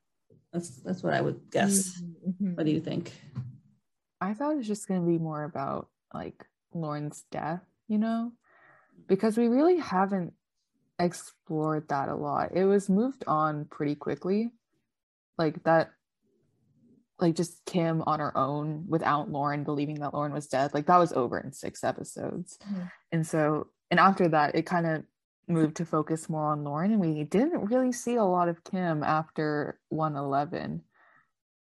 [0.51, 2.01] That's that's what I would guess.
[2.01, 2.55] Mhm.
[2.55, 3.13] What do you think?
[4.21, 8.31] I thought it was just going to be more about like Lauren's death, you know,
[9.07, 10.33] because we really haven't
[10.97, 12.51] explored that a lot.
[12.55, 14.51] It was moved on pretty quickly.
[15.37, 15.91] Like that,
[17.19, 20.73] like just Kym on her own without Lauren believing that Lauren was dead.
[20.73, 22.57] Like that was over in six episodes.
[22.65, 22.91] Mhm.
[23.11, 25.03] And so, and after that, it kind of
[25.47, 29.05] moved to focus more on Lauren, and we didn't really see a lot of Kym
[29.05, 30.81] after 111.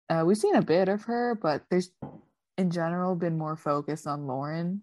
[0.09, 1.91] Uh, we've seen a bit of her, but there's
[2.57, 4.83] in general been more focus on Lauren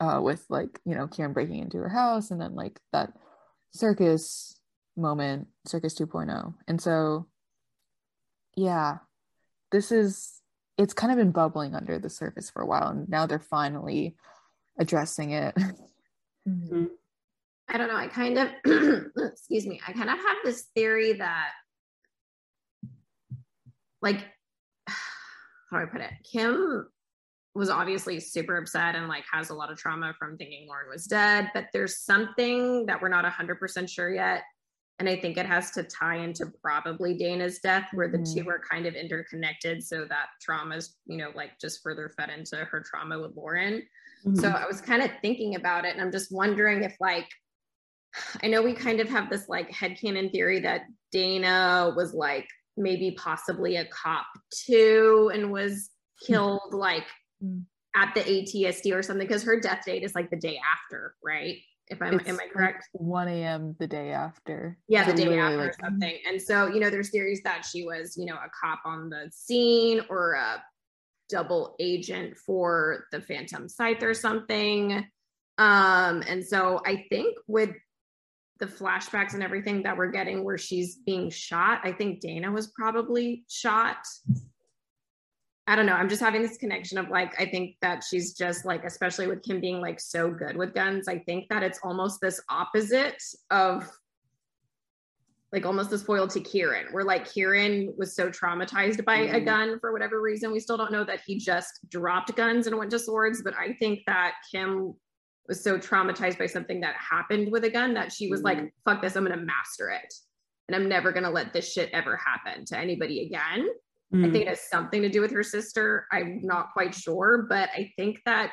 [0.00, 3.12] uh, with like, you know, Kieran breaking into her house and then like that
[3.72, 4.58] circus
[4.96, 6.54] moment, circus 2.0.
[6.68, 7.26] And so,
[8.56, 8.98] yeah,
[9.70, 10.40] this is,
[10.76, 12.88] it's kind of been bubbling under the surface for a while.
[12.88, 14.16] And now they're finally
[14.78, 15.56] addressing it.
[16.46, 16.90] Mhm.
[17.68, 17.96] I don't know.
[17.96, 18.48] I kind of,
[19.32, 21.50] excuse me, I kind of have this theory that,
[24.02, 24.24] like,
[24.88, 26.10] how do I put it?
[26.32, 26.84] Kym
[27.54, 31.06] was obviously super upset and like has a lot of trauma from thinking Lauren was
[31.06, 34.42] dead, but there's something that we're not 100% sure yet.
[34.98, 38.34] And I think it has to tie into probably Daena's death, where the Mhm.
[38.44, 39.82] two are kind of interconnected.
[39.82, 43.86] So that trauma's, you know, like just further fed into her trauma with Lauren.
[44.34, 47.28] So I was kind of thinking about it and I'm just wondering if like
[48.42, 50.82] I know we kind of have this like headcanon theory that
[51.14, 55.90] Daena was like maybe possibly a cop too and was
[56.26, 57.06] killed like
[57.44, 57.64] Mm.
[57.94, 61.58] at the ATSD or something because her death date is like the day after, right?
[61.88, 62.88] If I'm It's am I like correct?
[62.92, 63.76] 1 a.m.
[63.78, 64.78] the day after.
[64.88, 66.18] Yeah, the day after like, or something.
[66.26, 69.30] And so, you know, there's theories that she was, you know, a cop on the
[69.30, 70.62] scene or a
[71.28, 75.06] double agent for the Phantom Scythe or something.
[75.58, 77.70] Um, and so I think with
[78.58, 82.68] the flashbacks and everything that we're getting where she's being shot, I think Daena was
[82.68, 83.98] probably shot.
[85.66, 85.94] I don't know.
[85.94, 89.42] I'm just having this connection of like, I think that she's just like, especially with
[89.42, 93.90] Kym being like so good with guns, I think that it's almost this opposite of
[95.52, 99.44] like almost the spoiled to Kieran, where like Kieran was so traumatized by a Mhm.
[99.44, 100.52] gun for whatever reason.
[100.52, 103.72] We still don't know that he just dropped guns and went to swords, but I
[103.74, 104.96] think that Kym
[105.48, 109.02] was so traumatized by something that happened with a gun that she was like, fuck
[109.02, 110.12] this, I'm gonna master it.
[110.68, 113.68] And I'm never gonna let this shit ever happen to anybody again.
[114.12, 114.32] I Mm.
[114.32, 116.06] think it has something to do with her sister.
[116.12, 118.52] I'm not quite sure, but I think that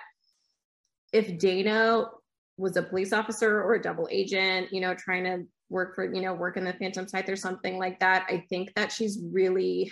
[1.12, 2.10] if Daena
[2.58, 6.22] was a police officer or a double agent, you know, trying to work for, you
[6.22, 9.92] know, work in the Phantom Scythe or something like that, I think that she's really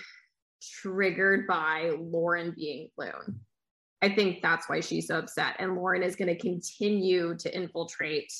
[0.61, 3.40] triggered by Lauren being Lune.
[4.02, 5.56] I think that's why she's so upset.
[5.60, 8.34] And Lauren is going to continue to infiltrate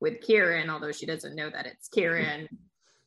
[0.00, 2.48] with Kieran, although she doesn't know that it's Kieran.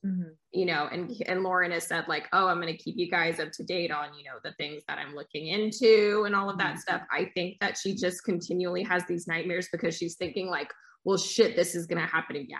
[0.05, 0.29] Mm-hmm.
[0.51, 3.39] You know, and and Lauren has said like, "Oh, I'm going to keep you guys
[3.39, 6.57] up to date on you know the things that I'm looking into and all of
[6.59, 6.79] that mm-hmm.
[6.79, 10.71] stuff." I think that she just continually has these nightmares because she's thinking like,
[11.03, 12.59] "Well, shit, this is going to happen again.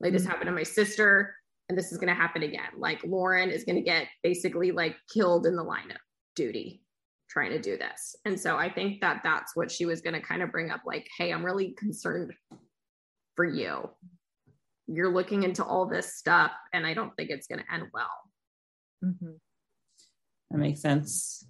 [0.00, 0.30] Like this mm-hmm.
[0.30, 1.34] happened to my sister,
[1.68, 2.70] and this is going to happen again.
[2.78, 5.98] Like Lauren is going to get basically like killed in the line of
[6.36, 6.82] duty."
[7.30, 8.16] Trying to do this.
[8.24, 10.80] And so I think that that's what she was going to kind of bring up
[10.86, 12.32] like, hey, I'm really concerned
[13.36, 13.90] for you.
[14.86, 18.08] You're looking into all this stuff, and I don't think it's going to end well.
[19.04, 19.32] Mm-hmm.
[20.50, 21.46] That makes sense.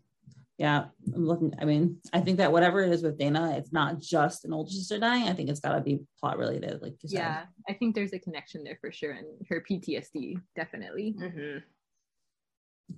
[0.59, 1.55] Yeah, I'm looking.
[1.61, 4.73] I mean, I think that whatever it is with Daena, it's not just an older
[4.73, 5.29] sister dying.
[5.29, 6.83] I think it's got to be plot related.
[6.83, 11.15] Like, yeah, I think there's a connection there for sure, and her PTSD definitely.
[11.17, 11.59] Mm-hmm.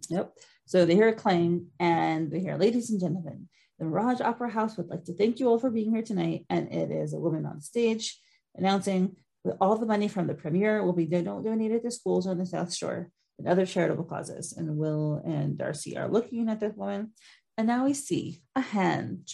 [0.09, 0.33] Yep.
[0.67, 3.49] So they hear a clang and they hear, ladies and gentlemen,
[3.79, 6.47] the Mirage Opera House would like to thank you all for being here tonight.
[6.49, 8.19] And it is a woman on stage
[8.55, 12.47] announcing that all the money from the premiere will be donated to schools on the
[12.47, 14.53] South Shore and other charitable causes.
[14.53, 17.13] And Will and Darcy are looking at this woman.
[17.57, 19.29] And now we see a hand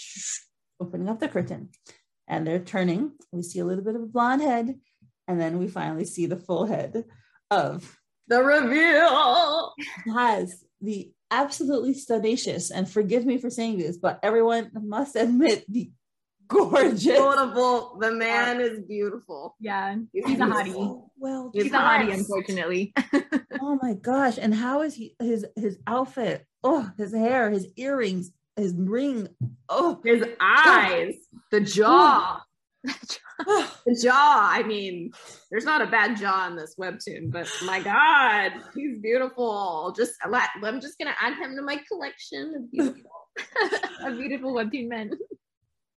[0.81, 1.71] opening up the curtain
[2.29, 3.13] and they're turning.
[3.33, 4.75] We see a little bit of a blonde head.
[5.29, 7.05] And then we finally see the full head
[7.51, 9.75] of the reveal.
[10.15, 15.91] Has the absolutely studacious and forgive me for saying this but everyone must admit the
[16.47, 17.99] gorgeous beautiful.
[18.01, 19.57] The man is beautiful.
[19.59, 21.03] Yeah he's, he's a hottie.
[21.19, 22.95] well he's, he's a hottie unfortunately.
[23.59, 26.47] Oh my gosh and how is he his his outfit?
[26.63, 29.29] Oh his hair his earrings his ring.
[29.69, 30.01] Oh.
[30.05, 30.35] His oh.
[30.41, 31.15] eyes
[31.51, 32.41] the jaw
[33.87, 34.49] the jaw.
[34.53, 35.11] I mean,
[35.51, 39.95] there's not a bad jaw in this webtoon, but my God, he's beautiful.
[39.97, 43.11] Just let, I'm just gonna add him to my collection of beautiful,
[44.05, 45.11] of beautiful webtoon men.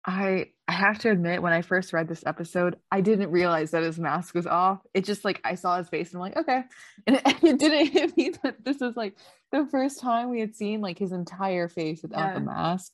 [0.07, 3.83] I I have to admit, when I first read this episode, I didn't realize that
[3.83, 4.79] his mask was off.
[4.93, 6.63] It just like I saw his face and I'm like, okay.
[7.05, 9.15] And it, it didn't hit me that this was like
[9.51, 12.33] the first time we had seen like his entire face without yeah.
[12.35, 12.91] the mask.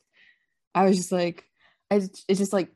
[0.74, 1.46] I was just like,
[1.92, 2.72] I it's just like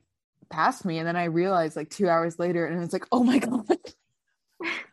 [0.49, 3.39] past me and then i realized like two hours later and it's like oh my
[3.39, 3.65] god.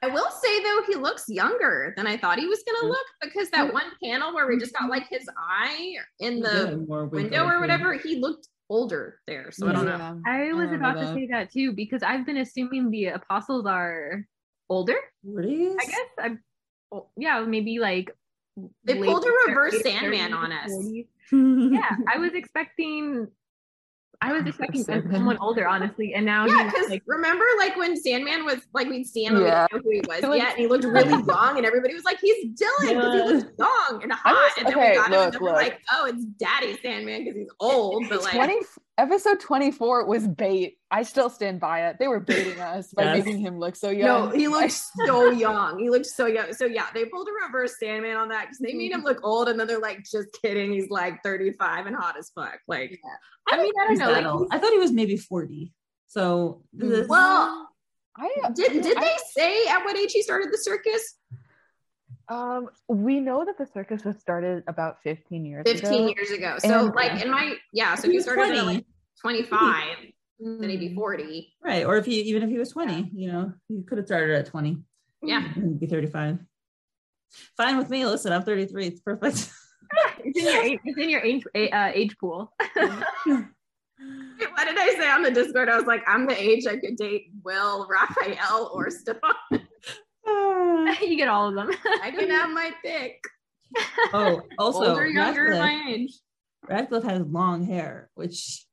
[0.02, 2.89] I will say though he looks younger than i thought he was gonna mm-hmm.
[2.89, 7.02] look because that one panel where we just got like his eye in the yeah,
[7.05, 9.70] window or whatever he looked older there so yeah.
[9.70, 10.20] i don't know.
[10.26, 11.02] I was I about that.
[11.02, 14.26] to say that too because i've been assuming the apostles are
[14.68, 15.98] older really i guess.
[16.18, 16.40] I'm
[17.16, 18.10] yeah maybe like
[18.85, 20.70] they pulled a reverse sandman on us.
[21.32, 23.28] yeah i was expecting
[24.24, 28.46] I was expecting someone older, honestly, and now yeah, because like, remember, like when Sandman
[28.46, 29.66] was like we'd see him, and yeah.
[29.70, 32.05] We didn't know who he was yet, and he looked really young, and everybody was
[32.05, 33.26] like, "He's Dylan," because yeah.
[33.26, 35.52] he looked young and hot, and then okay, we got look, him, and then we're
[35.52, 38.60] like, "Oh, it's Daddy Sandman because he's old." But like, 20,
[38.98, 40.78] episode twenty four was bait.
[40.90, 41.96] I still stand by it.
[41.98, 43.24] They were baiting us by yes.
[43.24, 44.30] making him look so young.
[44.30, 44.72] No, he looked
[45.06, 45.78] so young.
[45.78, 46.52] He looked so young.
[46.52, 49.48] So yeah, they pulled a reverse Sandman on that because they made him look old,
[49.48, 52.90] and then they're like, "Just kidding, he's like thirty five and hot as fuck." Like.
[52.90, 53.10] Yeah.
[53.46, 54.36] I, mean, I don't know.
[54.38, 55.72] Like, I thought he was maybe 40.
[56.06, 57.68] So, mm, this, well,
[58.16, 61.16] I did, did I, they say at what age he started the circus?
[62.28, 66.14] Um, we know that the circus was started about 15 years 15 ago.
[66.16, 66.56] years ago.
[66.59, 68.84] So, and, like, in my, yeah, so he, he started at like
[69.20, 69.96] 25,
[70.40, 71.55] then he'd be 40.
[71.62, 71.84] Right.
[71.84, 73.02] Or if he, even if he was 20, yeah.
[73.12, 74.78] you know, he could have started at 20.
[75.22, 75.52] Yeah.
[75.55, 76.38] He'd be 35.
[77.56, 78.05] Fine with me.
[78.06, 78.86] Listen, I'm 33.
[78.86, 79.51] It's perfect.
[80.24, 82.52] it's in your age, it's in your age uh, age pool.
[82.76, 85.68] what did I say on the Discord?
[85.68, 89.34] I was like, I'm the age I could date Will, Raphael, or Stefan.
[91.02, 91.70] you get all of them.
[92.02, 93.22] I can have my pick.
[94.12, 96.12] Oh, also older, younger, Redcliff, my age.
[96.70, 98.64] Redcliff has long hair, which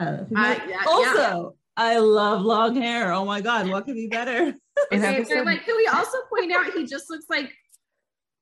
[0.00, 1.48] uh, yeah, also yeah.
[1.78, 3.10] I love long hair.
[3.12, 4.54] Oh my god, what could be better?
[4.92, 7.50] okay, so like, can we also point out he just looks like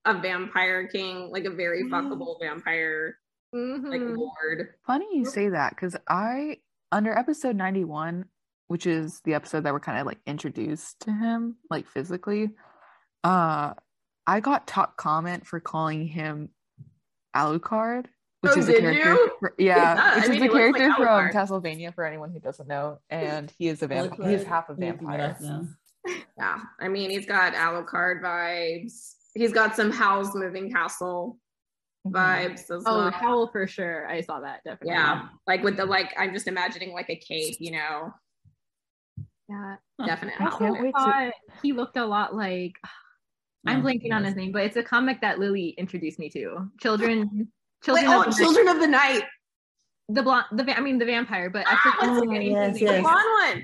[0.06, 1.94] a vampire king, like a very mm-hmm.
[1.94, 3.16] fuckable vampire
[3.54, 3.86] mm-hmm.
[3.86, 4.74] like lord.
[4.86, 6.58] Funny you say that because I
[6.92, 8.24] under episode 91,
[8.68, 12.50] which is the episode that we're kind of like introduced to him, like physically,
[13.24, 13.74] uh
[14.28, 16.48] I got top comment for calling him
[17.34, 18.06] Alucard,
[18.40, 21.30] which oh, is a character for, yeah, which I mean, is a character like from
[21.30, 22.98] Castlevania for anyone who doesn't know.
[23.08, 24.28] And he is a vampire.
[24.28, 25.36] He's half a vampire.
[26.38, 31.38] Yeah, I mean, he's got Alucard vibes he's got some Howl's Moving Castle
[32.06, 33.10] vibes as Oh, well.
[33.10, 34.08] Howl for sure.
[34.08, 34.94] I saw that definitely.
[34.94, 38.12] Yeah, like with the like, I'm just imagining like a cape, you know.
[39.48, 39.76] Yeah.
[40.04, 40.46] Definitely.
[40.46, 41.32] I can't wait to- thought
[41.62, 42.72] he looked a lot like
[43.66, 46.70] I'm blanking on his name, but it's a comic that Lily introduced me to.
[46.80, 47.28] Children
[47.88, 48.38] Wait, Children oh, of the Night.
[48.38, 49.22] Children of the Night,
[50.08, 52.78] the blonde the va- I mean the vampire, but I Ah, forget oh, forgetting yes,
[52.78, 53.16] his the blonde one.
[53.58, 53.62] I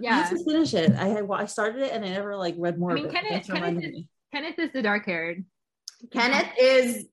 [0.00, 0.14] Yeah.
[0.22, 0.92] have to finish it.
[0.92, 3.12] I I started it and I never like read more I mean, of.
[3.12, 5.44] Kenneth- Thanks Kenneth is- Kenneth is the dark haired.
[6.12, 7.06] Kenneth is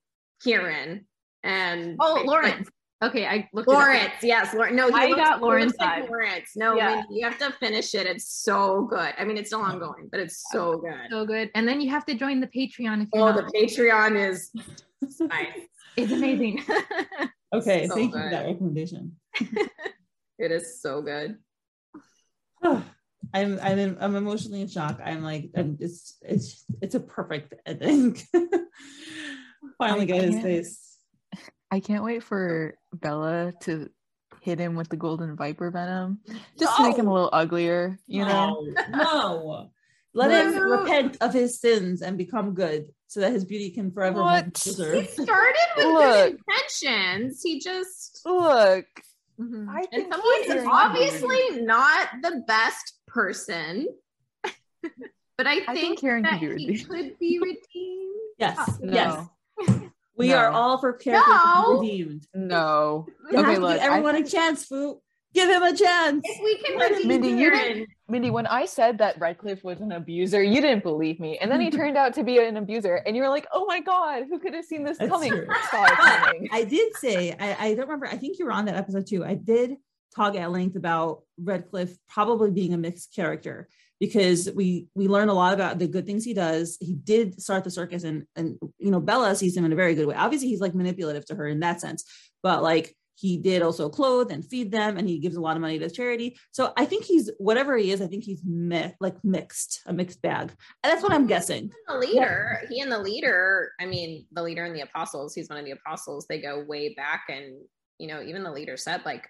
[0.44, 1.06] Kieran,
[1.44, 2.69] and Oh, Lawrence.
[3.06, 3.80] Okay, I looked it up.
[3.80, 4.76] Lawrence, yes, Lawrence.
[4.76, 6.10] No, he I looks, got he Lawrence looks like.
[6.10, 6.49] Lawrence.
[6.56, 6.95] No, Yeah.
[6.95, 8.07] Mindy, you have to finish it.
[8.07, 9.14] It's so good.
[9.18, 11.07] I mean, it's still ongoing, but it's so good.
[11.11, 11.52] So good.
[11.56, 13.52] And then you have to join the Patreon if you're Oh, not.
[13.52, 14.52] the Patreon is.
[15.98, 16.61] It's amazing.
[17.53, 19.15] okay, So thank you for that recommendation.
[20.38, 21.38] It is so good.
[22.64, 22.84] I'm
[23.34, 24.99] I'm in, I'm emotionally in shock.
[25.03, 28.18] I'm like I'm it's it's it's a perfect ending.
[29.77, 30.84] Finally I got his face.
[31.76, 33.89] I can't wait for Bella to
[34.41, 36.19] hit him with the golden viper venom,
[36.57, 37.97] just to make him a little uglier.
[38.07, 39.72] You know, no, no.
[40.14, 40.61] Let him No.
[40.61, 44.57] repent of his sins and become good, so that his beauty can forever What?
[44.57, 46.14] He started with Look.
[46.14, 47.41] good intentions.
[47.43, 48.85] He just look.
[49.38, 49.68] Mhm.
[49.68, 53.88] I and think he's Kieran- obviously not the best person.
[55.38, 56.88] But I think, think Kieran that could be he redeemed.
[56.89, 58.15] could be redeemed.
[58.39, 59.27] Yes, yes.
[60.17, 60.37] We No.
[60.37, 61.79] are all for characters No.
[61.79, 62.27] redeemed.
[62.33, 63.05] No.
[63.31, 65.01] You Okay, have to look, give everyone think- a chance, Fu.
[65.33, 66.21] Give him a chance.
[66.23, 69.81] If we can Mindy, redeem Mindy, you didn't, Mindy, when I said that Redcliff was
[69.81, 71.37] an abuser, you didn't believe me.
[71.39, 72.95] And then he turned out to be an abuser.
[73.05, 75.31] And you were like, oh my God, who could have seen this That's coming?
[75.31, 75.45] true.
[75.71, 76.47] Saw it But coming.
[76.53, 79.25] I did say, I, I don't remember, I think you were on that episode too.
[79.25, 79.75] I did
[80.15, 83.67] talk at length about Redcliff probably being a mixed character
[83.99, 86.77] because we we learn a lot about the good things he does.
[86.80, 89.95] He did start the circus and and you know, Bella sees him in a very
[89.95, 90.15] good way.
[90.15, 92.03] Obviously, he's like manipulative to her in that sense,
[92.43, 95.61] but like he did also clothe and feed them and he gives a lot of
[95.61, 96.38] money to charity.
[96.51, 100.22] So I think he's whatever he is, I think he's mi- like mixed, a mixed
[100.22, 100.51] bag.
[100.84, 101.72] And that's what I'm guessing.
[101.88, 105.57] the leader, he and the leader, I mean, the leader and the apostles, he's one
[105.57, 106.27] of the apostles.
[106.27, 107.23] They go way back.
[107.30, 107.55] And,
[107.99, 109.26] you know, even the leader said, like,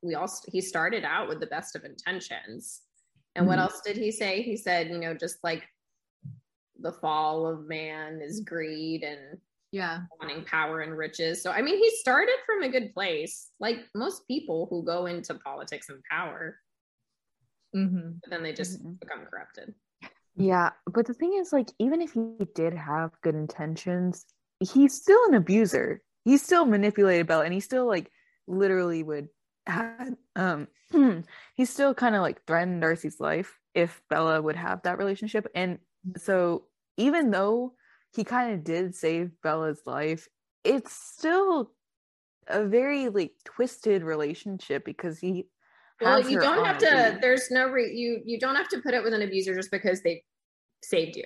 [0.00, 2.82] we all, he started out with the best of intentions.
[3.38, 3.62] And what Mhm.
[3.62, 4.42] else did he say?
[4.42, 5.62] He said, you know, just like
[6.80, 9.38] the fall of man is greed and
[9.70, 10.00] Yeah.
[10.20, 11.40] wanting power and riches.
[11.40, 15.34] So, I mean, he started from a good place, like most people who go into
[15.34, 16.58] politics and power,
[17.72, 18.98] hmm but then they just Mhm.
[18.98, 19.72] become corrupted.
[20.36, 24.26] Yeah, but the thing is, like, even if he did have good intentions,
[24.60, 26.02] he's still an abuser.
[26.24, 28.10] he's still manipulated Bella, and he still like
[28.48, 29.28] literally would
[29.68, 30.68] had um
[31.54, 35.46] he still kind of like threatened Darcy's life if Bella would have that relationship.
[35.54, 35.78] And
[36.16, 36.64] so
[36.96, 37.74] even though
[38.14, 40.28] he kind of did save Bella's life,
[40.64, 41.72] it's still
[42.46, 45.48] a very like twisted relationship because he
[46.00, 47.18] Well, you don't have to.
[47.20, 48.22] There's no re, you.
[48.24, 50.24] You don't have to put it with an abuser just because they
[50.82, 51.24] saved you,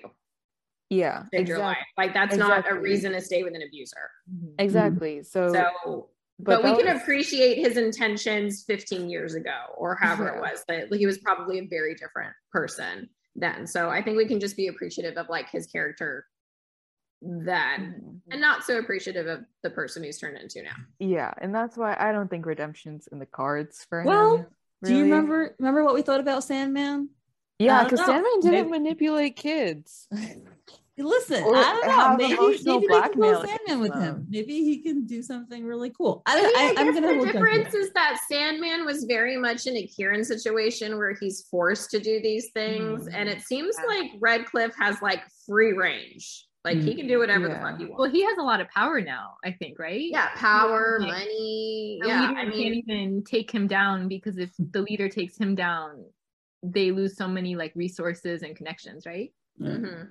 [0.91, 1.77] yeah saved your life.
[1.97, 4.11] Like that's not a reason to stay with an abuser.
[4.59, 6.09] exactly so So,
[6.45, 10.37] but, we can was- appreciate his intentions 15 years ago or however Yeah.
[10.37, 10.65] it was.
[10.69, 13.67] That he was probably a very different person then.
[13.67, 16.27] So I think we can just be appreciative of like his character
[17.21, 18.33] then, Mhm.
[18.33, 20.75] and not so appreciative of the person he's turned into now.
[20.99, 24.07] Yeah, and that's why I don't think redemption's in the cards for him.
[24.07, 24.47] Well, him.
[24.83, 27.11] Do you remember remember what we thought about Sandman?
[27.61, 28.07] Yeah, I don't because.
[28.07, 30.09] Sandman didn't Maybe- manipulate kids.
[30.99, 32.17] Listen, Or I don't know.
[32.19, 34.27] Maybe, emotional maybe they can blackmail go Sandman with him.
[34.29, 36.23] Maybe he can do something really cool.
[36.27, 38.21] I I mean, I, I I'm guess gonna the hold on to difference is that
[38.31, 43.07] Sandman was very much in a Kieran situation where he's forced to do these things,
[43.07, 43.11] Mhm.
[43.15, 44.01] and it seems Yeah.
[44.01, 46.47] like Redcliff has like free range.
[46.65, 47.99] Like he can do whatever the fuck he wants.
[47.99, 50.01] Well, he has a lot of power now, I think, right?
[50.01, 51.99] yeah, power, Like, money.
[52.03, 55.57] The Yeah, leader I can't even take him down because if the leader takes him
[55.57, 56.05] down,
[56.63, 59.33] they lose so many like resources and connections, right?
[59.59, 60.05] Yeah.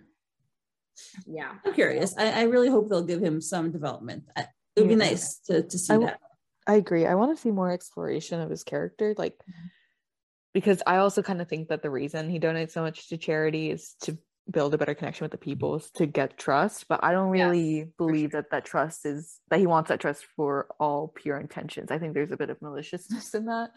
[1.26, 1.54] Yeah.
[1.66, 2.16] I'm curious.
[2.18, 4.24] I, I really hope they'll give him some development.
[4.38, 4.48] It
[4.78, 5.10] would be Yeah.
[5.10, 6.20] nice to to see I w- that.
[6.68, 7.06] I agree.
[7.06, 9.36] I want to see more exploration of his character, like
[10.54, 13.72] because I also kind of think that the reason he donates so much to charity
[13.72, 14.18] is to
[14.50, 16.88] build a better connection with the people, is to get trust.
[16.90, 20.26] But I don't Yes, really believe that that trust is that he wants that trust
[20.36, 21.90] for all pure intentions.
[21.90, 23.70] I think there's a bit of maliciousness in that,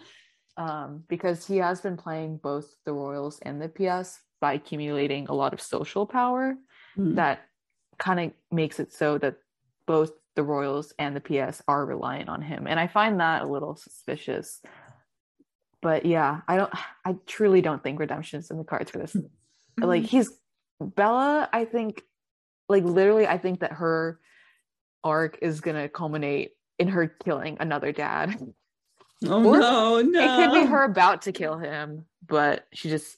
[0.57, 5.35] um, because he has been playing both the Royals and the PS by accumulating a
[5.35, 6.55] lot of social power
[6.99, 7.17] Mm.
[7.17, 7.43] that
[7.99, 9.37] kind of makes it so that
[9.87, 12.67] both the Royals and the PS are reliant on him.
[12.67, 14.61] And I find that a little suspicious.
[15.83, 16.73] But yeah, I don't
[17.05, 19.17] I truly don't think redemption's in the cards for this.
[19.77, 20.31] Like he's
[20.81, 22.03] Bella, I think
[22.69, 24.19] like literally I think that her
[25.03, 28.39] arc is gonna culminate in her killing another dad.
[29.27, 30.21] Oh Or no, no.
[30.21, 33.17] It could be her about to kill him, but she just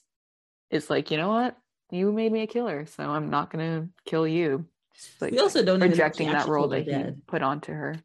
[0.69, 1.57] is like, you know what?
[1.89, 4.65] You made me a killer, so I'm not gonna kill you.
[4.93, 7.95] Just like We also don't know rejecting that role that he he put onto her.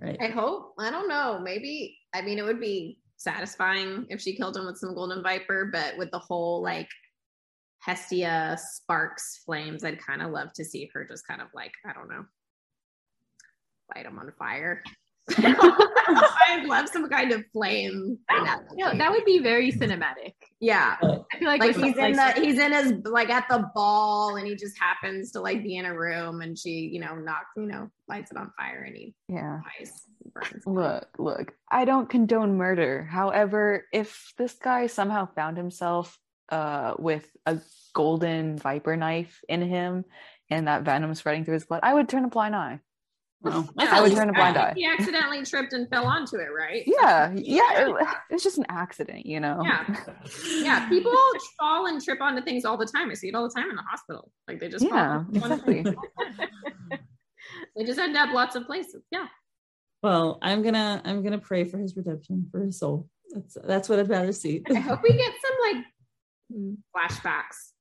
[0.00, 0.18] Right.
[0.20, 0.74] I hope.
[0.78, 1.40] I don't know.
[1.42, 1.98] Maybe.
[2.14, 5.96] I mean, it would be satisfying if she killed him with some golden viper, but
[5.96, 6.88] with the whole like
[7.80, 11.92] Hestia sparks flames, I'd kind of love to see her just kind of like I
[11.92, 12.24] don't know,
[13.94, 14.82] light him on fire.
[15.38, 18.18] I'd love some kind of flame.
[18.30, 20.34] No, that would be very cinematic.
[20.60, 20.96] yeah.
[21.02, 24.46] I feel like, Like he's in the he's in his like at the ball and
[24.46, 27.66] he just happens to like be in a room and she, you know, knocks, you
[27.66, 29.60] know, lights it on fire and he Yeah.
[29.78, 29.92] dies.
[30.32, 30.62] burns.
[30.66, 33.04] Look, look, I don't condone murder.
[33.04, 36.18] However, if this guy somehow found himself
[36.50, 37.58] uh with a
[37.92, 40.04] golden viper knife in him
[40.48, 42.78] and that venom spreading through his blood, I would turn a blind eye.
[43.42, 44.72] Well, Yeah, I would thought turn a he- blind eye.
[44.76, 46.82] He accidentally tripped and fell onto it, right?
[46.86, 49.60] Yeah, yeah, it- it's just an accident, you know.
[49.62, 49.84] Yeah.
[50.62, 51.12] Yeah, people
[51.60, 53.10] fall and trip onto things all the time.
[53.10, 54.30] I see it all the time in the hospital.
[54.48, 55.84] Like they just fall Yeah, onto exactly.
[57.76, 59.02] they just end up lots of places.
[59.10, 59.26] Yeah.
[60.02, 63.08] Well, I'm gonna I'm gonna pray for his redemption for his soul.
[63.30, 64.62] That's that's what I'd rather see.
[64.70, 65.84] I hope we get some like
[66.96, 67.72] flashbacks.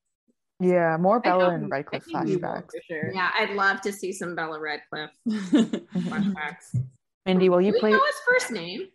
[0.59, 2.69] Yeah, more Bella and we- Redcliff I think we will, flashbacks.
[2.87, 3.11] sure.
[3.13, 5.99] Yeah, I'd love to see some Bella Redcliff Mm-hmm.
[6.07, 6.81] flashbacks.
[7.25, 8.87] Mindy, will Do you we play know his first name?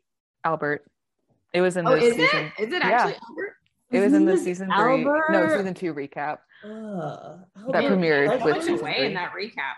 [0.44, 0.86] Albert?
[1.52, 2.52] It was in Oh, the is season.
[2.58, 2.62] it?
[2.62, 2.88] Is it Yeah.
[2.90, 3.56] actually Albert?
[3.90, 5.04] It was in the season three.
[5.04, 5.58] No, Albert.
[5.58, 6.38] season two recap.
[6.64, 7.38] Uh,
[7.72, 9.74] That premiered Like, with went season away in that recap.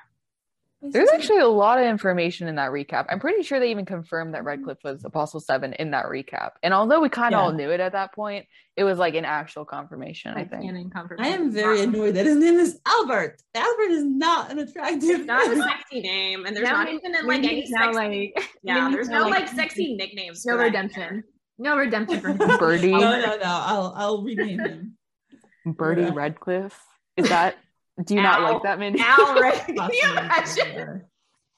[0.84, 3.06] There's actually a lot of information in that recap.
[3.08, 4.88] I'm pretty sure they even confirmed that Redcliff mm-hmm.
[4.88, 6.50] was Apostle Seven in that recap.
[6.62, 7.44] And although we kind of Yeah.
[7.44, 8.46] all knew it at that point,
[8.76, 10.32] it was like an actual confirmation.
[10.32, 10.64] I Like think.
[10.64, 10.90] canon
[11.20, 13.36] I am very annoyed that his name is Albert.
[13.54, 15.24] Albert is not an attractive.
[15.24, 18.32] Not a sexy name, and there's Now not Min- even like any now sexy.
[18.34, 20.44] like yeah, Mindy's there's no like- like sexy nicknames.
[20.44, 21.22] no redemption.
[21.58, 22.58] No redemption for him.
[22.58, 23.40] Birdie, no, no, no.
[23.44, 24.96] I'll I'll rename him.
[25.64, 26.10] Birdie Yeah.
[26.10, 26.72] Redcliff.
[27.16, 27.56] Is that?
[28.04, 29.00] Do you not like that, Mindy?
[29.02, 29.64] Al, right?
[29.66, 31.02] Can you imagine?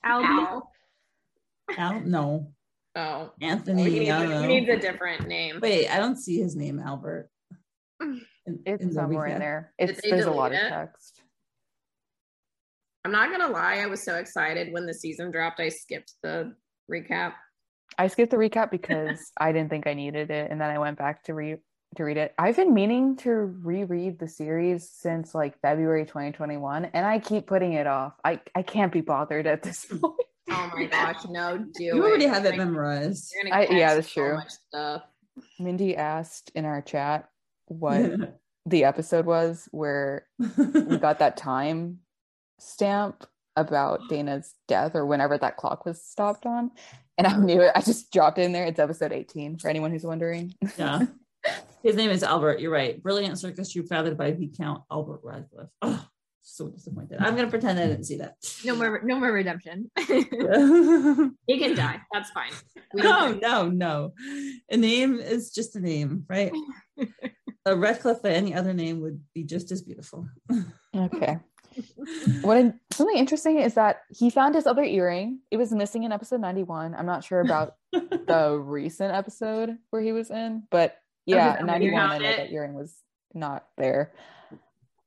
[0.05, 0.25] Albie.
[0.25, 0.71] Al.
[1.79, 2.55] Al, no,
[2.97, 3.83] Oh, Anthony.
[3.83, 5.59] Oh, he, needs, he needs a different name.
[5.61, 7.29] Wait, I don't see his name, Albert.
[8.01, 9.73] In- in It's the somewhere in there.
[9.79, 11.23] It's there's a lot of text.
[13.05, 15.61] I'm not gonna lie, I was so excited when the season dropped.
[15.61, 16.55] I skipped the
[16.91, 17.35] recap.
[17.99, 20.97] I skipped the recap because I didn't think I needed it, and then I went
[20.97, 21.59] back to read
[21.97, 22.35] to read it.
[22.39, 27.73] I've been meaning to reread the series since like February 2021, and I keep putting
[27.75, 28.15] it off.
[28.25, 30.15] I I can't be bothered at this point.
[30.51, 32.07] Oh my gosh, no, do You it.
[32.09, 33.33] already have it memorized.
[33.51, 34.39] I- yeah, that's so
[34.73, 34.99] true.
[35.59, 37.29] Mindy asked in our chat
[37.67, 38.13] what
[38.67, 41.99] the episode was where we got that time
[42.61, 43.27] stamp
[43.57, 46.71] about Daena's death or whenever that clock was stopped on.
[47.17, 47.71] And I knew it.
[47.75, 48.65] I just dropped it in there.
[48.67, 50.55] It's episode 18 for anyone who's wondering.
[50.79, 51.03] yeah.
[51.85, 52.61] His name is Albert.
[52.61, 53.01] You're right.
[53.03, 55.69] Brilliant circus troupe founded by Viscount Albert Redcliff.
[55.83, 56.09] Oh,
[56.41, 57.19] so disappointed.
[57.21, 58.37] I'm gonna pretend I didn't see that.
[58.65, 59.91] No more no more redemption.
[60.09, 62.01] no, He can die.
[62.11, 62.53] That's fine.
[62.95, 64.15] We don't no, no.
[64.71, 66.53] A name is just a name, right?
[67.67, 70.27] a Redcliff by any other name would be just as beautiful.
[70.97, 71.39] Okay.
[72.41, 75.41] what I, something interesting is that he found his other earring.
[75.51, 76.95] It was missing in episode 91.
[76.95, 81.67] I'm not sure about the recent episode where he was in, but yeah, Okay, in
[81.69, 82.37] so you 91, I know it.
[82.37, 82.95] that earring was
[83.33, 84.13] not there.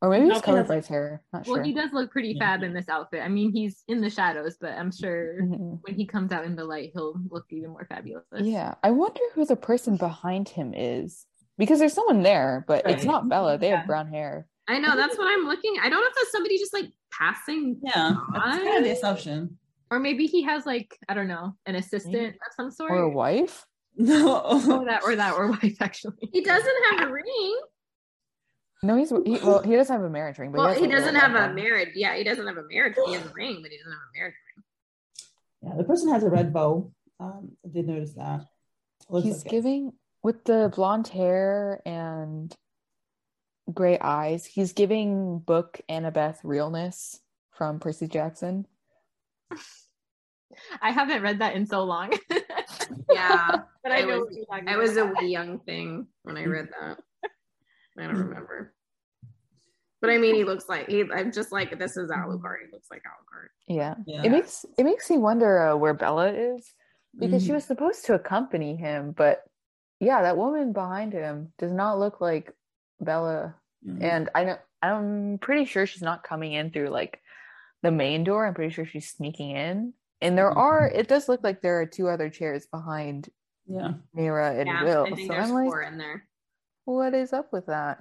[0.02, 1.24] Or maybe it was Okay, covered by his hair.
[1.34, 1.64] Not well, sure.
[1.64, 3.22] he does look pretty fab in this outfit.
[3.24, 5.80] I mean, he's in the shadows, but I'm sure Mhm.
[5.82, 8.24] when he comes out in the light, he'll look even more fabulous.
[8.40, 11.26] Yeah, I wonder who the person behind him is
[11.58, 13.58] because there's someone there, but it's not Bella.
[13.58, 13.78] They Yeah.
[13.78, 14.48] have brown hair.
[14.68, 15.76] I know that's what I'm looking.
[15.82, 17.80] I don't know if that's somebody just like passing.
[17.82, 19.58] Yeah, that's kind of the assumption.
[19.90, 22.92] Or maybe he has like I don't know an assistant of some sort.
[22.92, 23.66] Or a wife.
[23.98, 26.30] No, or that or that or wife actually.
[26.32, 27.60] He doesn't have a ring.
[28.84, 29.64] No, he's he, well.
[29.64, 31.56] He does have a marriage ring, but Well, has, he doesn't have a one.
[31.56, 31.90] marriage.
[31.96, 32.94] Yeah, he doesn't have a marriage.
[33.08, 34.64] He has a ring, but he doesn't have a marriage ring.
[35.72, 36.92] yeah, the person has a red bow.
[37.20, 38.46] Um, I did notice that.
[39.10, 39.50] Looks He's like it.
[39.50, 42.56] giving with the blonde hair and
[43.74, 44.46] gray eyes.
[44.46, 47.20] He's giving Book Annabeth realness
[47.52, 48.68] from Percy Jackson.
[50.82, 52.12] I haven't read that in so long.
[53.12, 53.48] Yeah,
[53.84, 56.38] but I I know was- what you're talking I was a wee young thing when
[56.38, 56.98] I read that.
[58.00, 58.74] I don't remember.
[60.02, 61.04] But I mean, he looks like he.
[61.12, 62.58] I'm just like this is Alucard.
[62.66, 63.48] He looks like Alucard.
[63.68, 63.96] Yeah.
[64.06, 64.24] Yeah.
[64.24, 66.72] It makes it makes me wonder uh, where Bella is
[67.18, 67.56] because she Mhm.
[67.56, 69.42] was supposed to accompany him, but
[70.00, 72.54] yeah, that woman behind him does not look like
[73.02, 73.56] Bella.
[73.88, 74.04] Mhm.
[74.04, 77.20] And I know I'm pretty sure she's not coming in through like
[77.82, 78.46] the main door.
[78.46, 79.94] I'm pretty sure she's sneaking in.
[80.22, 80.58] And there Mhm.
[80.58, 83.30] are it does look like there are two other chairs behind
[83.68, 83.94] Yeah.
[84.16, 85.04] Neyra and Yeah, Will.
[85.06, 86.28] I think So there's I'm like, four in there.
[86.86, 88.00] what is up with that?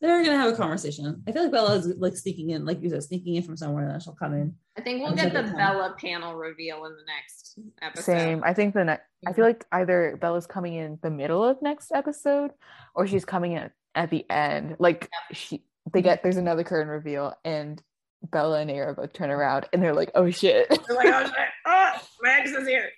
[0.00, 1.22] They're gonna have a conversation.
[1.28, 3.82] I feel like Bella is like sneaking in, like you said, sneaking in from somewhere,
[3.84, 4.56] and then she'll come in.
[4.78, 5.56] I think we'll get the second time.
[5.76, 8.02] Bella panel reveal in the next episode.
[8.04, 8.42] Same.
[8.42, 11.92] I think the ne- I feel like either Bella's coming in the middle of next
[11.92, 12.52] episode
[12.94, 14.76] or she's coming in at the end.
[14.78, 15.62] Like she
[15.92, 17.82] they get there's another curtain reveal and
[18.22, 20.68] Bella and Neyra both turn around and they're like, oh shit.
[20.88, 21.92] They're like, oh shit, oh,
[22.22, 22.90] my ex is here.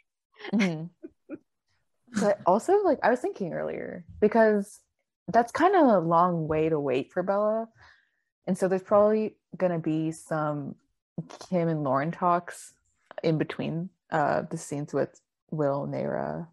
[0.52, 0.90] Mhm.
[2.20, 4.80] but also like I was thinking earlier because
[5.28, 7.68] that's kind of a long way to wait for Bella.
[8.46, 10.74] And so there's probably gonna be some
[11.20, 12.74] Kym and Lauren talks
[13.22, 15.20] in between uh the scenes with
[15.50, 16.48] Will, Neyra,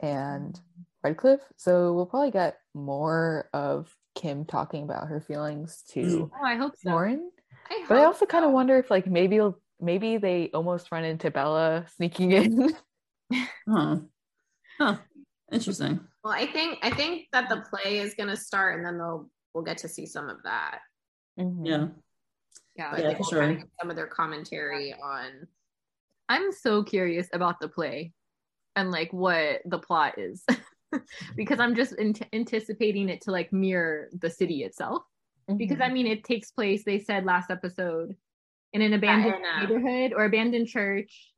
[0.00, 0.58] and
[1.02, 1.42] Redcliffe.
[1.56, 6.74] So we'll probably get more of Kym talking about her feelings to Oh, I hope
[6.76, 6.90] so.
[6.90, 7.30] Lauren.
[7.70, 9.40] I But I hope also kind of wonder if like maybe
[9.80, 12.74] maybe they almost run into Bella sneaking in.
[13.68, 13.96] Huh.
[14.78, 14.96] Huh.
[15.52, 16.00] Interesting.
[16.24, 19.64] Well, I think I think that the play is gonna start, and then they'll we'll
[19.64, 20.80] get to see some of that.
[21.38, 21.66] Mhm.
[21.66, 21.88] Yeah.
[22.76, 22.90] Yeah.
[22.92, 23.46] But Yeah, for sure.
[23.46, 25.46] kinda some of their commentary on.
[26.28, 28.12] I'm so curious about the play
[28.76, 30.44] and like what the plot is
[31.36, 35.02] because I'm just ant- anticipating it to like mirror the city itself.
[35.56, 38.14] Because I mean, it takes place, they said last episode,
[38.72, 41.32] in an abandoned in, neighborhood or abandoned church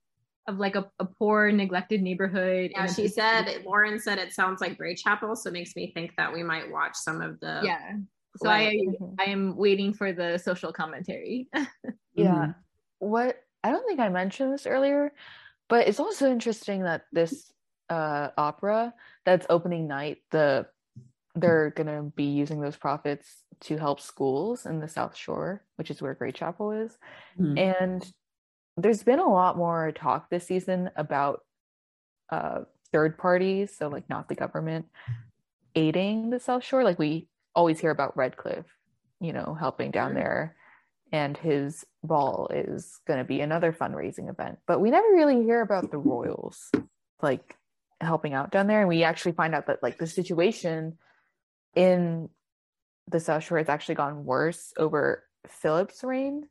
[0.48, 2.72] of like a, a poor, neglected neighborhood.
[2.74, 3.64] Yeah, in she said city.
[3.64, 6.70] Lauren said it sounds like Grey Chapel, so it makes me think that we might
[6.70, 7.96] watch some of the yeah.
[8.36, 9.16] So I, Mhm.
[9.18, 11.48] I am waiting for the social commentary.
[12.14, 12.54] Yeah.
[12.98, 15.12] What I don't think I mentioned this earlier,
[15.68, 17.52] but it's also interesting that this
[17.88, 20.66] uh opera that's opening night, the
[21.34, 26.02] they're gonna be using those profits to help schools in the South Shore, which is
[26.02, 26.96] where Grey Chapel is.
[27.38, 27.58] Mhm.
[27.58, 28.12] And
[28.76, 31.44] there's been a lot more talk this season about
[32.30, 32.62] uh
[32.92, 34.86] third parties, so like not the government,
[35.74, 36.84] aiding the South Shore.
[36.84, 38.64] Like we always hear about Redcliff,
[39.20, 40.56] you know, helping down there,
[41.12, 44.58] and his ball is going to be another fundraising event.
[44.66, 46.70] But we never really hear about the Royals,
[47.22, 47.56] like
[48.00, 48.80] helping out down there.
[48.80, 50.98] And we actually find out that like the situation
[51.74, 52.28] in
[53.08, 56.48] the South Shore it's actually gone worse over Philip's reign,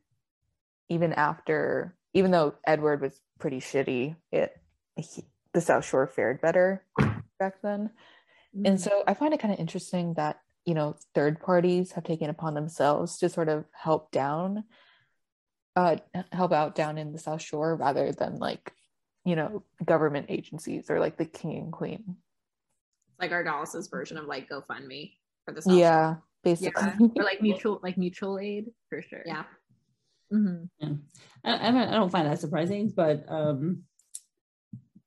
[0.90, 4.54] even after, even though Edward was pretty shitty, it
[4.96, 6.84] he, the South Shore fared better
[7.40, 7.92] back then.
[8.66, 12.30] And so I find it kind of interesting that, you know, third parties have taken
[12.30, 14.64] upon themselves to sort of help down,
[15.76, 15.98] uh,
[16.32, 18.74] help out down in the South Shore rather than like,
[19.24, 22.18] you know, government agencies or like the king and queen.
[23.22, 25.14] It's like Ardhalis's version of like GoFundMe
[25.46, 26.16] for the South Yeah, yeah.
[26.44, 27.12] basically.
[27.18, 29.20] or like mutual like mutual aid for sure.
[29.20, 29.24] Shore.
[29.26, 29.44] Yeah.
[30.32, 30.64] hmm
[31.44, 33.84] I, I, don't, I don't find that surprising, but um,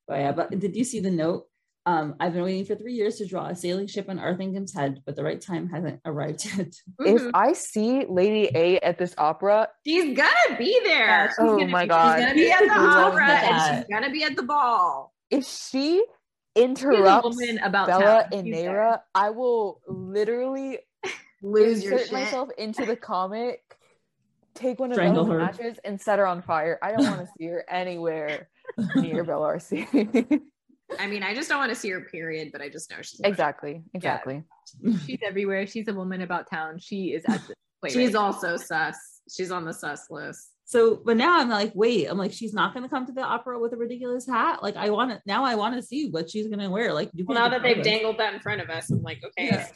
[0.06, 0.32] but yeah.
[0.32, 1.47] But did you see the note?
[1.84, 5.02] Um, I've been waiting for three years to draw a sailing ship on Arthingham's head,
[5.05, 6.68] but the right time hasn't arrived yet.
[7.01, 7.30] if Mhm.
[7.34, 11.28] I see Lady A at this opera, she's gonna be there.
[11.30, 14.10] she's oh gonna my be- god, She's gonna be at the opera and she's gonna
[14.10, 15.12] be at the ball.
[15.30, 16.22] if she She's a
[16.56, 18.24] interrupts woman about Bella town.
[18.32, 18.70] and She's there.
[18.72, 20.78] Neyra, I will literally
[21.42, 22.12] Lose your insert shit.
[22.12, 23.60] myself into the comic,
[24.54, 25.62] take one of Strangle Bella's her.
[25.64, 26.78] matches, and set her on fire.
[26.82, 28.48] I don't want to see her anywhere
[28.96, 30.40] near Bella RC.
[30.98, 33.20] I mean, I just don't want to see her period, but I just know she's
[33.24, 34.42] exactly, exactly.
[35.06, 35.66] She's everywhere.
[35.66, 36.78] She's a woman about town.
[36.78, 38.94] She is at the play She's right also sus.
[39.34, 40.50] She's on the sus list.
[40.64, 43.22] So, but now I'm like, wait, I'm like, she's not going to come to the
[43.22, 44.62] opera with a ridiculous hat.
[44.62, 45.44] Like, I want to now.
[45.44, 46.93] I want to see what she's going to wear.
[46.93, 47.93] Like, you Well, now that they've deprive us.
[47.93, 49.47] dangled that in front of us, I'm like, okay.
[49.47, 49.66] Yeah.
[49.66, 49.72] So.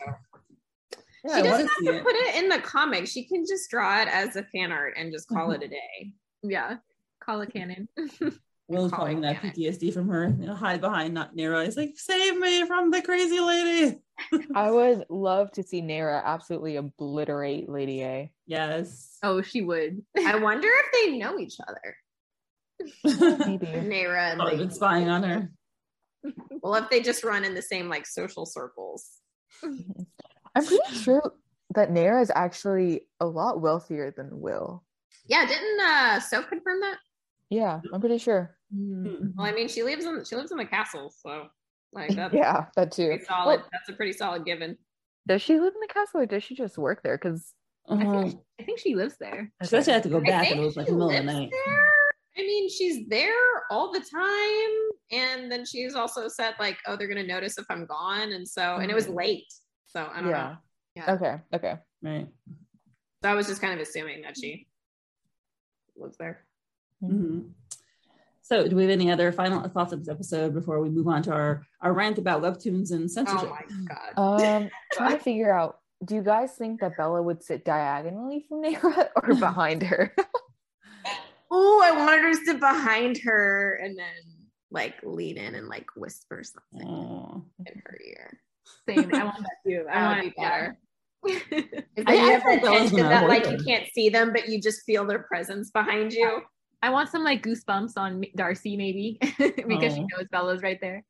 [1.25, 2.05] Yeah, she doesn't have to it.
[2.05, 3.09] put it in the comic.
[3.09, 5.65] She can just draw it as a fan art and just call it mm-hmm.
[5.65, 6.13] a day.
[6.43, 6.77] Yeah.
[7.21, 7.59] Call a mm-hmm.
[7.59, 7.89] cannon.
[8.69, 9.57] Will's Call probably it gonna have panic.
[9.57, 10.35] PTSD from her.
[10.41, 11.65] You know, hide behind not Neyra.
[11.65, 13.99] He's like, save me from the crazy lady.
[14.55, 18.33] I would love to see Neyra absolutely obliterate Lady A.
[18.47, 19.19] Yes.
[19.23, 20.03] Oh, she would.
[20.19, 21.97] I wonder if they know each other,
[23.05, 23.67] Maybe.
[23.67, 25.51] Neyra and Probably like, been spying on her.
[26.63, 29.09] well, if they just run in the same like social circles.
[29.63, 31.33] I'm pretty sure
[31.75, 34.83] that Neyra is actually a lot wealthier than Will.
[35.27, 36.97] Yeah, didn't uh Soph confirm that?
[37.51, 38.57] Yeah, I'm pretty sure.
[38.75, 39.33] Mm.
[39.37, 41.49] Well, I mean, she lives in she lives in the castle, so
[41.93, 43.19] like that's Yeah, that too.
[43.27, 43.61] solid.
[43.61, 44.77] Well, that's a pretty solid given.
[45.27, 47.17] does she live in the castle or does she just work there?
[47.17, 47.55] Because
[47.89, 48.23] I, Uh-huh.
[48.23, 49.53] think, I think she lives there.
[49.61, 51.33] Especially have to go I back and it was like she the middle of the
[51.33, 51.51] night.
[51.53, 51.93] there.
[52.39, 57.09] I mean, she's there all the time, and then she's also said like, "Oh, they're
[57.09, 59.47] gonna notice if I'm gone," and so and it was late,
[59.87, 60.49] so I don't yeah.
[60.49, 60.57] know.
[60.97, 61.15] Yeah.
[61.15, 61.37] Okay.
[61.55, 61.75] Okay.
[62.03, 62.29] Right.
[63.23, 64.69] So I was just kind of assuming that she
[65.97, 66.46] lives there.
[67.03, 67.51] Mhm.
[68.43, 71.23] So, do we have any other final thoughts of this episode before we move on
[71.25, 73.51] to our, our rant about webtoons and censorship?
[73.51, 74.63] Oh my god.
[74.63, 75.79] Um, trying to figure out.
[76.05, 80.15] Do you guys think that Bella would sit diagonally from Neyra or behind her?
[81.49, 84.07] Oh, I wanted her to sit behind her and then
[84.73, 87.41] like lean in and like whisper something Aw.
[87.67, 88.41] in her ear.
[88.89, 89.15] Same.
[89.15, 89.87] I want that too.
[89.89, 90.77] I That want would be better.
[91.25, 91.43] Is
[91.99, 94.83] I- that I have that tension that like you can't see them, but you just
[94.83, 96.43] feel their presence behind you.
[96.83, 100.07] I want some like goosebumps on Darcy maybe because she Oh.
[100.17, 101.05] knows Bella's right there.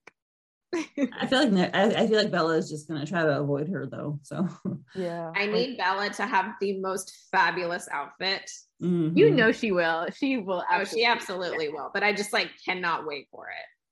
[0.74, 3.68] I feel like Ne- I, I feel like Bella is just gonna try to avoid
[3.68, 4.18] her though.
[4.22, 4.48] So
[4.94, 5.32] yeah.
[5.34, 8.50] I need Bella to have the most fabulous outfit.
[8.82, 9.16] mhm.
[9.16, 10.06] You know she will.
[10.14, 10.64] She will.
[10.70, 11.90] Oh, she absolutely will.
[11.94, 13.46] But I just like cannot wait for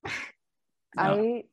[0.04, 0.12] it.
[0.98, 1.44] I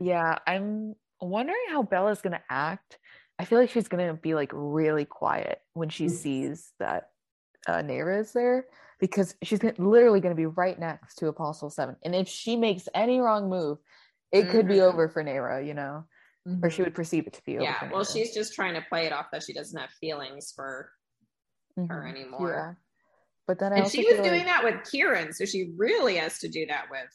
[0.00, 2.98] yeah, I'm wondering how Bella's gonna act.
[3.38, 6.10] I feel like she's gonna be like really quiet when she Mm.
[6.10, 7.10] sees that
[7.66, 8.66] uh Neyra is there
[8.98, 11.96] because she's literally gonna be right next to Apostle Seven.
[12.04, 13.78] And if she makes any wrong move,
[14.32, 14.92] it could be Mhm.
[14.92, 16.04] over for Neyra, you know,
[16.62, 17.64] or she would perceive it to be over.
[17.64, 17.90] Yeah.
[17.92, 20.90] Well, she's just trying to play it off that she doesn't have feelings for
[21.76, 22.10] her Mhm.
[22.10, 22.50] anymore.
[22.50, 22.74] Yeah.
[23.46, 26.38] But then I And she was doing like- that with Kieran, so she really has
[26.40, 27.08] to do that with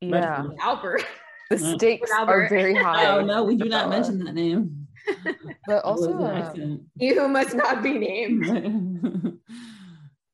[0.00, 1.04] Yeah, Albert.
[1.50, 1.74] the Mm.
[1.76, 3.06] stakes are very high.
[3.08, 4.86] Oh no, we do not mention that name.
[5.66, 6.54] But also, an uh,
[6.96, 9.38] you must not be named.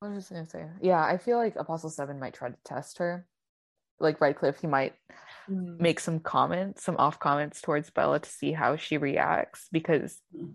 [0.01, 0.67] What was just gonna say?
[0.81, 3.27] Yeah, I feel like Apostle Seven might try to test her.
[3.99, 4.95] Like Redcliff, he might
[5.49, 5.81] Mm.
[5.81, 10.55] make some comments, some off comments towards Bella to see how she reacts because Mm.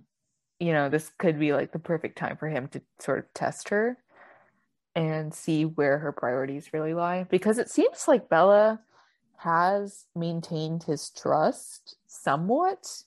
[0.59, 3.67] you know, this could be like the perfect time for him to sort of test
[3.69, 3.97] her
[4.95, 7.23] and see where her priorities really lie.
[7.23, 8.81] Because it seems like Bella
[9.37, 13.03] has maintained his trust somewhat.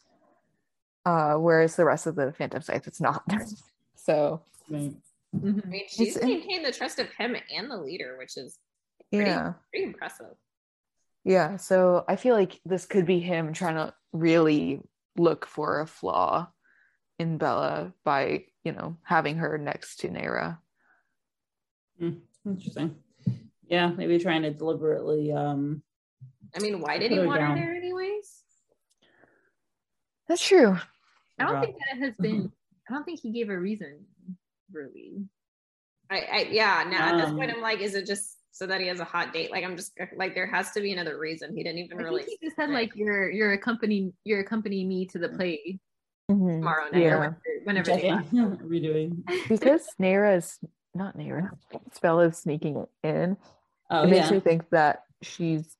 [1.06, 3.22] Uh, whereas the rest of the Phantom Scythes it's not.
[3.94, 4.96] so Right.
[5.36, 5.64] I Mhm.
[5.66, 8.58] mean, she's It's- maintained the trust of him and the leader, which is
[9.12, 9.54] pretty, yeah.
[9.70, 10.36] pretty impressive.
[11.24, 14.80] Yeah, so I feel like this could be him trying to really
[15.16, 16.52] look for a flaw
[17.18, 20.58] in Bella by, you know, having her next to Neyra.
[22.44, 23.02] Interesting.
[23.66, 25.82] Yeah, maybe trying to deliberately um
[26.54, 28.44] I mean, why did he her want her there anyways?
[30.28, 30.76] That's true.
[31.38, 32.52] I don't think that has been.
[32.88, 34.06] I don't think he gave a reason,
[34.72, 35.24] really.
[36.10, 36.84] I, I yeah.
[36.88, 39.04] Now at this Um, point, I'm like, is it just so that he has a
[39.04, 39.50] hot date?
[39.50, 41.56] Like, I'm just like, there has to be another reason.
[41.56, 42.22] He didn't even I really.
[42.22, 45.78] think he just said like you're you're accompanying you're accompanying me to the play
[46.30, 46.58] Mhm.
[46.60, 47.14] tomorrow night Yeah.
[47.14, 49.48] or whenever, whenever they checking, redoing.
[49.48, 50.58] Because Nara is
[50.94, 51.50] not Naira.
[51.92, 53.36] Spell is sneaking in.
[53.90, 54.32] Oh it makes yeah.
[54.34, 55.76] me think that she's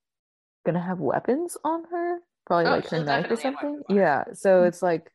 [0.65, 3.55] gonna have weapons on her, probably Oh, like her knife or something.
[3.55, 4.03] weapons on her.
[4.03, 5.11] Yeah, so it's like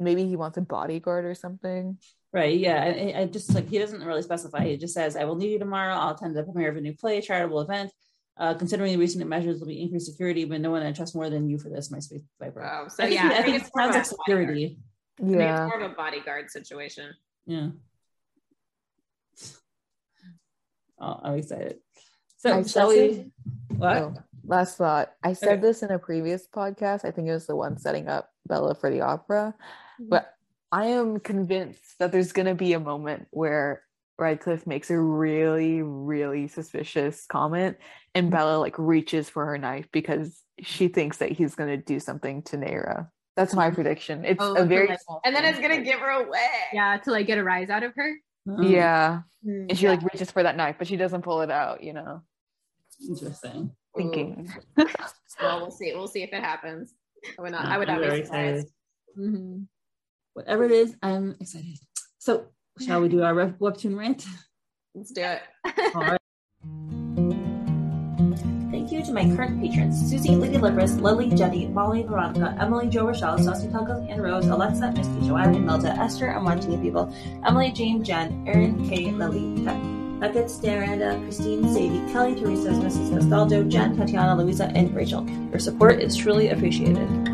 [0.00, 1.98] maybe he wants a bodyguard or something.
[2.32, 2.58] Right.
[2.58, 2.82] Yeah.
[2.84, 4.64] I, I just like he doesn't really specify.
[4.66, 5.94] He just says, "I will need you tomorrow.
[5.94, 7.90] I'll attend the premiere of a new play, charitable event.
[8.36, 11.28] Uh, considering the recent measures will be increased security, but no one I trust more
[11.28, 13.62] than you for this, my space viper." Oh, so I think, yeah, I think it
[13.62, 14.46] it's sounds like a bodyguard.
[14.46, 14.78] security.
[15.18, 15.66] I mean, it's Yeah.
[15.66, 17.14] more of a bodyguard situation.
[17.46, 17.70] Yeah.
[21.00, 21.78] Oh, I'm excited.
[22.36, 23.10] So I shall said
[23.70, 23.76] we?
[23.76, 23.96] What?
[23.96, 24.14] Oh,
[24.44, 25.12] last thought.
[25.22, 25.60] I said Okay.
[25.62, 27.04] this in a previous podcast.
[27.04, 29.54] I think it was the one setting up Bella for the opera.
[30.00, 30.32] But
[30.70, 33.82] I am convinced that there's going to be a moment where
[34.20, 37.76] Redcliff makes a really, really suspicious comment
[38.14, 38.36] and mm-hmm.
[38.36, 42.42] Bella like reaches for her knife because she thinks that he's going to do something
[42.44, 43.08] to Neyra.
[43.36, 43.76] That's my mm-hmm.
[43.76, 44.24] prediction.
[44.24, 46.48] It's Oh, a very small And then it's gonna give her away.
[46.72, 48.16] Yeah, to like get a rise out of her.
[48.48, 49.20] Oh, yeah.
[49.46, 51.92] Mm, And she like reaches for that knife, but she doesn't pull it out, you
[51.92, 52.22] know,
[53.08, 53.70] Interesting.
[53.96, 54.52] Thinking.
[55.40, 55.92] Well, we'll see.
[55.94, 56.94] We'll see if it happens.
[57.38, 57.64] I would not.
[57.64, 58.66] I would not be very surprised.
[59.16, 59.68] excited.
[60.38, 61.80] Whatever it is, I'm excited.
[62.18, 62.46] So
[62.78, 64.24] shall we do our webtoon rant?
[64.94, 65.42] Let's do it.
[65.96, 66.18] All right.
[68.70, 73.08] Thank you to my current patrons Susie, Lady Libris, Lily, Jenny, Molly, Veronica, Emily, Joe
[73.08, 77.12] Rochelle, Saucy Tuggles, and Rose, Alexa, Misty, Joanne, Imelda, Esther, and Monty people,
[77.44, 83.12] Emily, Jane, Jen, Erin, Kay, Lily, Kat, Beckett, Staranda, Christine, Sadie, Kelly, Teresa, Mrs.
[83.12, 85.28] Castaldo, Jen, Tatiana, Louisa, and Rachel.
[85.50, 87.27] Your support is truly appreciated.